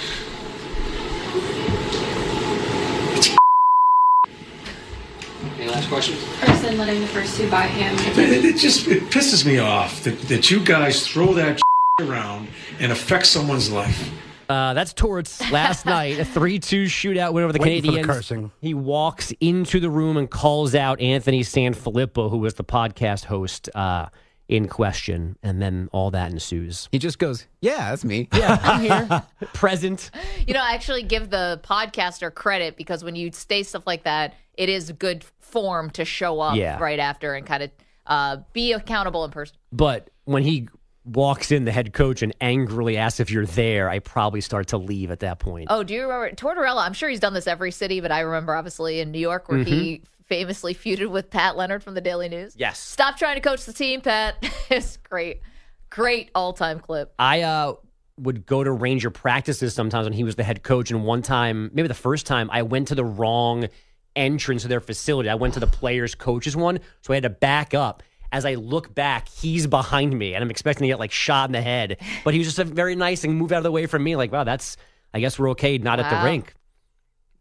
Any 5.57 5.69
last 5.69 5.89
questions? 5.89 6.23
person 6.67 6.77
letting 6.77 7.01
the 7.01 7.07
first 7.07 7.37
two 7.37 7.49
buy 7.49 7.67
him. 7.67 7.95
It, 8.19 8.45
it 8.45 8.57
just 8.57 8.87
it 8.87 9.03
pisses 9.03 9.45
me 9.45 9.59
off 9.59 10.03
that, 10.03 10.19
that 10.23 10.51
you 10.51 10.63
guys 10.63 11.07
throw 11.07 11.33
that 11.33 11.59
around 12.01 12.47
and 12.79 12.91
affect 12.91 13.25
someone's 13.25 13.71
life. 13.71 14.11
Uh, 14.49 14.73
that's 14.73 14.93
Torts 14.93 15.51
last 15.51 15.85
night, 15.87 16.19
a 16.19 16.25
3 16.25 16.59
2 16.59 16.83
shootout 16.85 17.33
win 17.33 17.43
over 17.43 17.53
the 17.53 17.59
Waiting 17.59 17.91
for 17.91 17.97
the 17.97 18.03
cursing. 18.03 18.51
He 18.61 18.73
walks 18.73 19.33
into 19.41 19.79
the 19.79 19.89
room 19.89 20.17
and 20.17 20.29
calls 20.29 20.75
out 20.75 21.01
Anthony 21.01 21.41
Sanfilippo, 21.41 22.29
who 22.29 22.37
was 22.37 22.53
the 22.53 22.63
podcast 22.63 23.25
host 23.25 23.69
uh, 23.75 24.07
in 24.49 24.67
question, 24.67 25.37
and 25.43 25.61
then 25.61 25.89
all 25.91 26.09
that 26.11 26.31
ensues. 26.31 26.87
He 26.91 26.99
just 26.99 27.19
goes, 27.19 27.47
"Yeah, 27.61 27.89
that's 27.89 28.05
me." 28.05 28.29
Yeah, 28.33 28.57
I'm 28.63 28.81
here, 29.09 29.23
present. 29.53 30.09
You 30.47 30.53
know, 30.53 30.61
I 30.61 30.71
actually 30.73 31.03
give 31.03 31.29
the 31.29 31.59
podcaster 31.63 32.33
credit 32.33 32.77
because 32.77 33.03
when 33.03 33.15
you 33.15 33.31
say 33.33 33.63
stuff 33.63 33.83
like 33.85 34.03
that, 34.03 34.33
it 34.53 34.69
is 34.69 34.91
good 34.93 35.25
form 35.39 35.89
to 35.91 36.05
show 36.05 36.39
up 36.39 36.55
Yeah. 36.55 36.77
right 36.79 36.99
after 36.99 37.33
and 37.33 37.45
kind 37.45 37.63
of 37.63 37.71
uh, 38.05 38.37
be 38.53 38.71
accountable 38.73 39.25
in 39.25 39.31
person. 39.31 39.55
But 39.71 40.09
when 40.25 40.43
he 40.43 40.67
walks 41.05 41.51
in, 41.51 41.63
the 41.65 41.71
head 41.71 41.93
coach, 41.93 42.21
and 42.21 42.33
angrily 42.41 42.97
asks 42.97 43.19
if 43.19 43.29
you're 43.31 43.45
there, 43.45 43.89
I 43.89 43.99
probably 43.99 44.41
start 44.41 44.67
to 44.67 44.77
leave 44.77 45.09
at 45.11 45.21
that 45.21 45.39
point. 45.39 45.67
Oh, 45.69 45.83
do 45.83 45.93
you 45.93 46.03
remember 46.03 46.31
Tortorella? 46.35 46.85
I'm 46.85 46.93
sure 46.93 47.09
he's 47.09 47.19
done 47.21 47.33
this 47.33 47.47
every 47.47 47.71
city, 47.71 47.99
but 48.01 48.11
I 48.11 48.21
remember 48.21 48.55
obviously 48.55 48.99
in 48.99 49.11
New 49.11 49.19
York 49.19 49.47
where 49.49 49.59
he 49.63 50.01
famously 50.27 50.73
feuded 50.73 51.09
with 51.09 51.29
Pat 51.29 51.57
Leonard 51.57 51.83
from 51.83 51.93
the 51.93 52.01
Daily 52.01 52.29
News. 52.29 52.55
Yes. 52.57 52.79
Stop 52.79 53.17
trying 53.17 53.35
to 53.35 53.41
coach 53.41 53.65
the 53.65 53.73
team, 53.73 54.01
Pat. 54.01 54.35
it's 54.69 54.97
great. 54.97 55.41
Great 55.89 56.29
all 56.35 56.53
time 56.53 56.79
clip. 56.79 57.13
I 57.17 57.41
uh, 57.41 57.73
would 58.19 58.45
go 58.45 58.63
to 58.63 58.71
Ranger 58.71 59.09
practices 59.09 59.73
sometimes 59.73 60.05
when 60.05 60.13
he 60.13 60.23
was 60.23 60.35
the 60.35 60.43
head 60.43 60.63
coach. 60.63 60.91
And 60.91 61.03
one 61.05 61.21
time, 61.21 61.71
maybe 61.73 61.87
the 61.87 61.93
first 61.93 62.25
time, 62.25 62.49
I 62.51 62.63
went 62.63 62.89
to 62.89 62.95
the 62.95 63.05
wrong 63.05 63.67
entrance 64.15 64.63
of 64.63 64.69
their 64.69 64.81
facility. 64.81 65.29
I 65.29 65.35
went 65.35 65.53
to 65.53 65.59
the 65.59 65.67
players' 65.67 66.15
coaches 66.15 66.55
one, 66.55 66.79
so 67.01 67.13
I 67.13 67.17
had 67.17 67.23
to 67.23 67.29
back 67.29 67.73
up. 67.73 68.03
As 68.29 68.43
I 68.43 68.55
look 68.55 68.93
back, 68.93 69.29
he's 69.29 69.67
behind 69.67 70.17
me, 70.17 70.33
and 70.33 70.43
I'm 70.43 70.51
expecting 70.51 70.83
to 70.83 70.89
get 70.89 70.99
like 70.99 71.11
shot 71.11 71.47
in 71.47 71.53
the 71.53 71.61
head. 71.61 71.97
But 72.25 72.33
he 72.33 72.39
was 72.39 72.47
just 72.47 72.59
a 72.59 72.65
very 72.65 72.93
nice 72.93 73.23
and 73.23 73.33
moved 73.33 73.53
out 73.53 73.57
of 73.57 73.63
the 73.63 73.71
way 73.71 73.85
from 73.85 74.03
me. 74.03 74.17
Like, 74.17 74.33
wow, 74.33 74.43
that's 74.43 74.75
I 75.13 75.21
guess 75.21 75.39
we're 75.39 75.51
okay. 75.51 75.77
Not 75.77 76.01
at 76.01 76.09
the 76.09 76.25
rink, 76.25 76.53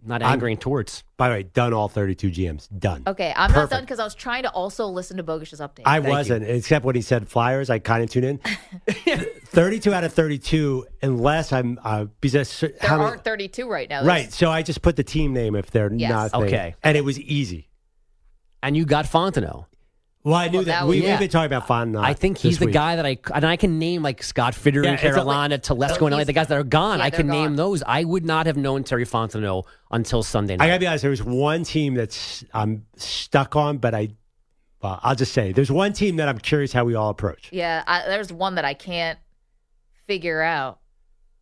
not 0.06 0.22
angering 0.22 0.56
towards. 0.56 1.02
By 1.16 1.28
the 1.28 1.34
way, 1.36 1.42
done 1.44 1.72
all 1.72 1.88
32 1.88 2.30
GMs. 2.30 2.68
Done. 2.78 3.02
Okay, 3.06 3.32
I'm 3.36 3.50
not 3.52 3.70
done 3.70 3.82
because 3.82 3.98
I 3.98 4.04
was 4.04 4.14
trying 4.14 4.42
to 4.44 4.50
also 4.50 4.86
listen 4.86 5.16
to 5.16 5.24
Bogusch's 5.24 5.60
update. 5.60 5.82
I 5.84 6.00
Thank 6.00 6.08
wasn't, 6.12 6.44
except 6.48 6.84
when 6.84 6.94
he 6.94 7.02
said 7.02 7.28
Flyers. 7.28 7.70
I 7.70 7.78
kind 7.78 8.02
of 8.04 8.10
tuned 8.10 8.40
in. 8.86 9.16
32 9.46 9.92
out 9.94 10.04
of 10.04 10.12
32, 10.12 10.86
unless 11.02 11.52
I'm 11.52 11.78
uh, 11.82 12.06
because 12.20 12.60
there 12.60 12.72
how 12.80 13.00
aren't 13.00 13.24
32 13.24 13.68
right 13.68 13.88
now. 13.88 14.02
There's- 14.02 14.24
right. 14.24 14.32
So 14.32 14.50
I 14.50 14.62
just 14.62 14.82
put 14.82 14.96
the 14.96 15.04
team 15.04 15.32
name 15.32 15.54
if 15.56 15.70
they're 15.70 15.92
Yes. 15.92 16.10
not 16.10 16.32
there. 16.32 16.46
Okay. 16.48 16.74
and 16.82 16.96
it 16.96 17.04
was 17.04 17.18
easy. 17.20 17.68
And 18.62 18.76
you 18.76 18.84
got 18.84 19.04
Fontenot. 19.06 19.66
Well, 20.26 20.34
I 20.34 20.48
knew 20.48 20.58
Well, 20.58 20.64
that, 20.64 20.80
that 20.80 20.88
we, 20.88 21.00
was- 21.02 21.08
we've 21.08 21.18
been 21.20 21.28
talking 21.28 21.52
about 21.54 21.68
Fontenot. 21.68 22.00
Uh, 22.00 22.02
I 22.02 22.12
think 22.12 22.38
he's 22.38 22.54
this 22.54 22.58
the 22.58 22.66
week. 22.66 22.74
guy 22.74 22.96
that 22.96 23.06
I 23.06 23.16
and 23.32 23.46
I 23.46 23.54
can 23.54 23.78
name 23.78 24.02
like 24.02 24.24
Scott 24.24 24.56
Fitter 24.56 24.82
Yeah, 24.82 24.88
in 24.88 24.94
it's 24.94 25.04
a- 25.04 25.06
Carolina, 25.06 25.56
Telesco 25.56 25.98
So 25.98 26.06
and 26.06 26.16
LA, 26.16 26.24
the 26.24 26.32
guys 26.32 26.48
that 26.48 26.58
are 26.58 26.64
gone. 26.64 26.98
Yeah, 26.98 27.04
I 27.04 27.10
can 27.10 27.28
they're 27.28 27.36
name 27.36 27.46
gone. 27.50 27.56
those. 27.56 27.84
I 27.86 28.02
would 28.02 28.24
not 28.24 28.46
have 28.46 28.56
known 28.56 28.82
Terry 28.82 29.06
Fontenot 29.06 29.66
until 29.92 30.24
Sunday 30.24 30.56
night. 30.56 30.64
I 30.64 30.68
gotta 30.68 30.80
be 30.80 30.88
honest. 30.88 31.02
There 31.02 31.10
was 31.12 31.22
one 31.22 31.62
team 31.62 31.94
that's 31.94 32.44
I'm 32.52 32.86
stuck 32.96 33.54
on, 33.54 33.78
but 33.78 33.94
I, 33.94 34.08
well, 34.82 34.98
I'll 35.04 35.14
just 35.14 35.32
say 35.32 35.52
there's 35.52 35.70
one 35.70 35.92
team 35.92 36.16
that 36.16 36.28
I'm 36.28 36.38
curious 36.38 36.72
how 36.72 36.84
we 36.84 36.96
all 36.96 37.10
approach. 37.10 37.50
Yeah, 37.52 37.84
I, 37.86 38.02
there's 38.08 38.32
one 38.32 38.56
that 38.56 38.64
I 38.64 38.74
can't 38.74 39.20
figure 40.08 40.42
out. 40.42 40.80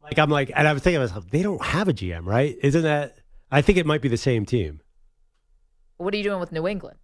Like 0.02 0.18
I'm 0.18 0.28
like, 0.28 0.52
and 0.54 0.68
I 0.68 0.74
was 0.74 0.82
thinking 0.82 1.00
to 1.00 1.06
myself, 1.06 1.30
they 1.30 1.42
don't 1.42 1.64
have 1.64 1.88
a 1.88 1.94
GM, 1.94 2.26
right? 2.26 2.54
Isn't 2.62 2.82
that? 2.82 3.16
I 3.50 3.62
think 3.62 3.78
it 3.78 3.86
might 3.86 4.02
be 4.02 4.08
the 4.08 4.18
same 4.18 4.44
team. 4.44 4.82
What 5.96 6.12
are 6.12 6.18
you 6.18 6.22
doing 6.24 6.40
with 6.40 6.52
New 6.52 6.68
England? 6.68 6.98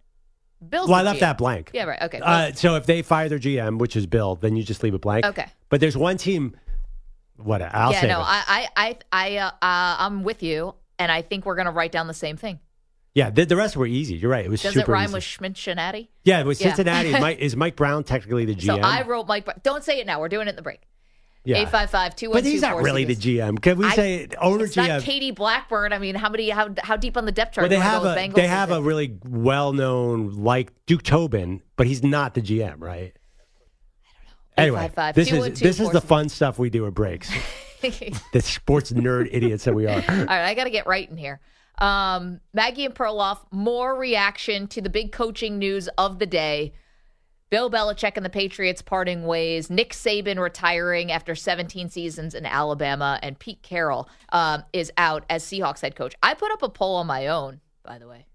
Bill's 0.67 0.89
Well, 0.89 0.99
I 0.99 1.03
left 1.03 1.17
GM. 1.17 1.21
that 1.21 1.37
blank. 1.37 1.71
Yeah, 1.73 1.85
right. 1.85 2.01
Okay. 2.03 2.19
Uh, 2.21 2.51
so 2.53 2.75
if 2.75 2.85
they 2.85 3.01
fire 3.01 3.27
their 3.29 3.39
GM, 3.39 3.79
which 3.79 3.95
is 3.95 4.05
Bill, 4.05 4.35
then 4.35 4.55
you 4.55 4.63
just 4.63 4.83
leave 4.83 4.93
it 4.93 5.01
blank. 5.01 5.25
Okay. 5.25 5.47
But 5.69 5.79
there's 5.79 5.97
one 5.97 6.17
team. 6.17 6.55
What 7.37 7.61
I'll 7.63 7.91
yeah, 7.91 8.01
say. 8.01 8.07
no, 8.07 8.19
it. 8.19 8.25
I, 8.25 8.67
I, 8.75 8.77
I, 8.77 8.97
I, 9.11 9.37
uh, 9.37 9.47
uh, 9.47 9.51
I'm 9.61 10.23
with 10.23 10.43
you, 10.43 10.75
and 10.99 11.11
I 11.11 11.23
think 11.23 11.45
we're 11.45 11.55
going 11.55 11.65
to 11.65 11.71
write 11.71 11.91
down 11.91 12.05
the 12.05 12.13
same 12.13 12.37
thing. 12.37 12.59
Yeah, 13.15 13.29
the, 13.31 13.45
the 13.45 13.55
rest 13.55 13.75
were 13.75 13.87
easy. 13.87 14.15
You're 14.15 14.29
right. 14.31 14.45
It 14.45 14.49
was 14.49 14.61
Does 14.61 14.73
super 14.73 14.91
it 14.91 14.93
rhyme 14.93 15.05
easy. 15.05 15.13
with 15.15 15.23
Cincinnati? 15.23 16.09
yeah, 16.23 16.39
it 16.39 16.45
was 16.45 16.61
Yeah. 16.61 16.67
Cincinnati. 16.67 17.09
is, 17.13 17.19
Mike, 17.19 17.39
is 17.39 17.55
Mike 17.55 17.75
Brown 17.75 18.03
technically 18.03 18.45
the 18.45 18.55
GM? 18.55 18.65
So 18.67 18.75
I 18.77 19.01
wrote 19.01 19.27
Mike. 19.27 19.47
Don't 19.63 19.83
say 19.83 19.99
it 19.99 20.05
now. 20.05 20.19
We're 20.19 20.29
doing 20.29 20.47
it 20.47 20.51
in 20.51 20.55
the 20.55 20.61
break. 20.61 20.81
Yeah. 21.43 21.57
Eight 21.57 21.69
five 21.69 21.89
five 21.89 22.15
two 22.15 22.29
one 22.29 22.37
But 22.37 22.43
two 22.43 22.51
he's 22.51 22.61
not 22.61 22.81
really 22.81 23.03
the. 23.03 23.15
GM. 23.15 23.61
Can 23.61 23.77
we 23.77 23.85
I- 23.85 23.95
say 23.95 24.27
owner 24.39 24.65
It's 24.65 24.75
GM? 24.75 24.87
not 24.87 25.01
Katie 25.01 25.31
Blackburn. 25.31 25.91
I 25.93 25.97
mean, 25.99 26.15
how 26.15 26.29
many? 26.29 26.49
How 26.49 26.69
how 26.83 26.95
deep 26.97 27.17
on 27.17 27.25
the 27.25 27.31
depth 27.31 27.55
chart? 27.55 27.63
well, 27.63 27.69
they 27.69 27.75
do 27.77 27.81
you 27.81 27.87
wanna 27.87 28.09
have 28.09 28.17
a 28.17 28.19
Bengals 28.19 28.35
they 28.35 28.47
have 28.47 28.69
a 28.69 28.73
defense? 28.73 28.85
really 28.87 29.17
well 29.27 29.73
known 29.73 30.43
like 30.43 30.71
Duke 30.85 31.03
Tobin, 31.03 31.61
but 31.77 31.87
he's 31.87 32.03
not 32.03 32.33
the 32.35 32.41
GM, 32.41 32.75
right? 32.79 33.13
I 34.57 34.65
don't 34.65 34.73
know. 34.73 34.79
Anyway, 34.79 34.79
855 34.85 35.15
this 35.15 35.27
is 35.27 35.31
212 35.31 35.59
this 35.59 35.79
is 35.79 35.89
the 35.91 36.01
fun 36.01 36.29
stuff 36.29 36.59
we 36.59 36.69
do 36.69 36.85
at 36.85 36.93
breaks. 36.93 37.31
the 37.81 38.41
sports 38.41 38.91
nerd 38.91 39.27
idiots 39.31 39.63
that 39.63 39.73
we 39.73 39.87
are. 39.87 39.93
All 39.95 40.25
right, 40.25 40.29
I 40.45 40.53
got 40.53 40.65
to 40.65 40.69
get 40.69 40.85
right 40.85 41.09
in 41.09 41.17
here. 41.17 41.39
Um, 41.79 42.41
Maggie 42.53 42.85
and 42.85 42.93
Perloff, 42.93 43.39
more 43.51 43.95
reaction 43.97 44.67
to 44.67 44.81
the 44.81 44.89
big 44.89 45.11
coaching 45.11 45.57
news 45.57 45.87
of 45.97 46.19
the 46.19 46.27
day. 46.27 46.73
Bill 47.51 47.69
Belichick 47.69 48.13
and 48.15 48.25
the 48.25 48.29
Patriots 48.29 48.81
parting 48.81 49.25
ways. 49.25 49.69
Nick 49.69 49.91
Saban 49.91 50.39
retiring 50.39 51.11
after 51.11 51.35
17 51.35 51.89
seasons 51.89 52.33
in 52.33 52.45
Alabama, 52.45 53.19
and 53.21 53.37
Pete 53.37 53.61
Carroll 53.61 54.09
um, 54.29 54.63
is 54.71 54.89
out 54.97 55.25
as 55.29 55.43
Seahawks 55.43 55.81
head 55.81 55.95
coach. 55.95 56.15
I 56.23 56.33
put 56.33 56.51
up 56.53 56.63
a 56.63 56.69
poll 56.69 56.95
on 56.95 57.07
my 57.07 57.27
own, 57.27 57.59
by 57.83 57.99
the 57.99 58.07
way. 58.07 58.25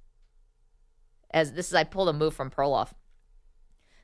As 1.31 1.55
this 1.55 1.69
is, 1.69 1.75
I 1.75 1.85
pulled 1.85 2.11
a 2.11 2.13
move 2.13 2.35
from 2.35 2.51
Perloff. 2.51 2.91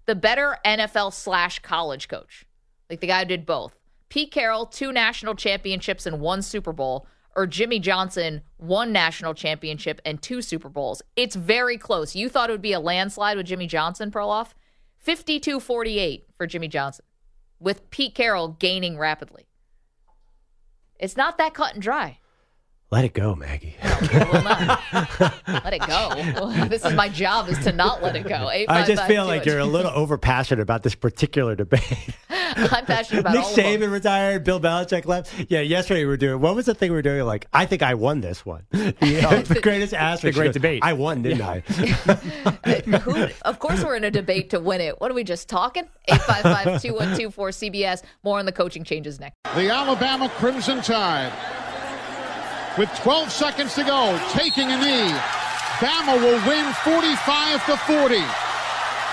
The 0.07 0.14
better 0.14 0.57
NFL 0.64 1.12
slash 1.12 1.59
college 1.59 2.09
coach, 2.09 2.46
like 2.88 3.01
the 3.01 3.07
guy 3.07 3.20
who 3.20 3.27
did 3.27 3.44
both. 3.44 3.79
Pete 4.09 4.33
Carroll, 4.33 4.64
two 4.64 4.92
national 4.92 5.35
championships 5.35 6.07
and 6.07 6.20
one 6.20 6.40
Super 6.40 6.72
Bowl, 6.72 7.07
or 7.37 7.46
Jimmy 7.46 7.79
Johnson, 7.81 8.40
one 8.57 8.92
national 8.92 9.35
championship 9.35 10.01
and 10.07 10.22
two 10.22 10.40
Super 10.40 10.70
Bowls. 10.70 11.03
It's 11.16 11.37
very 11.37 11.77
close. 11.77 12.16
You 12.16 12.31
thought 12.31 12.48
it 12.48 12.55
would 12.55 12.62
be 12.62 12.72
a 12.72 12.81
landslide 12.81 13.37
with 13.37 13.46
Jimmy 13.46 13.66
Johnson, 13.66 14.11
Perloff? 14.11 14.48
52 15.02 15.58
48 15.58 16.26
for 16.36 16.46
Jimmy 16.46 16.68
Johnson, 16.68 17.04
with 17.58 17.90
Pete 17.90 18.14
Carroll 18.14 18.48
gaining 18.48 18.96
rapidly. 18.96 19.46
It's 20.98 21.16
not 21.16 21.38
that 21.38 21.54
cut 21.54 21.74
and 21.74 21.82
dry. 21.82 22.18
Let 22.92 23.04
it 23.04 23.14
go, 23.14 23.34
Maggie. 23.34 23.74
Not. 23.82 24.80
let 25.48 25.72
it 25.72 25.80
go. 25.86 26.66
this 26.68 26.84
is 26.84 26.92
my 26.92 27.08
job 27.08 27.48
is 27.48 27.58
to 27.64 27.72
not 27.72 28.02
let 28.02 28.14
it 28.14 28.28
go. 28.28 28.46
I 28.46 28.84
just 28.84 29.06
feel 29.06 29.24
855 29.24 29.26
like 29.26 29.46
you're 29.46 29.58
a 29.58 29.64
little 29.64 29.90
overpassionate 29.90 30.60
about 30.60 30.82
this 30.82 30.94
particular 30.94 31.56
debate. 31.56 31.82
I'm 32.72 32.84
passionate 32.86 33.20
about 33.20 33.34
Nick 33.34 33.44
all 33.44 33.50
of 33.50 33.56
them. 33.56 33.80
Saban 33.80 33.92
retired, 33.92 34.44
Bill 34.44 34.60
Belichick 34.60 35.06
left. 35.06 35.32
Yeah, 35.48 35.60
yesterday 35.60 36.00
we 36.00 36.06
were 36.06 36.16
doing. 36.16 36.40
What 36.40 36.54
was 36.54 36.66
the 36.66 36.74
thing 36.74 36.90
we 36.90 36.96
were 36.96 37.02
doing? 37.02 37.24
Like, 37.24 37.46
I 37.52 37.66
think 37.66 37.82
I 37.82 37.94
won 37.94 38.20
this 38.20 38.44
one. 38.44 38.66
Yeah, 39.02 39.28
oh. 39.30 39.42
the 39.42 39.60
greatest 39.60 39.94
asterisk. 39.94 40.36
great 40.36 40.48
was, 40.48 40.54
debate. 40.54 40.82
I 40.82 40.92
won, 40.92 41.22
didn't 41.22 41.42
I? 41.42 41.60
Who, 41.60 43.26
of 43.42 43.58
course, 43.58 43.82
we're 43.82 43.96
in 43.96 44.04
a 44.04 44.10
debate 44.10 44.50
to 44.50 44.60
win 44.60 44.80
it. 44.80 45.00
What 45.00 45.10
are 45.10 45.14
we 45.14 45.24
just 45.24 45.48
talking? 45.48 45.84
855 46.08 46.82
2124 46.82 47.48
CBS. 47.50 48.02
More 48.22 48.38
on 48.38 48.46
the 48.46 48.52
coaching 48.52 48.84
changes 48.84 49.18
next. 49.18 49.34
The 49.54 49.70
Alabama 49.70 50.28
Crimson 50.28 50.82
Tide. 50.82 51.32
With 52.78 52.90
12 53.02 53.30
seconds 53.30 53.74
to 53.74 53.84
go, 53.84 54.18
taking 54.30 54.70
a 54.70 54.78
knee. 54.78 55.12
Bama 55.82 56.14
will 56.14 56.40
win 56.46 56.72
45 56.84 57.66
to 57.66 57.76
40. 57.76 58.16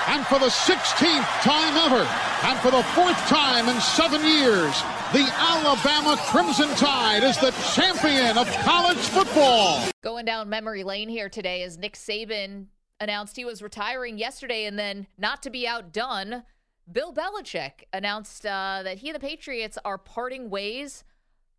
And 0.07 0.25
for 0.27 0.39
the 0.39 0.47
16th 0.47 1.41
time 1.41 1.75
ever, 1.77 2.28
and 2.43 2.57
for 2.59 2.71
the 2.71 2.83
fourth 2.95 3.17
time 3.27 3.67
in 3.67 3.79
seven 3.81 4.21
years, 4.25 4.81
the 5.11 5.29
Alabama 5.37 6.15
Crimson 6.27 6.69
Tide 6.75 7.23
is 7.23 7.37
the 7.37 7.51
champion 7.73 8.37
of 8.37 8.47
college 8.63 8.97
football. 8.97 9.83
Going 10.01 10.25
down 10.25 10.49
memory 10.49 10.83
lane 10.83 11.09
here 11.09 11.29
today 11.29 11.63
as 11.63 11.77
Nick 11.77 11.95
Saban 11.95 12.67
announced 12.99 13.35
he 13.35 13.45
was 13.45 13.61
retiring 13.61 14.17
yesterday, 14.17 14.65
and 14.65 14.77
then 14.79 15.07
not 15.17 15.43
to 15.43 15.49
be 15.49 15.67
outdone, 15.67 16.43
Bill 16.91 17.13
Belichick 17.13 17.83
announced 17.93 18.45
uh, 18.45 18.81
that 18.83 18.99
he 18.99 19.09
and 19.09 19.15
the 19.15 19.19
Patriots 19.19 19.77
are 19.83 19.97
parting 19.97 20.49
ways. 20.49 21.03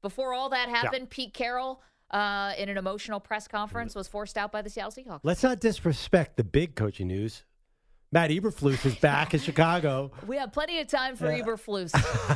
Before 0.02 0.32
all 0.32 0.48
that 0.48 0.68
happened, 0.70 1.10
Pete 1.10 1.34
Carroll, 1.34 1.82
uh, 2.10 2.52
in 2.56 2.68
an 2.70 2.78
emotional 2.78 3.20
press 3.20 3.46
conference, 3.46 3.94
was 3.94 4.08
forced 4.08 4.38
out 4.38 4.50
by 4.50 4.62
the 4.62 4.70
Seattle 4.70 4.92
Seahawks. 4.92 5.20
Let's 5.22 5.42
not 5.42 5.60
disrespect 5.60 6.36
the 6.36 6.44
big 6.44 6.74
coaching 6.74 7.08
news. 7.08 7.44
Matt 8.12 8.30
Eberflus 8.30 8.84
is 8.84 8.96
back 8.96 9.34
in 9.34 9.40
Chicago. 9.40 10.10
We 10.26 10.36
have 10.36 10.52
plenty 10.52 10.80
of 10.80 10.88
time 10.88 11.14
for 11.14 11.26
Eberflus 11.26 11.92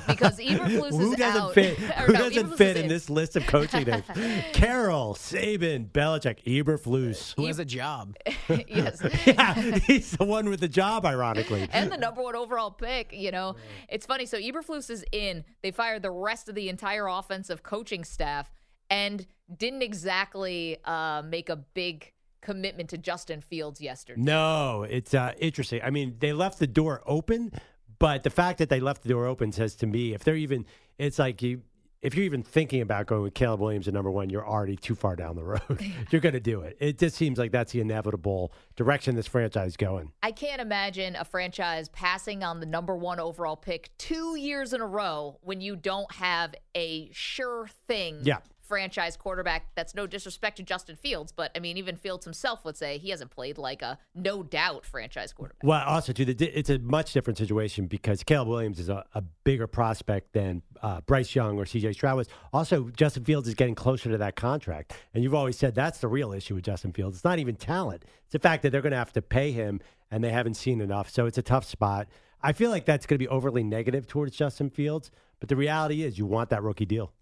because 0.07 0.39
Eberflus 0.39 0.91
Who 0.91 1.11
is 1.13 1.19
doesn't 1.19 1.41
out. 1.43 1.55
fit? 1.55 1.77
Who 1.79 2.13
no, 2.13 2.19
doesn't 2.21 2.47
Eberflus 2.47 2.57
fit 2.57 2.77
is 2.77 2.83
in 2.85 2.89
this 2.89 3.11
list 3.11 3.35
of 3.35 3.45
coaching 3.49 3.83
names? 3.83 4.05
Carroll, 4.53 5.15
Saban, 5.15 5.91
Belichick, 5.91 6.45
Eberflus. 6.45 7.35
Who 7.37 7.47
has 7.47 7.59
a 7.59 7.65
job? 7.65 8.15
yes. 8.49 9.03
yeah, 9.27 9.55
he's 9.55 10.13
the 10.13 10.25
one 10.25 10.49
with 10.49 10.61
the 10.61 10.69
job, 10.69 11.05
ironically. 11.05 11.69
and 11.73 11.91
the 11.91 11.97
number 11.97 12.23
one 12.23 12.37
overall 12.37 12.71
pick. 12.71 13.13
You 13.13 13.33
know, 13.33 13.57
it's 13.89 14.07
funny. 14.07 14.27
So 14.27 14.39
Eberflus 14.39 14.91
is 14.91 15.05
in. 15.11 15.45
They 15.65 15.73
fired 15.73 16.03
the 16.03 16.13
rest 16.13 16.49
of 16.49 16.55
the 16.55 16.69
entire 16.69 17.09
offensive 17.09 17.65
coaching 17.65 18.05
staff 18.05 18.53
and 18.91 19.27
didn't 19.57 19.83
exactly 19.83 20.77
uh, 20.85 21.23
make 21.27 21.49
a 21.49 21.57
big 21.57 22.13
commitment 22.45 22.91
to 22.91 22.99
Justin 22.99 23.41
Fields 23.41 23.81
yesterday. 23.81 24.21
No, 24.21 24.85
it's 24.85 25.15
uh, 25.15 25.33
interesting. 25.39 25.81
I 25.83 25.91
mean, 25.91 26.17
they 26.21 26.33
left 26.33 26.59
the 26.61 26.67
door 26.67 27.03
open, 27.07 27.51
but 27.99 28.23
the 28.23 28.31
fact 28.31 28.59
that 28.59 28.69
they 28.69 28.81
left 28.81 29.03
the 29.03 29.09
door 29.09 29.27
open 29.27 29.51
says 29.51 29.75
to 29.77 29.87
me, 29.87 30.15
if 30.15 30.23
they're 30.23 30.37
even, 30.37 30.67
it's 30.99 31.19
like 31.19 31.43
you, 31.43 31.63
if 32.03 32.15
you're 32.15 32.27
even 32.27 32.43
thinking 32.43 32.83
about 32.83 33.07
going 33.07 33.23
with 33.23 33.33
Caleb 33.33 33.61
Williams 33.61 33.89
at 33.89 33.95
number 33.95 34.11
one, 34.11 34.29
you're 34.29 34.47
already 34.47 34.77
too 34.77 34.95
far 34.95 35.17
down 35.17 35.37
the 35.37 35.43
road. 35.43 35.63
you're 36.11 36.21
going 36.21 36.35
to 36.35 36.41
do 36.41 36.61
it. 36.61 36.77
It 36.79 36.99
just 36.99 37.17
seems 37.17 37.39
like 37.39 37.51
that's 37.51 37.73
the 37.73 37.81
inevitable 37.81 38.53
direction 38.77 39.17
this 39.17 39.27
franchise 39.27 39.69
is 39.69 39.77
going. 39.79 40.13
I 40.23 40.31
can't 40.31 40.61
imagine 40.61 41.17
a 41.17 41.25
franchise 41.25 41.89
passing 41.89 42.45
on 42.45 42.61
the 42.61 42.67
number 42.67 42.95
one 42.95 43.21
overall 43.21 43.57
pick 43.57 43.89
two 43.97 44.37
years 44.37 44.75
in 44.75 44.83
a 44.83 44.87
row 44.87 45.39
when 45.41 45.63
you 45.63 45.77
don't 45.77 46.13
have 46.13 46.55
a 46.75 47.09
sure 47.11 47.71
thing 47.89 48.19
Yeah. 48.23 48.41
Franchise 48.65 49.17
quarterback. 49.17 49.67
That's 49.75 49.95
no 49.95 50.07
disrespect 50.07 50.57
to 50.57 50.63
Justin 50.63 50.97
Fields, 50.97 51.33
but 51.33 51.51
I 51.55 51.61
mean, 51.61 51.77
even 51.77 51.97
Fields 51.97 52.25
himself 52.25 52.65
would 52.65 52.77
say 52.77 52.99
he 52.99 53.11
hasn't 53.11 53.31
played 53.31 53.59
like 53.59 53.83
a 53.83 53.99
no 54.15 54.43
doubt 54.43 54.85
franchise 54.87 55.33
quarterback. 55.33 55.63
Well, 55.63 55.85
also 55.87 56.13
too, 56.13 56.25
it's 56.39 56.71
a 56.71 56.79
much 56.79 57.13
different 57.13 57.39
situation 57.39 57.87
because 57.87 58.23
Caleb 58.23 58.49
Williams 58.49 58.79
is 58.79 58.89
a, 58.89 59.05
a 59.15 59.23
bigger 59.45 59.67
prospect 59.67 60.33
than 60.33 60.63
uh, 60.83 61.01
Bryce 61.03 61.35
Young 61.35 61.59
or 61.59 61.67
C.J. 61.67 61.93
Stroud. 61.93 62.27
Also, 62.53 62.89
Justin 62.91 63.25
Fields 63.25 63.49
is 63.49 63.55
getting 63.55 63.75
closer 63.75 64.11
to 64.11 64.19
that 64.19 64.37
contract, 64.37 64.95
and 65.13 65.23
you've 65.23 65.35
always 65.35 65.57
said 65.57 65.75
that's 65.75 65.99
the 65.99 66.09
real 66.09 66.33
issue 66.33 66.55
with 66.55 66.65
Justin 66.65 66.93
Fields. 66.93 67.17
It's 67.17 67.25
not 67.25 67.39
even 67.39 67.57
talent; 67.57 68.05
it's 68.25 68.33
the 68.33 68.39
fact 68.39 68.63
that 68.63 68.71
they're 68.71 68.83
going 68.83 68.93
to 68.93 68.99
have 68.99 69.13
to 69.13 69.23
pay 69.23 69.53
him, 69.53 69.81
and 70.11 70.23
they 70.23 70.31
haven't 70.31 70.55
seen 70.55 70.81
enough. 70.81 71.11
So 71.11 71.27
it's 71.27 71.39
a 71.39 71.43
tough 71.43 71.65
spot. 71.65 72.09
I 72.43 72.53
feel 72.53 72.71
like 72.71 72.85
that's 72.85 73.07
going 73.07 73.17
to 73.17 73.23
be 73.23 73.29
overly 73.29 73.65
negative 73.65 74.07
towards 74.07 74.37
Justin 74.37 74.69
Fields, 74.69 75.11
but 75.41 75.49
the 75.49 75.57
reality 75.57 76.03
is, 76.03 76.19
you 76.19 76.27
want 76.27 76.51
that 76.51 76.63
rookie 76.63 76.85
deal. 76.85 77.13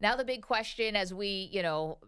Now 0.00 0.16
the 0.16 0.24
big 0.24 0.42
question 0.42 0.96
as 0.96 1.14
we, 1.14 1.48
you 1.52 1.62
know, 1.62 1.98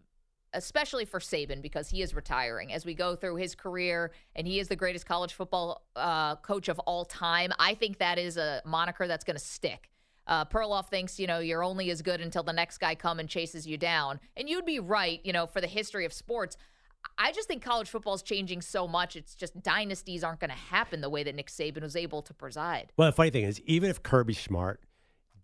especially 0.52 1.04
for 1.04 1.20
Saban 1.20 1.60
because 1.60 1.88
he 1.90 2.02
is 2.02 2.14
retiring 2.14 2.72
as 2.72 2.84
we 2.84 2.94
go 2.94 3.14
through 3.14 3.36
his 3.36 3.54
career 3.54 4.12
and 4.34 4.46
he 4.46 4.58
is 4.58 4.68
the 4.68 4.76
greatest 4.76 5.06
college 5.06 5.34
football 5.34 5.82
uh, 5.94 6.36
coach 6.36 6.68
of 6.68 6.78
all 6.80 7.04
time. 7.04 7.52
I 7.58 7.74
think 7.74 7.98
that 7.98 8.18
is 8.18 8.36
a 8.36 8.62
moniker 8.64 9.06
that's 9.06 9.24
going 9.24 9.36
to 9.36 9.44
stick. 9.44 9.90
Uh, 10.26 10.44
Perloff 10.44 10.88
thinks, 10.88 11.20
you 11.20 11.26
know, 11.26 11.38
you're 11.38 11.62
only 11.62 11.90
as 11.90 12.02
good 12.02 12.20
until 12.20 12.42
the 12.42 12.52
next 12.52 12.78
guy 12.78 12.94
come 12.94 13.20
and 13.20 13.28
chases 13.28 13.66
you 13.66 13.76
down. 13.76 14.18
And 14.36 14.48
you'd 14.48 14.66
be 14.66 14.80
right, 14.80 15.20
you 15.24 15.32
know, 15.32 15.46
for 15.46 15.60
the 15.60 15.68
history 15.68 16.04
of 16.04 16.12
sports. 16.12 16.56
I 17.18 17.30
just 17.30 17.46
think 17.46 17.62
college 17.62 17.88
football 17.88 18.14
is 18.14 18.22
changing 18.22 18.62
so 18.62 18.88
much. 18.88 19.14
It's 19.14 19.36
just 19.36 19.62
dynasties 19.62 20.24
aren't 20.24 20.40
going 20.40 20.50
to 20.50 20.56
happen 20.56 21.00
the 21.00 21.10
way 21.10 21.22
that 21.22 21.34
Nick 21.36 21.48
Saban 21.48 21.82
was 21.82 21.94
able 21.94 22.22
to 22.22 22.34
preside. 22.34 22.92
Well, 22.96 23.08
the 23.08 23.12
funny 23.12 23.30
thing 23.30 23.44
is, 23.44 23.60
even 23.66 23.88
if 23.90 24.02
Kirby 24.02 24.34
Smart 24.34 24.80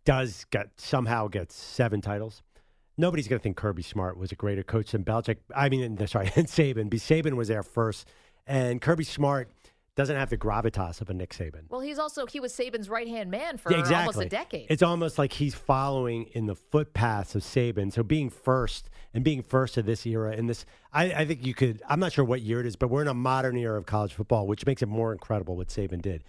does 0.04 0.46
get 0.50 0.68
somehow 0.76 1.28
gets 1.28 1.54
seven 1.54 2.00
titles, 2.00 2.42
nobody's 2.96 3.28
going 3.28 3.38
to 3.38 3.42
think 3.42 3.56
Kirby 3.56 3.82
Smart 3.82 4.16
was 4.16 4.32
a 4.32 4.36
greater 4.36 4.62
coach 4.62 4.92
than 4.92 5.04
Belichick. 5.04 5.38
I 5.54 5.68
mean, 5.68 5.96
sorry, 6.06 6.30
and 6.36 6.46
Saban. 6.46 6.90
Be 6.90 6.98
Saban 6.98 7.34
was 7.34 7.48
there 7.48 7.62
first, 7.62 8.08
and 8.46 8.80
Kirby 8.80 9.04
Smart 9.04 9.50
doesn't 9.94 10.16
have 10.16 10.30
the 10.30 10.38
gravitas 10.38 11.02
of 11.02 11.10
a 11.10 11.14
Nick 11.14 11.30
Saban. 11.30 11.68
Well, 11.68 11.80
he's 11.80 11.98
also 11.98 12.26
he 12.26 12.40
was 12.40 12.54
Saban's 12.54 12.88
right 12.88 13.06
hand 13.06 13.30
man 13.30 13.58
for 13.58 13.70
Yeah, 13.70 13.98
almost 13.98 14.20
a 14.20 14.28
decade. 14.28 14.66
It's 14.70 14.82
almost 14.82 15.18
like 15.18 15.34
he's 15.34 15.54
following 15.54 16.24
in 16.32 16.46
the 16.46 16.54
footpaths 16.54 17.34
of 17.34 17.42
Saban. 17.42 17.92
So 17.92 18.02
being 18.02 18.30
first 18.30 18.88
and 19.12 19.22
being 19.22 19.42
first 19.42 19.76
of 19.76 19.84
this 19.84 20.06
era 20.06 20.32
and 20.32 20.48
this, 20.48 20.64
I, 20.92 21.12
I 21.12 21.24
think 21.26 21.44
you 21.46 21.52
could. 21.52 21.82
I'm 21.88 22.00
not 22.00 22.12
sure 22.12 22.24
what 22.24 22.40
year 22.40 22.60
it 22.60 22.66
is, 22.66 22.76
but 22.76 22.88
we're 22.88 23.02
in 23.02 23.08
a 23.08 23.14
modern 23.14 23.56
era 23.56 23.78
of 23.78 23.84
college 23.84 24.14
football, 24.14 24.46
which 24.46 24.64
makes 24.64 24.82
it 24.82 24.88
more 24.88 25.12
incredible 25.12 25.56
what 25.56 25.68
Saban 25.68 26.00
did. 26.00 26.24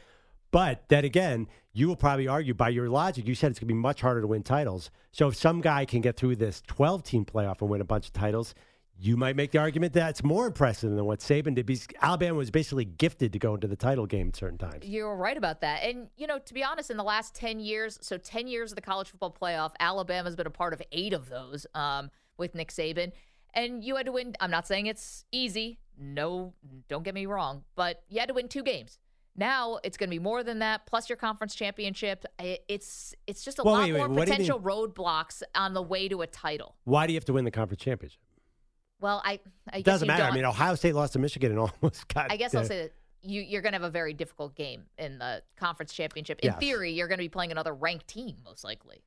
But 0.53 0.83
then 0.87 1.03
again, 1.03 1.47
you 1.73 1.87
will 1.87 1.95
probably 1.95 2.27
argue 2.27 2.53
by 2.53 2.69
your 2.69 2.87
logic. 2.87 3.27
You 3.27 3.33
said 3.33 3.49
it's 3.49 3.59
going 3.59 3.67
to 3.67 3.73
be 3.73 3.79
much 3.79 4.01
harder 4.01 4.21
to 4.21 4.27
win 4.27 4.43
titles. 4.43 4.91
So 5.11 5.27
if 5.29 5.35
some 5.35 5.61
guy 5.61 5.83
can 5.83 6.01
get 6.01 6.15
through 6.15 6.35
this 6.35 6.61
12 6.67 7.01
team 7.01 7.25
playoff 7.25 7.59
and 7.61 7.71
win 7.71 7.81
a 7.81 7.85
bunch 7.85 8.05
of 8.05 8.13
titles, 8.13 8.53
you 8.95 9.17
might 9.17 9.35
make 9.35 9.49
the 9.49 9.57
argument 9.57 9.93
that 9.93 10.11
it's 10.11 10.23
more 10.23 10.45
impressive 10.45 10.91
than 10.91 11.03
what 11.05 11.21
Saban 11.21 11.55
did 11.55 11.65
because 11.65 11.87
Alabama 12.03 12.37
was 12.37 12.51
basically 12.51 12.85
gifted 12.85 13.33
to 13.33 13.39
go 13.39 13.55
into 13.55 13.65
the 13.67 13.75
title 13.75 14.05
game 14.05 14.27
at 14.27 14.35
certain 14.35 14.59
times. 14.59 14.85
You're 14.85 15.15
right 15.15 15.35
about 15.35 15.61
that. 15.61 15.81
And, 15.81 16.09
you 16.17 16.27
know, 16.27 16.37
to 16.37 16.53
be 16.53 16.63
honest, 16.63 16.91
in 16.91 16.97
the 16.97 17.03
last 17.03 17.33
10 17.33 17.59
years, 17.59 17.97
so 18.03 18.19
10 18.19 18.47
years 18.47 18.71
of 18.71 18.75
the 18.75 18.81
college 18.83 19.09
football 19.09 19.35
playoff, 19.41 19.71
Alabama's 19.79 20.35
been 20.35 20.45
a 20.45 20.51
part 20.51 20.73
of 20.73 20.83
eight 20.91 21.13
of 21.13 21.29
those 21.29 21.65
um, 21.73 22.11
with 22.37 22.53
Nick 22.53 22.71
Saban. 22.71 23.11
and 23.55 23.83
you 23.83 23.95
had 23.95 24.05
to 24.05 24.11
win. 24.11 24.35
I'm 24.39 24.51
not 24.51 24.67
saying 24.67 24.85
it's 24.85 25.25
easy. 25.31 25.79
No, 25.97 26.53
don't 26.89 27.03
get 27.03 27.15
me 27.15 27.25
wrong, 27.25 27.63
but 27.75 28.03
you 28.07 28.19
had 28.19 28.27
to 28.27 28.35
win 28.35 28.47
two 28.47 28.61
games. 28.61 28.99
Now 29.36 29.79
it's 29.84 29.97
going 29.97 30.09
to 30.09 30.13
be 30.15 30.19
more 30.19 30.43
than 30.43 30.59
that, 30.59 30.86
plus 30.86 31.09
your 31.09 31.15
conference 31.17 31.55
championship. 31.55 32.25
It's 32.39 33.15
it's 33.25 33.43
just 33.43 33.59
a 33.59 33.63
Well, 33.63 33.73
lot 33.75 33.84
wait, 33.84 33.93
wait, 33.93 34.07
more 34.07 34.09
potential 34.15 34.59
roadblocks 34.59 35.41
on 35.55 35.73
the 35.73 35.81
way 35.81 36.07
to 36.07 36.21
a 36.21 36.27
title. 36.27 36.75
Why 36.84 37.07
do 37.07 37.13
you 37.13 37.17
have 37.17 37.25
to 37.25 37.34
win 37.34 37.43
the 37.45 37.51
conference 37.51 37.81
championship? 37.81 38.19
Well, 39.01 39.21
I 39.25 39.39
I 39.71 39.77
It 39.79 39.84
guess 39.84 39.86
doesn't 39.86 40.07
matter. 40.07 40.23
I 40.23 40.31
mean, 40.31 40.45
Ohio 40.45 40.75
State 40.75 40.93
lost 40.95 41.13
to 41.13 41.19
Michigan 41.19 41.51
and 41.51 41.59
almost 41.81 42.07
got. 42.07 42.31
I 42.31 42.38
guess 42.38 42.53
I'll 42.53 42.63
say 42.63 42.84
that 42.84 42.93
you, 43.21 43.41
you're 43.41 43.61
going 43.61 43.71
to 43.73 43.77
have 43.79 43.84
a 43.88 43.89
very 43.89 44.13
difficult 44.13 44.55
game 44.55 44.84
in 44.97 45.17
the 45.17 45.41
conference 45.57 45.93
championship. 45.93 46.39
In 46.41 46.51
Yes. 46.51 46.59
theory, 46.59 46.91
you're 46.91 47.07
going 47.07 47.17
to 47.17 47.23
be 47.23 47.29
playing 47.29 47.51
another 47.51 47.73
ranked 47.73 48.07
team, 48.07 48.36
most 48.45 48.63
likely, 48.63 49.01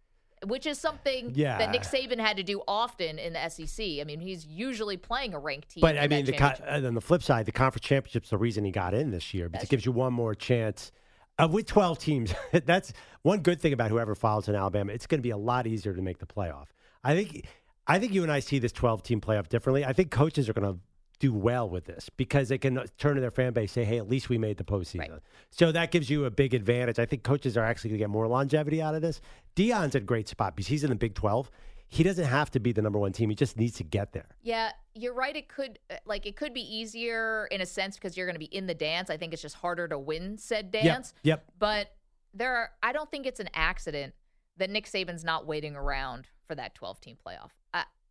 which 0.44 0.66
is 0.66 0.78
something 0.78 1.32
Yeah. 1.34 1.58
that 1.58 1.70
Nick 1.70 1.82
Saban 1.82 2.18
had 2.18 2.36
to 2.36 2.42
do 2.42 2.62
often 2.68 3.18
in 3.18 3.32
the 3.32 3.48
SEC. 3.48 4.00
I 4.00 4.04
mean, 4.04 4.20
he's 4.20 4.46
usually 4.46 4.96
playing 4.96 5.34
a 5.34 5.38
ranked 5.38 5.70
team. 5.70 5.80
But 5.80 5.98
I 5.98 6.08
mean, 6.08 6.24
the 6.26 6.32
co- 6.32 6.52
and 6.66 6.84
on 6.86 6.94
the 6.94 7.00
flip 7.00 7.22
side, 7.22 7.46
the 7.46 7.52
conference 7.52 7.86
championship's 7.86 8.30
the 8.30 8.38
reason 8.38 8.64
he 8.64 8.70
got 8.70 8.92
in 8.94 9.10
this 9.10 9.32
year 9.32 9.48
because 9.48 9.64
it 9.64 9.70
gives 9.70 9.86
you 9.86 9.92
one 9.92 10.12
more 10.12 10.34
chance. 10.34 10.92
Uh, 11.38 11.46
with 11.50 11.66
12 11.66 11.98
teams, 11.98 12.34
that's 12.64 12.92
one 13.22 13.40
good 13.40 13.60
thing 13.60 13.72
about 13.74 13.90
whoever 13.90 14.14
files 14.14 14.48
in 14.48 14.54
Alabama. 14.54 14.92
It's 14.92 15.06
going 15.06 15.18
to 15.18 15.22
be 15.22 15.30
a 15.30 15.36
lot 15.36 15.66
easier 15.66 15.92
to 15.94 16.00
make 16.00 16.18
the 16.18 16.26
playoff. 16.26 16.66
I 17.04 17.14
think, 17.14 17.46
I 17.86 17.98
think 17.98 18.12
you 18.14 18.22
and 18.22 18.32
I 18.32 18.40
see 18.40 18.58
this 18.58 18.72
12 18.72 19.02
team 19.02 19.20
playoff 19.20 19.48
differently. 19.48 19.84
I 19.84 19.92
think 19.92 20.10
coaches 20.10 20.48
are 20.48 20.54
going 20.54 20.72
to 20.74 20.80
do 21.18 21.32
well 21.32 21.68
with 21.68 21.84
this 21.86 22.10
because 22.16 22.48
they 22.48 22.58
can 22.58 22.78
turn 22.98 23.14
to 23.14 23.20
their 23.20 23.30
fan 23.30 23.52
base, 23.52 23.72
say, 23.72 23.84
"Hey, 23.84 23.98
at 23.98 24.08
least 24.08 24.28
we 24.28 24.36
made 24.38 24.56
the 24.58 24.64
postseason." 24.64 25.20
So 25.50 25.72
that 25.72 25.90
gives 25.90 26.10
you 26.10 26.24
a 26.26 26.30
big 26.30 26.52
advantage. 26.54 26.98
I 26.98 27.06
think 27.06 27.22
coaches 27.22 27.56
are 27.56 27.64
actually 27.64 27.90
going 27.90 27.98
to 27.98 28.02
get 28.04 28.10
more 28.10 28.28
longevity 28.28 28.82
out 28.82 28.94
of 28.94 29.02
this. 29.02 29.20
Deion's 29.54 29.94
in 29.94 30.02
a 30.02 30.04
great 30.04 30.28
spot 30.28 30.54
because 30.56 30.68
he's 30.68 30.84
in 30.84 30.90
the 30.90 30.96
Big 30.96 31.14
12. 31.14 31.50
He 31.88 32.02
doesn't 32.02 32.24
have 32.24 32.50
to 32.50 32.60
be 32.60 32.72
the 32.72 32.82
number 32.82 32.98
one 32.98 33.12
team. 33.12 33.30
He 33.30 33.36
just 33.36 33.56
needs 33.56 33.76
to 33.76 33.84
get 33.84 34.12
there. 34.12 34.26
Yeah, 34.42 34.72
you're 34.94 35.14
right. 35.14 35.36
It 35.36 35.48
could 35.48 35.78
like 36.04 36.26
it 36.26 36.36
could 36.36 36.52
be 36.52 36.60
easier 36.62 37.46
in 37.50 37.60
a 37.60 37.66
sense 37.66 37.96
because 37.96 38.16
you're 38.16 38.26
going 38.26 38.34
to 38.34 38.40
be 38.40 38.54
in 38.54 38.66
the 38.66 38.74
dance. 38.74 39.08
I 39.08 39.16
think 39.16 39.32
it's 39.32 39.40
just 39.42 39.54
harder 39.54 39.86
to 39.88 39.98
win 39.98 40.36
said 40.36 40.70
Yep, 40.74 40.82
dance. 40.82 41.14
yep. 41.22 41.44
But 41.58 41.92
there 42.34 42.54
are. 42.56 42.70
I 42.82 42.92
don't 42.92 43.10
think 43.10 43.24
it's 43.24 43.40
an 43.40 43.48
accident 43.54 44.14
that 44.58 44.68
Nick 44.68 44.86
Saban's 44.86 45.24
not 45.24 45.46
waiting 45.46 45.76
around 45.76 46.26
for 46.46 46.54
that 46.56 46.74
12 46.74 47.00
team 47.00 47.16
playoff. 47.24 47.50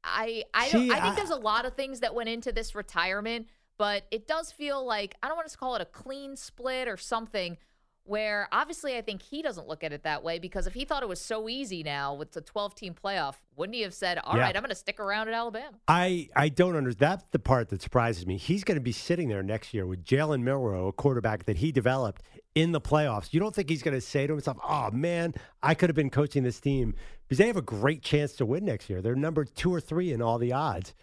I 0.05 0.43
I 0.53 0.69
don't, 0.69 0.91
I 0.91 0.99
think 1.01 1.13
I- 1.13 1.15
there's 1.15 1.29
a 1.31 1.35
lot 1.35 1.65
of 1.65 1.73
things 1.73 1.99
that 2.01 2.13
went 2.13 2.29
into 2.29 2.51
this 2.51 2.75
retirement, 2.75 3.47
but 3.77 4.03
it 4.11 4.27
does 4.27 4.51
feel 4.51 4.85
like 4.85 5.15
I 5.23 5.27
don't 5.27 5.35
want 5.37 5.49
to 5.49 5.57
call 5.57 5.75
it 5.75 5.81
a 5.81 5.85
clean 5.85 6.35
split 6.35 6.87
or 6.87 6.97
something. 6.97 7.57
Where 8.07 8.47
obviously 8.51 8.95
I 8.97 9.01
think 9.01 9.23
he 9.23 9.41
doesn't 9.41 9.67
look 9.67 9.83
at 9.83 9.91
it 9.91 10.03
that 10.03 10.23
way 10.23 10.37
because 10.37 10.67
if 10.67 10.75
he 10.75 10.85
thought 10.85 11.01
it 11.01 11.09
was 11.09 11.19
so 11.19 11.49
easy 11.49 11.81
now 11.81 12.13
with 12.13 12.33
the 12.33 12.41
12 12.41 12.75
team 12.75 12.93
playoff, 12.93 13.33
wouldn't 13.55 13.75
he 13.75 13.81
have 13.81 13.95
said, 13.95 14.19
"All 14.19 14.33
right, 14.37 14.53
Yeah. 14.53 14.57
I'm 14.59 14.61
going 14.61 14.69
to 14.69 14.75
stick 14.75 14.99
around 14.99 15.27
at 15.27 15.33
Alabama"? 15.33 15.71
I, 15.87 16.29
I 16.35 16.49
don't 16.49 16.75
understand. 16.75 17.13
That's 17.13 17.25
the 17.31 17.39
part 17.39 17.69
that 17.69 17.81
surprises 17.81 18.27
me. 18.27 18.37
He's 18.37 18.63
going 18.63 18.75
to 18.75 18.81
be 18.83 18.91
sitting 18.91 19.27
there 19.27 19.41
next 19.41 19.73
year 19.73 19.87
with 19.87 20.05
Jalen 20.05 20.43
Milroe, 20.43 20.89
a 20.89 20.93
quarterback 20.93 21.45
that 21.45 21.57
he 21.57 21.71
developed 21.71 22.21
in 22.55 22.71
the 22.71 22.81
playoffs. 22.81 23.33
You 23.33 23.39
don't 23.39 23.53
think 23.53 23.69
he's 23.69 23.83
going 23.83 23.93
to 23.93 24.01
say 24.01 24.25
to 24.25 24.33
himself, 24.33 24.57
oh, 24.67 24.89
man, 24.91 25.33
I 25.61 25.75
could 25.75 25.89
have 25.89 25.95
been 25.95 26.09
coaching 26.09 26.43
this 26.43 26.59
team 26.59 26.95
because 27.27 27.37
they 27.37 27.47
have 27.47 27.57
a 27.57 27.61
great 27.61 28.01
chance 28.01 28.33
to 28.37 28.45
win 28.45 28.65
next 28.65 28.89
year. 28.89 29.01
They're 29.01 29.15
number 29.15 29.43
two 29.43 29.73
or 29.73 29.81
three 29.81 30.13
in 30.13 30.21
all 30.21 30.37
the 30.37 30.53
odds. 30.53 30.93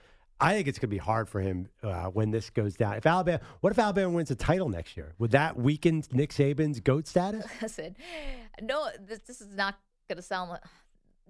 I 0.41 0.55
think 0.55 0.67
it's 0.67 0.79
going 0.81 0.89
to 0.89 0.95
be 0.95 0.99
hard 0.99 1.29
for 1.29 1.41
him 1.41 1.69
uh, 1.85 2.07
when 2.07 2.33
this 2.33 2.51
goes 2.51 2.75
down. 2.75 2.95
If 2.95 3.07
Alabama, 3.07 3.41
what 3.61 3.71
if 3.71 3.79
Alabama 3.79 4.11
wins 4.11 4.31
a 4.33 4.35
title 4.35 4.69
next 4.69 4.97
year? 4.97 5.15
Would 5.19 5.31
that 5.33 5.57
weaken 5.57 6.03
Nick 6.11 6.31
Saban's 6.31 6.81
goat 6.81 7.07
status? 7.07 7.47
Listen, 7.63 7.95
no, 8.61 8.89
this, 9.07 9.21
this 9.21 9.41
is 9.41 9.55
not 9.55 9.77
going 10.09 10.17
to 10.17 10.23
sound 10.23 10.51
like 10.51 10.63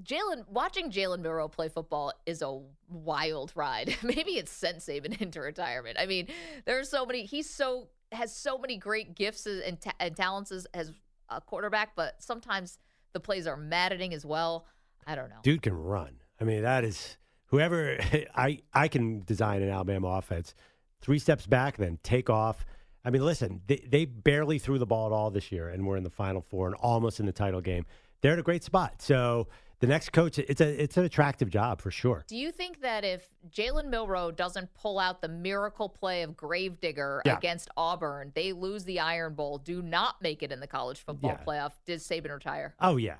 Jalen. 0.02 0.48
Watching 0.48 0.90
Jalen 0.90 1.20
Milroe 1.20 1.48
play 1.48 1.68
football 1.68 2.14
is 2.24 2.40
a 2.40 2.60
wild 2.88 3.52
ride. 3.54 3.94
Maybe 4.02 4.32
it's 4.32 4.52
sent 4.52 4.78
Saban 4.78 5.20
into 5.20 5.40
retirement. 5.40 5.98
I 6.00 6.06
mean, 6.06 6.28
there 6.64 6.78
are 6.78 6.84
so 6.84 7.04
many. 7.04 7.24
He's 7.24 7.50
so 7.50 7.88
has 8.12 8.34
so 8.34 8.58
many 8.58 8.76
great 8.76 9.14
gifts 9.14 9.46
and, 9.46 9.80
ta- 9.80 9.94
and 10.00 10.16
talents 10.16 10.52
as, 10.52 10.66
as 10.74 10.92
a 11.28 11.40
quarterback, 11.40 11.94
but 11.96 12.14
sometimes 12.22 12.78
the 13.12 13.20
plays 13.20 13.46
are 13.46 13.56
maddening 13.56 14.14
as 14.14 14.24
well. 14.24 14.66
I 15.06 15.14
don't 15.14 15.30
know. 15.30 15.36
dude 15.42 15.62
can 15.62 15.74
run. 15.74 16.16
I 16.40 16.44
mean, 16.44 16.62
that 16.62 16.84
is 16.84 17.16
whoever 17.46 17.98
I 18.34 18.60
I 18.72 18.88
can 18.88 19.22
design 19.24 19.62
an 19.62 19.68
Alabama 19.68 20.08
offense. 20.08 20.54
Three 21.00 21.18
steps 21.18 21.46
back, 21.46 21.76
then 21.76 21.98
take 22.02 22.30
off. 22.30 22.64
I 23.04 23.10
mean, 23.10 23.24
listen, 23.24 23.62
they, 23.66 23.84
they 23.88 24.04
barely 24.04 24.60
threw 24.60 24.78
the 24.78 24.86
ball 24.86 25.06
at 25.06 25.12
all 25.12 25.30
this 25.32 25.50
year, 25.50 25.68
and 25.68 25.84
we're 25.84 25.96
in 25.96 26.04
the 26.04 26.10
Final 26.10 26.40
Four 26.40 26.68
and 26.68 26.76
almost 26.76 27.18
in 27.18 27.26
the 27.26 27.32
title 27.32 27.60
game. 27.60 27.84
They're 28.20 28.34
in 28.34 28.38
a 28.38 28.44
great 28.44 28.62
spot. 28.62 29.02
So 29.02 29.48
the 29.82 29.88
next 29.88 30.12
coach, 30.12 30.38
it's 30.38 30.60
a 30.60 30.82
it's 30.82 30.96
an 30.96 31.04
attractive 31.04 31.50
job 31.50 31.80
for 31.82 31.90
sure. 31.90 32.24
Do 32.28 32.36
you 32.36 32.52
think 32.52 32.80
that 32.82 33.04
if 33.04 33.28
Jalen 33.50 33.86
Milroe 33.88 34.30
doesn't 34.30 34.72
pull 34.74 34.98
out 34.98 35.20
the 35.20 35.28
miracle 35.28 35.88
play 35.88 36.22
of 36.22 36.36
Gravedigger 36.36 37.20
Yeah. 37.26 37.36
against 37.36 37.68
Auburn, 37.76 38.30
they 38.34 38.52
lose 38.52 38.84
the 38.84 39.00
Iron 39.00 39.34
Bowl, 39.34 39.58
do 39.58 39.82
not 39.82 40.22
make 40.22 40.42
it 40.42 40.52
in 40.52 40.60
the 40.60 40.66
college 40.68 41.00
football 41.00 41.36
Yeah. 41.38 41.44
playoff? 41.44 41.72
Does 41.84 42.06
Saban 42.06 42.32
retire? 42.32 42.74
Oh 42.80 42.96
yeah, 42.96 43.16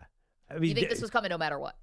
I 0.48 0.54
mean, 0.54 0.68
you 0.70 0.74
think 0.74 0.86
de- 0.88 0.94
this 0.94 1.02
was 1.02 1.10
coming 1.10 1.28
no 1.30 1.36
matter 1.38 1.58
what? 1.58 1.76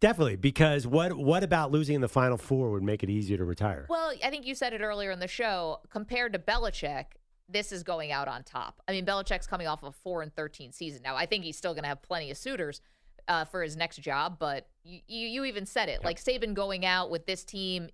definitely 0.00 0.36
because 0.36 0.86
what 0.86 1.14
what 1.16 1.42
about 1.42 1.70
losing 1.70 1.94
in 1.94 2.00
the 2.00 2.08
Final 2.08 2.36
Four 2.38 2.70
would 2.70 2.82
make 2.82 3.02
it 3.02 3.10
easier 3.10 3.36
to 3.38 3.44
retire? 3.44 3.86
Well, 3.88 4.12
I 4.24 4.30
think 4.30 4.46
you 4.46 4.54
said 4.54 4.72
it 4.74 4.80
earlier 4.82 5.10
in 5.10 5.18
the 5.18 5.28
show. 5.28 5.80
Compared 5.90 6.32
to 6.34 6.38
Belichick, 6.38 7.06
this 7.48 7.72
is 7.72 7.82
going 7.82 8.12
out 8.12 8.28
on 8.28 8.42
top. 8.44 8.82
I 8.86 8.92
mean, 8.92 9.04
Belichick's 9.04 9.46
coming 9.46 9.66
off 9.66 9.82
of 9.82 9.88
a 9.88 9.92
four 9.92 10.22
and 10.22 10.32
thirteen 10.34 10.72
season. 10.72 11.00
Now, 11.02 11.16
I 11.16 11.26
think 11.26 11.44
he's 11.44 11.56
still 11.56 11.72
going 11.74 11.82
to 11.84 11.88
have 11.88 12.00
plenty 12.02 12.30
of 12.30 12.36
suitors 12.38 12.80
uh, 13.30 13.44
for 13.44 13.62
his 13.62 13.76
next 13.76 13.98
job. 13.98 14.36
But 14.38 14.66
you, 14.84 15.00
you, 15.06 15.28
you 15.28 15.44
even 15.44 15.64
said 15.64 15.88
it, 15.88 16.04
like 16.04 16.20
Saban 16.22 16.52
going 16.52 16.84
out 16.84 17.10
with 17.10 17.24
this 17.24 17.44
team. 17.44 17.88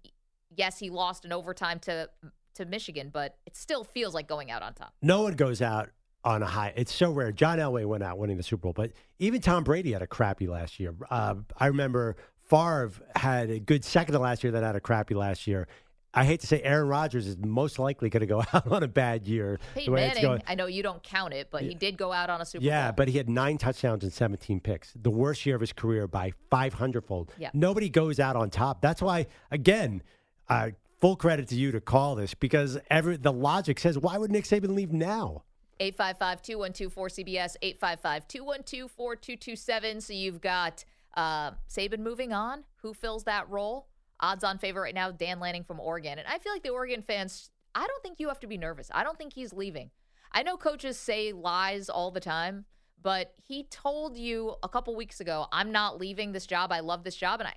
Yes, 0.57 0.79
he 0.79 0.91
lost 0.91 1.25
in 1.25 1.33
overtime 1.33 1.79
to 1.81 2.09
to 2.55 2.65
Michigan, 2.65 3.11
but 3.13 3.37
it 3.45 3.55
still 3.55 3.85
feels 3.85 4.15
like 4.15 4.27
going 4.27 4.51
out 4.51 4.63
on 4.63 4.73
top. 4.73 4.95
no 5.03 5.23
one 5.23 5.35
goes 5.35 5.61
out 5.61 5.91
on 6.25 6.43
a 6.43 6.47
high. 6.47 6.73
It's 6.75 6.93
so 6.93 7.13
rare. 7.13 7.31
John 7.31 7.59
Elway 7.59 7.85
went 7.85 8.03
out 8.03 8.17
winning 8.17 8.39
the 8.39 8.43
Super 8.43 8.63
Bowl, 8.63 8.73
but 8.73 8.93
even 9.19 9.43
Tom 9.43 9.63
Brady 9.63 9.93
had 9.93 10.01
a 10.01 10.07
crappy 10.07 10.47
last 10.47 10.81
year. 10.81 10.95
Uh, 11.11 11.35
I 11.59 11.67
remember 11.67 12.17
Favre 12.49 12.93
had 13.15 13.51
a 13.51 13.61
good 13.61 13.85
second 13.85 14.15
to 14.15 14.21
last 14.21 14.43
year, 14.43 14.51
then 14.51 14.63
had 14.63 14.75
a 14.75 14.81
crappy 14.81 15.15
last 15.15 15.47
year. 15.47 15.69
I 16.17 16.25
hate 16.25 16.41
to 16.41 16.47
say 16.47 16.63
Aaron 16.63 16.89
Rodgers 16.89 17.27
is 17.27 17.37
most 17.37 17.79
likely 17.79 18.09
going 18.09 18.23
to 18.23 18.27
go 18.27 18.43
out 18.55 18.67
on 18.73 18.83
a 18.83 18.89
bad 18.89 19.27
year. 19.27 19.61
Peyton 19.75 19.93
Manning. 19.95 20.41
I 20.47 20.55
know 20.55 20.67
you 20.67 20.83
don't 20.83 21.03
count 21.03 21.35
it, 21.35 21.49
but 21.51 21.63
he 21.63 21.75
did 21.75 21.99
go 21.99 22.11
out 22.13 22.31
on 22.31 22.41
a 22.41 22.45
Super 22.47 22.65
Yeah, 22.65 22.91
Bowl. 22.91 22.95
but 22.97 23.09
he 23.09 23.19
had 23.19 23.29
nine 23.29 23.59
touchdowns 23.59 24.03
and 24.03 24.13
17 24.13 24.61
picks. 24.61 24.95
The 25.01 25.11
worst 25.11 25.45
year 25.45 25.55
of 25.55 25.61
his 25.61 25.75
career 25.75 26.09
by 26.09 26.33
500 26.51 27.05
fold. 27.05 27.33
Yeah. 27.39 27.51
Nobody 27.53 27.91
goes 27.91 28.19
out 28.19 28.35
on 28.35 28.49
top. 28.51 28.81
That's 28.81 29.03
why, 29.03 29.27
again, 29.51 30.03
uh, 30.49 30.71
full 30.99 31.17
credit 31.17 31.49
to 31.49 31.55
you 31.55 31.71
to 31.73 31.81
call 31.83 32.15
this 32.15 32.33
because 32.33 32.79
every 32.89 33.19
the 33.19 33.33
logic 33.33 33.79
says, 33.79 33.99
why 33.99 34.17
would 34.17 34.31
Nick 34.33 34.45
Saban 34.45 34.75
leave 34.75 34.93
now? 34.93 35.43
855-212-4CBS, 35.81 37.57
855-212-4227. 37.81 40.03
So 40.03 40.13
you've 40.13 40.41
got 40.41 40.85
uh, 41.15 41.53
Saban 41.69 41.99
moving 41.99 42.33
on. 42.33 42.65
Who 42.83 42.95
fills 42.95 43.25
that 43.25 43.49
role? 43.51 43.89
Odds 44.21 44.45
on 44.45 44.59
favorite 44.59 44.83
right 44.83 44.95
now, 44.95 45.11
Dan 45.11 45.41
Lanning 45.41 45.65
from 45.65 45.81
Oregon. 45.81 46.19
And 46.19 46.27
I 46.29 46.39
feel 46.39 46.53
like 46.53 46.63
the 46.63 46.71
Oregon 46.71 47.03
fans, 47.03 47.51
I 47.75 47.87
don't 47.87 48.03
think 48.03 48.19
you 48.19 48.29
have 48.29 48.41
to 48.41 48.47
be 48.47 48.57
nervous. 48.59 48.91
I 48.95 49.05
don't 49.05 49.19
think 49.19 49.33
he's 49.33 49.53
leaving. 49.53 49.91
I 50.33 50.43
know 50.43 50.57
coaches 50.57 50.99
say 50.99 51.33
lies 51.33 51.89
all 51.89 52.11
the 52.11 52.21
time, 52.21 52.65
but 53.03 53.35
he 53.47 53.65
told 53.65 54.17
you 54.17 54.55
a 54.63 54.69
couple 54.69 54.95
weeks 54.97 55.21
ago, 55.21 55.47
I'm 55.53 55.71
not 55.73 55.99
leaving 55.99 56.33
this 56.33 56.47
job. 56.47 56.73
I 56.73 56.81
love 56.81 57.05
this 57.05 57.17
job. 57.17 57.41
And 57.41 57.49
I, 57.49 57.55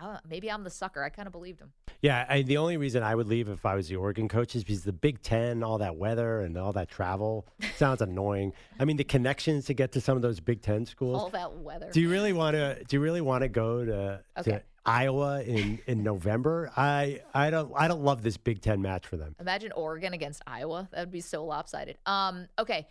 I, 0.00 0.06
I 0.06 0.18
maybe 0.28 0.50
I'm 0.50 0.64
the 0.64 0.70
sucker. 0.70 1.02
I 1.02 1.08
kind 1.08 1.26
of 1.26 1.32
believed 1.32 1.60
him. 1.60 1.72
Yeah, 2.00 2.26
I, 2.28 2.42
the 2.42 2.56
only 2.56 2.76
reason 2.76 3.04
I 3.04 3.14
would 3.14 3.28
leave 3.28 3.48
if 3.48 3.64
I 3.64 3.76
was 3.76 3.86
the 3.88 3.94
Oregon 3.94 4.28
coach 4.28 4.56
is 4.56 4.64
because 4.64 4.82
the 4.82 4.92
Big 4.92 5.22
Ten, 5.22 5.62
all 5.62 5.78
that 5.78 5.94
weather 5.94 6.40
and 6.40 6.58
all 6.58 6.72
that 6.72 6.88
travel 6.88 7.46
sounds 7.76 8.02
annoying. 8.02 8.52
I 8.80 8.84
mean, 8.84 8.96
the 8.96 9.04
connections 9.04 9.66
to 9.66 9.74
get 9.74 9.92
to 9.92 10.00
some 10.00 10.16
of 10.16 10.22
those 10.22 10.40
Big 10.40 10.62
Ten 10.62 10.84
schools. 10.84 11.16
All 11.20 11.30
that 11.30 11.58
weather. 11.58 11.90
Do 11.92 12.00
you 12.00 12.10
really 12.10 12.32
want 12.32 12.54
to? 12.56 12.82
Do 12.88 12.96
you 12.96 13.00
really 13.00 13.20
want 13.20 13.42
to 13.42 13.48
go 13.48 13.84
to, 13.84 14.20
Okay. 14.40 14.50
to 14.50 14.62
Iowa 14.84 15.42
in, 15.42 15.80
in 15.86 16.02
November? 16.02 16.72
I 16.76 17.22
I 17.34 17.50
don't 17.50 17.72
I 17.76 17.88
don't 17.88 18.02
love 18.02 18.22
this 18.22 18.36
Big 18.36 18.60
Ten 18.60 18.82
match 18.82 19.06
for 19.06 19.16
them. 19.16 19.34
Imagine 19.40 19.72
Oregon 19.72 20.12
against 20.12 20.42
Iowa. 20.46 20.88
That 20.92 21.00
would 21.00 21.12
be 21.12 21.20
so 21.20 21.44
lopsided. 21.44 21.98
Um, 22.06 22.48
okay. 22.58 22.88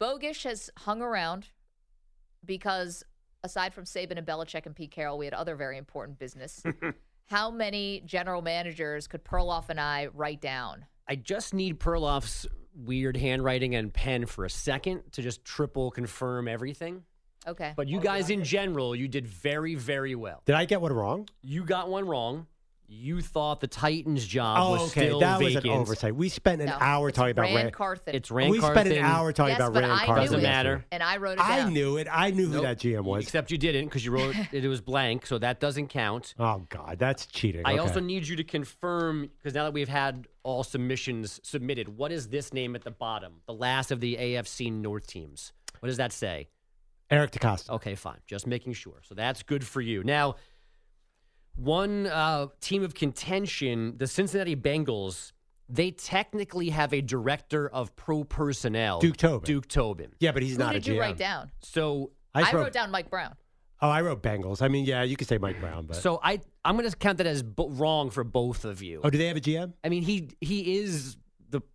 Bogusch 0.00 0.44
has 0.44 0.70
hung 0.78 1.02
around 1.02 1.48
because 2.44 3.04
aside 3.44 3.74
from 3.74 3.84
Saban 3.84 4.16
and 4.16 4.26
Belichick 4.26 4.66
and 4.66 4.74
Pete 4.74 4.90
Carroll, 4.90 5.18
we 5.18 5.26
had 5.26 5.34
other 5.34 5.56
very 5.56 5.76
important 5.76 6.18
business. 6.18 6.62
How 7.26 7.50
many 7.50 8.02
general 8.04 8.42
managers 8.42 9.06
could 9.06 9.24
Perloff 9.24 9.68
and 9.68 9.78
I 9.78 10.08
write 10.14 10.40
down? 10.40 10.86
I 11.06 11.16
just 11.16 11.54
need 11.54 11.78
Perloff's 11.78 12.46
weird 12.74 13.16
handwriting 13.16 13.74
and 13.74 13.92
pen 13.92 14.26
for 14.26 14.44
a 14.44 14.50
second 14.50 15.02
to 15.12 15.22
just 15.22 15.44
triple 15.44 15.90
confirm 15.90 16.48
everything. 16.48 17.04
Okay. 17.46 17.72
But 17.76 17.88
you 17.88 18.00
guys 18.00 18.30
in 18.30 18.44
general, 18.44 18.94
you 18.94 19.08
did 19.08 19.26
very, 19.26 19.74
very 19.74 20.14
well. 20.14 20.42
Did 20.44 20.54
I 20.56 20.64
get 20.66 20.80
one 20.80 20.92
wrong? 20.92 21.28
You 21.42 21.64
got 21.64 21.88
one 21.88 22.06
wrong. 22.06 22.46
You 22.92 23.20
thought 23.20 23.60
the 23.60 23.68
Titans 23.68 24.26
job 24.26 24.58
Oh, 24.60 24.70
was 24.72 24.90
okay. 24.90 25.06
still 25.06 25.20
That 25.20 25.40
was 25.40 25.54
an 25.54 25.68
oversight. 25.68 26.12
We 26.16 26.28
spent 26.28 26.60
an 26.60 26.66
No, 26.66 26.76
hour 26.80 27.10
it's 27.10 27.16
talking 27.16 27.30
about 27.30 27.42
Ran 27.44 27.54
Ran. 27.54 27.70
Carthon. 27.70 28.16
It's 28.16 28.32
Ran 28.32 28.50
we 28.50 28.58
spent 28.58 28.76
an 28.78 28.84
Carthon. 28.98 29.04
hour 29.04 29.32
talking 29.32 29.50
yes, 29.50 29.58
about 29.60 29.74
but 29.74 29.82
Ran 29.84 29.90
I 29.92 29.96
Carthon. 30.06 30.14
knew 30.16 30.20
Doesn't 30.22 30.40
it, 30.40 30.42
matter. 30.42 30.84
and 30.90 31.00
I 31.00 31.16
wrote 31.18 31.38
it 31.38 31.40
I 31.40 31.58
down. 31.60 31.72
knew 31.72 31.98
it. 31.98 32.08
I 32.10 32.30
knew 32.32 32.48
who 32.48 32.54
Nope. 32.54 32.62
that 32.64 32.78
GM 32.80 33.04
was. 33.04 33.22
Except 33.22 33.52
you 33.52 33.58
didn't 33.58 33.84
because 33.84 34.04
you 34.04 34.10
wrote 34.10 34.34
it, 34.52 34.64
it 34.64 34.68
was 34.68 34.80
blank, 34.80 35.24
so 35.24 35.38
that 35.38 35.60
doesn't 35.60 35.86
count. 35.86 36.34
oh 36.40 36.66
God, 36.68 36.96
that's 36.98 37.26
cheating. 37.26 37.62
I 37.64 37.74
Okay. 37.74 37.78
also 37.78 38.00
need 38.00 38.26
you 38.26 38.34
to 38.34 38.44
confirm 38.44 39.30
because 39.38 39.54
now 39.54 39.62
that 39.62 39.72
we've 39.72 39.88
had 39.88 40.26
all 40.42 40.64
submissions 40.64 41.38
submitted, 41.44 41.88
what 41.96 42.10
is 42.10 42.26
this 42.28 42.52
name 42.52 42.74
at 42.74 42.82
the 42.82 42.90
bottom? 42.90 43.34
The 43.46 43.54
last 43.54 43.92
of 43.92 44.00
the 44.00 44.16
AFC 44.16 44.72
North 44.72 45.06
teams. 45.06 45.52
What 45.78 45.86
does 45.86 45.98
that 45.98 46.12
say? 46.12 46.48
Eric 47.10 47.32
DeCosta. 47.32 47.70
Okay, 47.70 47.94
fine. 47.94 48.18
Just 48.26 48.46
making 48.46 48.72
sure. 48.74 49.00
So 49.02 49.14
that's 49.14 49.42
good 49.42 49.66
for 49.66 49.80
you. 49.80 50.04
Now, 50.04 50.36
one 51.56 52.06
uh, 52.06 52.46
team 52.60 52.82
of 52.82 52.94
contention, 52.94 53.94
the 53.96 54.06
Cincinnati 54.06 54.56
Bengals, 54.56 55.32
they 55.68 55.90
technically 55.90 56.70
have 56.70 56.92
a 56.92 57.00
director 57.00 57.68
of 57.68 57.94
pro 57.96 58.24
personnel, 58.24 59.00
Duke 59.00 59.16
Tobin. 59.16 59.46
Duke 59.46 59.68
Tobin. 59.68 60.12
Yeah, 60.20 60.32
but 60.32 60.42
he's 60.42 60.52
Who 60.52 60.58
not 60.58 60.72
did 60.72 60.86
a 60.86 60.90
GM. 60.90 60.94
you 60.94 61.00
write 61.00 61.16
down? 61.18 61.50
So 61.60 62.12
I, 62.34 62.42
I, 62.42 62.52
wrote, 62.52 62.62
wrote 62.64 62.72
down 62.72 62.90
Mike 62.90 63.10
Brown. 63.10 63.34
Oh, 63.82 63.88
I 63.88 64.02
wrote 64.02 64.22
Bengals. 64.22 64.62
I 64.62 64.68
mean, 64.68 64.84
yeah, 64.84 65.02
you 65.04 65.16
could 65.16 65.26
say 65.26 65.38
Mike 65.38 65.58
Brown, 65.60 65.86
but 65.86 65.96
So 65.96 66.20
I 66.22 66.40
I'm 66.64 66.76
going 66.76 66.88
to 66.88 66.96
count 66.96 67.18
that 67.18 67.26
as 67.26 67.42
bo- 67.42 67.70
wrong 67.70 68.10
for 68.10 68.24
both 68.24 68.64
of 68.64 68.82
you. 68.82 69.00
oh, 69.02 69.10
do 69.10 69.16
they 69.16 69.26
have 69.26 69.36
a 69.36 69.40
GM? 69.40 69.72
I 69.82 69.88
mean, 69.88 70.02
he 70.02 70.28
he 70.40 70.78
is 70.78 71.14
the 71.14 71.19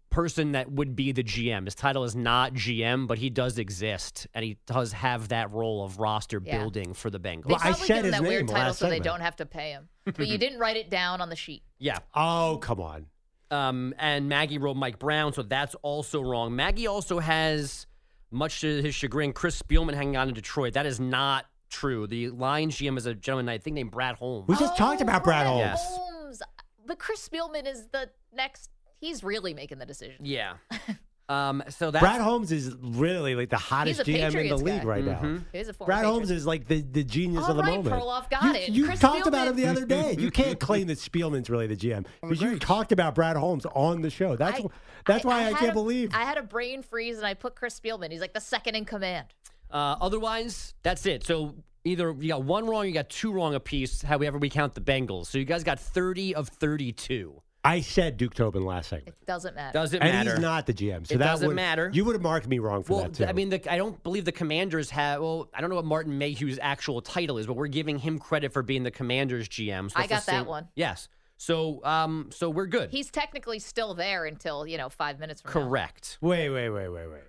person 0.10 0.54
that 0.54 0.72
would 0.72 0.96
be 0.96 1.12
the 1.12 1.24
GM. 1.24 1.66
His 1.66 1.76
title 1.76 2.04
is 2.06 2.16
not 2.16 2.54
GM, 2.54 3.06
but 3.08 3.18
he 3.18 3.30
does 3.30 3.58
exist, 3.58 4.28
and 4.34 4.46
he 4.46 4.58
does 4.66 4.94
have 4.94 5.28
that 5.30 5.52
role 5.52 5.84
of 5.84 6.00
roster 6.00 6.42
Yeah. 6.44 6.58
building 6.60 6.94
for 6.94 7.10
the 7.10 7.20
Bengals. 7.20 7.44
They 7.48 7.54
Well, 7.54 7.60
I 7.62 7.70
probably 7.72 7.88
said 7.88 8.06
his 8.06 8.14
that 8.14 8.22
weird 8.24 8.48
title 8.48 8.64
last 8.68 8.80
so 8.80 8.90
they 8.90 9.00
don't 9.00 9.20
have 9.22 9.36
to 9.38 9.46
pay 9.46 9.72
him. 9.72 9.90
But 10.06 10.28
you 10.28 10.38
didn't 10.38 10.60
write 10.60 10.78
it 10.78 10.90
down 10.90 11.20
on 11.22 11.30
the 11.30 11.36
sheet. 11.36 11.64
yeah. 11.80 12.00
Oh, 12.14 12.60
come 12.62 12.80
on. 12.80 13.08
Um, 13.52 13.94
and 14.00 14.28
Maggie 14.30 14.58
wrote 14.58 14.76
Mike 14.76 14.98
Brown, 15.00 15.32
so 15.34 15.44
that's 15.44 15.76
also 15.82 16.22
wrong. 16.22 16.56
Maggie 16.56 16.88
also 16.88 17.20
has, 17.20 17.86
much 18.32 18.62
to 18.62 18.82
his 18.82 18.96
chagrin, 18.96 19.34
Chris 19.34 19.62
Spielman 19.62 19.94
hanging 19.94 20.18
on 20.18 20.28
in 20.30 20.34
Detroit. 20.34 20.74
That 20.74 20.86
is 20.86 21.00
not 21.00 21.46
true. 21.70 22.08
The 22.08 22.30
Lions 22.30 22.76
GM 22.78 22.98
is 22.98 23.06
a 23.06 23.14
gentleman 23.14 23.50
I 23.50 23.58
think 23.60 23.76
named 23.76 23.92
Brad 23.92 24.16
Holmes. 24.16 24.48
We 24.48 24.56
just 24.56 24.76
talked 24.78 25.02
about 25.02 25.24
Brad 25.24 25.46
Holmes. 25.46 25.60
Yes. 25.60 25.86
Holmes. 25.88 26.42
But 26.88 27.00
Chris 27.00 27.28
Spielman 27.28 27.68
is 27.68 27.88
the 27.92 28.10
next. 28.34 28.70
He's 29.00 29.24
really 29.24 29.54
making 29.54 29.78
the 29.80 29.86
decision. 29.86 30.18
Yeah. 30.24 30.54
Um, 31.28 31.64
so 31.70 31.90
that's 31.90 32.04
Brad 32.04 32.22
Holmes 32.22 32.52
is 32.52 32.76
really 32.80 33.34
like 33.34 33.50
the 33.50 33.58
hottest 33.58 34.02
a 34.02 34.04
GM 34.04 34.08
in 34.08 34.22
the 34.22 34.26
Patriots 34.28 34.62
league 34.62 34.82
guy. 34.82 34.88
right 34.88 35.04
now. 35.04 35.14
Mm-hmm. 35.14 35.38
He's 35.54 35.68
a 35.68 35.74
former 35.74 35.92
Brad 35.92 36.06
Holmes 36.06 36.20
Patriot. 36.28 36.38
is 36.38 36.46
like 36.46 36.68
the, 36.68 36.82
the 36.84 37.04
genius 37.04 37.46
All 37.46 37.50
of 37.50 37.58
the 37.58 37.64
right, 37.64 37.78
moment. 37.84 37.96
Perloff 38.00 38.30
got 38.30 38.44
you, 38.44 38.52
it. 38.54 38.70
You 38.70 38.86
Chris 38.86 39.00
talked 39.00 39.26
about 39.26 39.48
Spielman- 39.48 39.50
him 39.50 39.56
the 39.56 39.66
other 39.66 39.86
day. 39.88 40.16
You 40.20 40.30
can't 40.42 40.60
claim 40.60 40.86
that 40.86 41.00
Spielman's 41.00 41.50
really 41.50 41.66
the 41.66 41.76
GM 41.76 42.06
because 42.22 42.42
you 42.44 42.60
talked 42.60 42.92
about 42.92 43.16
Brad 43.16 43.38
Holmes 43.38 43.66
on 43.74 44.04
the 44.04 44.12
show. 44.12 44.36
That's 44.36 44.60
I- 44.60 44.66
that's 45.08 45.26
why 45.26 45.38
I, 45.40 45.42
had 45.42 45.56
can't 45.56 45.72
a- 45.72 45.74
believe. 45.74 46.12
I 46.14 46.26
had 46.26 46.38
a 46.38 46.44
brain 46.44 46.84
freeze 46.84 47.18
and 47.18 47.26
I 47.26 47.34
put 47.34 47.56
Chris 47.56 47.80
Spielman. 47.80 48.12
He's 48.12 48.22
like 48.22 48.34
the 48.34 48.40
second 48.40 48.76
in 48.76 48.86
command. 48.86 49.26
Uh, 49.72 49.96
otherwise, 50.00 50.76
that's 50.84 51.08
it. 51.08 51.26
So 51.26 51.56
either 51.86 52.16
you 52.20 52.28
got 52.28 52.44
one 52.44 52.68
wrong, 52.68 52.86
you 52.86 52.92
got 52.94 53.10
two 53.10 53.32
wrong 53.32 53.56
apiece. 53.56 54.04
However, 54.04 54.38
we 54.38 54.52
count 54.52 54.76
the 54.76 54.82
Bengals. 54.82 55.26
So 55.26 55.40
you 55.40 55.46
guys 55.46 55.64
got 55.64 55.80
thirty 55.80 56.36
of 56.36 56.50
thirty-two. 56.50 57.42
I 57.66 57.82
said 57.82 58.18
Duke 58.18 58.36
Tobin 58.36 58.64
last 58.64 58.90
segment. 58.90 59.16
It 59.22 59.26
doesn't 59.26 59.56
matter. 59.56 59.74
Doesn't 59.78 60.02
and 60.02 60.12
matter. 60.12 60.32
he's 60.32 60.40
not 60.40 60.68
the 60.68 60.74
GM, 60.74 61.08
so 61.08 61.16
It 61.16 61.18
that 61.18 61.26
doesn't 61.26 61.48
would, 61.48 61.56
matter. 61.56 61.90
You 61.92 62.06
would 62.06 62.14
have 62.14 62.22
marked 62.22 62.48
me 62.48 62.60
wrong 62.60 62.84
for 62.84 62.94
Well, 62.94 63.04
that 63.04 63.14
too. 63.16 63.26
I 63.26 63.34
mean, 63.34 63.50
the, 63.50 63.72
I 63.72 63.78
don't 63.78 64.02
believe 64.04 64.24
the 64.24 64.32
Commanders 64.32 64.92
have. 64.92 65.20
Well, 65.22 65.50
I 65.54 65.62
don't 65.62 65.72
know 65.72 65.76
what 65.78 65.86
Martin 65.86 66.18
Mayhew's 66.20 66.60
actual 66.62 67.02
title 67.02 67.40
is, 67.40 67.48
but 67.48 67.56
we're 67.56 67.68
giving 67.68 67.98
him 67.98 68.20
credit 68.20 68.54
for 68.54 68.62
being 68.62 68.84
the 68.84 68.92
Commanders 68.92 69.50
GM. 69.50 69.90
So 69.92 69.98
I 69.98 70.04
it's 70.04 70.10
the 70.10 70.16
got 70.16 70.26
that 70.28 70.46
one. 70.46 70.68
Yes. 70.76 71.10
So, 71.38 71.84
um, 71.84 72.30
so 72.32 72.50
we're 72.50 72.68
good. 72.68 72.92
He's 72.92 73.10
technically 73.10 73.60
still 73.60 73.94
there 73.96 74.26
until 74.26 74.68
you 74.68 74.78
know 74.78 74.90
five 74.90 75.20
minutes 75.20 75.42
from 75.42 75.50
now. 75.64 75.68
Correct. 75.68 76.18
wait, 76.22 76.50
wait, 76.50 76.70
wait, 76.70 76.88
wait, 76.90 77.08
wait. 77.10 77.22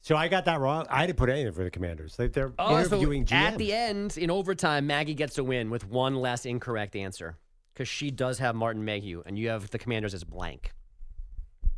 So 0.00 0.16
I 0.16 0.28
got 0.28 0.44
that 0.46 0.60
wrong. 0.60 0.86
I 0.88 1.04
didn't 1.06 1.18
put 1.18 1.28
anything 1.28 1.52
for 1.52 1.64
the 1.64 1.70
Commanders. 1.70 2.16
They, 2.16 2.28
they're 2.28 2.52
Oh, 2.58 2.70
so 2.84 2.96
interviewing 2.96 3.26
GMs. 3.26 3.32
at 3.32 3.58
the 3.58 3.72
end 3.72 4.16
in 4.16 4.30
overtime, 4.30 4.86
Maggie 4.86 5.14
gets 5.14 5.36
a 5.36 5.44
win 5.44 5.68
with 5.68 5.86
one 5.86 6.14
less 6.14 6.46
incorrect 6.46 6.94
answer 6.96 7.36
because 7.76 7.88
she 7.88 8.10
does 8.10 8.38
have 8.38 8.54
Martin 8.54 8.84
Mayhew, 8.84 9.22
and 9.26 9.38
you 9.38 9.50
have 9.50 9.68
the 9.70 9.78
Commanders 9.78 10.14
as 10.14 10.24
blank. 10.24 10.72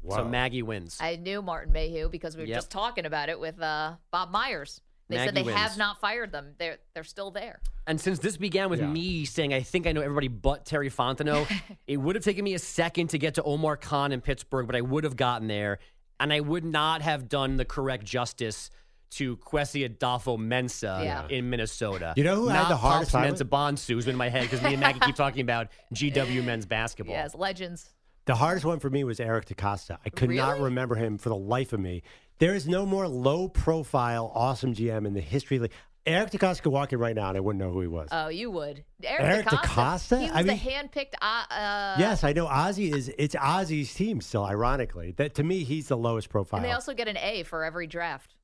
So 0.09 0.25
Maggie 0.25 0.63
wins. 0.63 0.97
I 1.01 1.17
knew 1.17 1.43
Martin 1.43 1.73
Mayhew 1.73 2.09
because 2.09 2.37
we 2.37 2.45
were 2.45 2.49
Yep. 2.49 2.57
just 2.57 2.71
talking 2.71 3.05
about 3.05 3.29
it 3.29 3.39
with 3.39 3.61
uh, 3.61 3.97
Bob 4.13 4.31
Myers. 4.31 4.81
They 5.09 5.17
said 5.19 5.35
Maggie 5.35 5.49
they 5.49 5.53
have 5.55 5.77
not 5.77 6.01
fired 6.01 6.33
them. 6.33 6.55
They're 6.59 6.79
they're 6.95 7.03
still 7.05 7.31
there. 7.31 7.61
And 7.87 8.01
since 8.01 8.19
this 8.21 8.37
began 8.37 8.71
with 8.71 8.81
Yeah. 8.81 8.87
me 8.87 9.25
saying 9.25 9.53
I 9.53 9.63
think 9.63 9.87
I 9.87 9.93
know 9.93 10.01
everybody 10.01 10.29
but 10.29 10.65
Terry 10.65 10.89
Fontenot, 10.89 11.51
it 11.87 11.97
would 11.97 12.15
have 12.15 12.25
taken 12.25 12.45
me 12.45 12.55
a 12.55 12.59
second 12.59 13.09
to 13.09 13.19
get 13.19 13.35
to 13.35 13.43
Omar 13.43 13.77
Khan 13.77 14.13
in 14.13 14.21
Pittsburgh, 14.21 14.67
but 14.67 14.77
I 14.77 14.81
would 14.83 15.05
have 15.05 15.17
gotten 15.17 15.49
there, 15.49 15.79
and 16.21 16.33
I 16.33 16.41
would 16.41 16.65
not 16.65 17.03
have 17.03 17.29
done 17.29 17.57
the 17.57 17.65
correct 17.65 18.05
justice 18.05 18.71
to 19.11 19.37
Kwesi 19.39 19.89
Adofo-Mensah 19.89 21.05
Yeah. 21.05 21.27
in 21.29 21.49
Minnesota. 21.51 22.13
You 22.17 22.25
know 22.25 22.37
who 22.37 22.49
had 22.49 22.69
the 22.69 22.77
hardest 22.77 23.13
Pops 23.13 23.25
time 23.25 23.35
Mensah-Bonsu 23.35 23.95
who's 23.95 24.07
in 24.09 24.17
my 24.17 24.29
head 24.29 24.43
because 24.43 24.63
me 24.63 24.73
and 24.75 24.81
Maggie 24.81 25.01
keep 25.01 25.15
talking 25.17 25.41
about 25.41 25.69
GW 25.95 26.45
men's 26.45 26.67
basketball. 26.67 27.15
Yes, 27.15 27.35
legends. 27.35 27.89
The 28.27 28.35
hardest 28.35 28.67
one 28.67 28.79
for 28.79 28.91
me 28.91 29.05
was 29.05 29.21
Eric 29.21 29.47
DeCosta. 29.47 29.99
I 30.05 30.11
could 30.11 30.31
not 30.31 30.61
remember 30.61 30.95
him 30.95 31.17
for 31.17 31.31
the 31.31 31.37
life 31.37 31.73
of 31.73 31.81
me. 31.81 32.03
There 32.39 32.55
is 32.55 32.69
no 32.69 32.85
more 32.85 33.09
low 33.09 33.49
profile, 33.49 34.31
awesome 34.35 34.75
GM 34.75 35.07
in 35.07 35.15
the 35.15 35.21
history. 35.21 35.57
of 35.57 35.63
the- 35.65 35.71
Eric 36.07 36.31
DeCosta 36.31 36.63
could 36.63 36.73
walk 36.73 36.93
in 36.95 36.99
right 36.99 37.15
now 37.15 37.29
and 37.29 37.37
I 37.37 37.41
wouldn't 37.41 37.63
know 37.63 37.71
who 37.71 37.81
he 37.83 37.87
was. 37.87 38.09
Oh, 38.13 38.29
you 38.29 38.51
would. 38.51 38.85
Eric, 39.03 39.21
Eric 39.25 39.47
DeCosta. 39.47 39.63
DeCosta? 39.63 40.17
He 40.19 40.23
was 40.25 40.33
I 40.35 40.43
the 40.43 40.49
mean- 40.49 40.59
handpicked. 40.59 41.13
Uh, 41.21 41.45
uh, 41.53 41.97
yes, 41.99 42.25
I 42.25 42.33
know 42.33 42.47
Ozzie 42.47 42.91
is. 42.93 43.11
It's 43.19 43.35
Ozzie's 43.35 43.93
team 43.93 44.21
still. 44.23 44.45
Ironically, 44.45 45.13
that 45.19 45.35
to 45.35 45.43
me 45.43 45.65
he's 45.65 45.89
the 45.89 45.97
lowest 45.99 46.29
profile. 46.31 46.59
And 46.61 46.65
they 46.69 46.73
also 46.73 46.95
get 46.95 47.09
an 47.09 47.17
A 47.19 47.43
for 47.43 47.63
every 47.65 47.87
draft. 47.87 48.35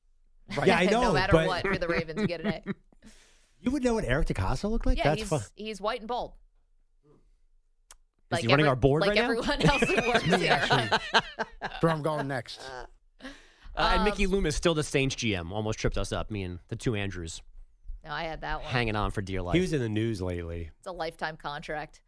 Yeah, 0.65 0.77
I 0.77 0.85
know. 0.91 1.01
no 1.03 1.13
matter 1.13 1.31
but 1.33 1.47
what, 1.47 1.61
for 1.67 1.77
the 1.77 1.87
Ravens, 1.87 2.21
you 2.21 2.27
get 2.27 2.41
an 2.41 2.47
A. 2.47 2.63
you 3.61 3.71
would 3.71 3.83
know 3.83 3.93
what 3.95 4.05
Eric 4.05 4.27
DeCosta 4.27 4.69
looked 4.69 4.85
like. 4.85 4.97
yeah, 4.97 5.05
That's 5.05 5.21
he's 5.21 5.29
fun. 5.29 5.41
he's 5.55 5.81
white 5.81 5.99
and 5.99 6.07
bold. 6.07 6.33
Is 8.31 8.39
he 8.39 8.47
running 8.47 8.67
our 8.67 8.75
board 8.75 9.01
like 9.01 9.09
right 9.11 9.15
now? 9.17 9.23
everyone 9.23 9.61
else 9.61 9.81
who 9.83 9.95
works 10.07 10.25
Me, 10.27 10.37
here. 10.39 10.53
actually. 10.53 10.99
That's 11.61 11.81
where 11.83 11.91
I'm 11.91 12.01
going 12.01 12.27
next. 12.27 12.59
Uh, 12.59 12.85
and 13.77 13.99
Um, 13.99 14.03
Mickey 14.05 14.25
Loomis, 14.27 14.55
still 14.55 14.73
the 14.73 14.83
Saints 14.83 15.15
GM, 15.15 15.51
almost 15.51 15.79
tripped 15.79 15.97
us 15.97 16.11
up. 16.11 16.31
Me 16.31 16.43
and 16.43 16.59
the 16.69 16.75
two 16.75 16.95
Andrews 16.95 17.41
No, 18.03 18.11
I 18.11 18.23
had 18.23 18.41
that 18.41 18.61
one. 18.63 18.65
hanging 18.71 18.95
on 18.95 19.11
for 19.11 19.21
dear 19.21 19.41
life. 19.41 19.53
He 19.55 19.61
was 19.61 19.73
in 19.73 19.79
the 19.79 19.89
news 19.89 20.21
lately. 20.21 20.71
It's 20.79 20.87
a 20.87 20.91
lifetime 20.91 21.37
contract. 21.37 22.01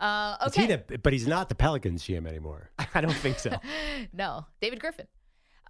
Uh, 0.00 0.36
Is 0.46 0.54
he 0.54 0.64
okay. 0.64 0.82
the- 0.88 0.98
but 0.98 1.12
he's 1.12 1.26
not 1.26 1.48
the 1.50 1.54
Pelicans 1.54 2.02
GM 2.04 2.26
anymore. 2.26 2.70
I 2.94 3.00
don't 3.02 3.12
think 3.12 3.38
so. 3.38 3.54
no, 4.14 4.46
David 4.60 4.80
Griffin. 4.80 5.06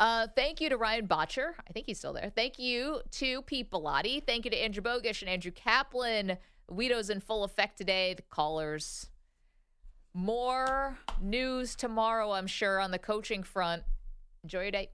Uh, 0.01 0.27
thank 0.35 0.63
you 0.63 0.71
to 0.71 0.79
Ryan 0.79 1.05
Botcher. 1.05 1.55
I 1.69 1.73
think 1.73 1.85
he's 1.85 1.99
still 1.99 2.15
there. 2.15 2.33
Thank 2.35 2.59
you 2.59 3.03
to 3.13 3.43
Pete 3.43 3.71
Bellotti. 3.71 4.25
Thank 4.27 4.47
you 4.47 4.51
to 4.51 4.57
Andrew 4.57 4.83
Bogusch 4.83 5.21
and 5.21 5.29
Andrew 5.29 5.53
Kaplan. 5.53 6.39
Guido's 6.75 7.11
in 7.11 7.21
full 7.21 7.45
effect 7.45 7.77
today. 7.77 8.15
The 8.15 8.23
callers. 8.23 9.09
More 10.15 10.99
news 11.21 11.77
tomorrow, 11.77 12.33
I'm 12.33 12.47
sure, 12.47 12.81
on 12.81 12.93
the 12.93 12.99
coaching 12.99 13.43
front. 13.43 13.83
Enjoy 14.43 14.63
your 14.63 14.71
day. 14.71 14.91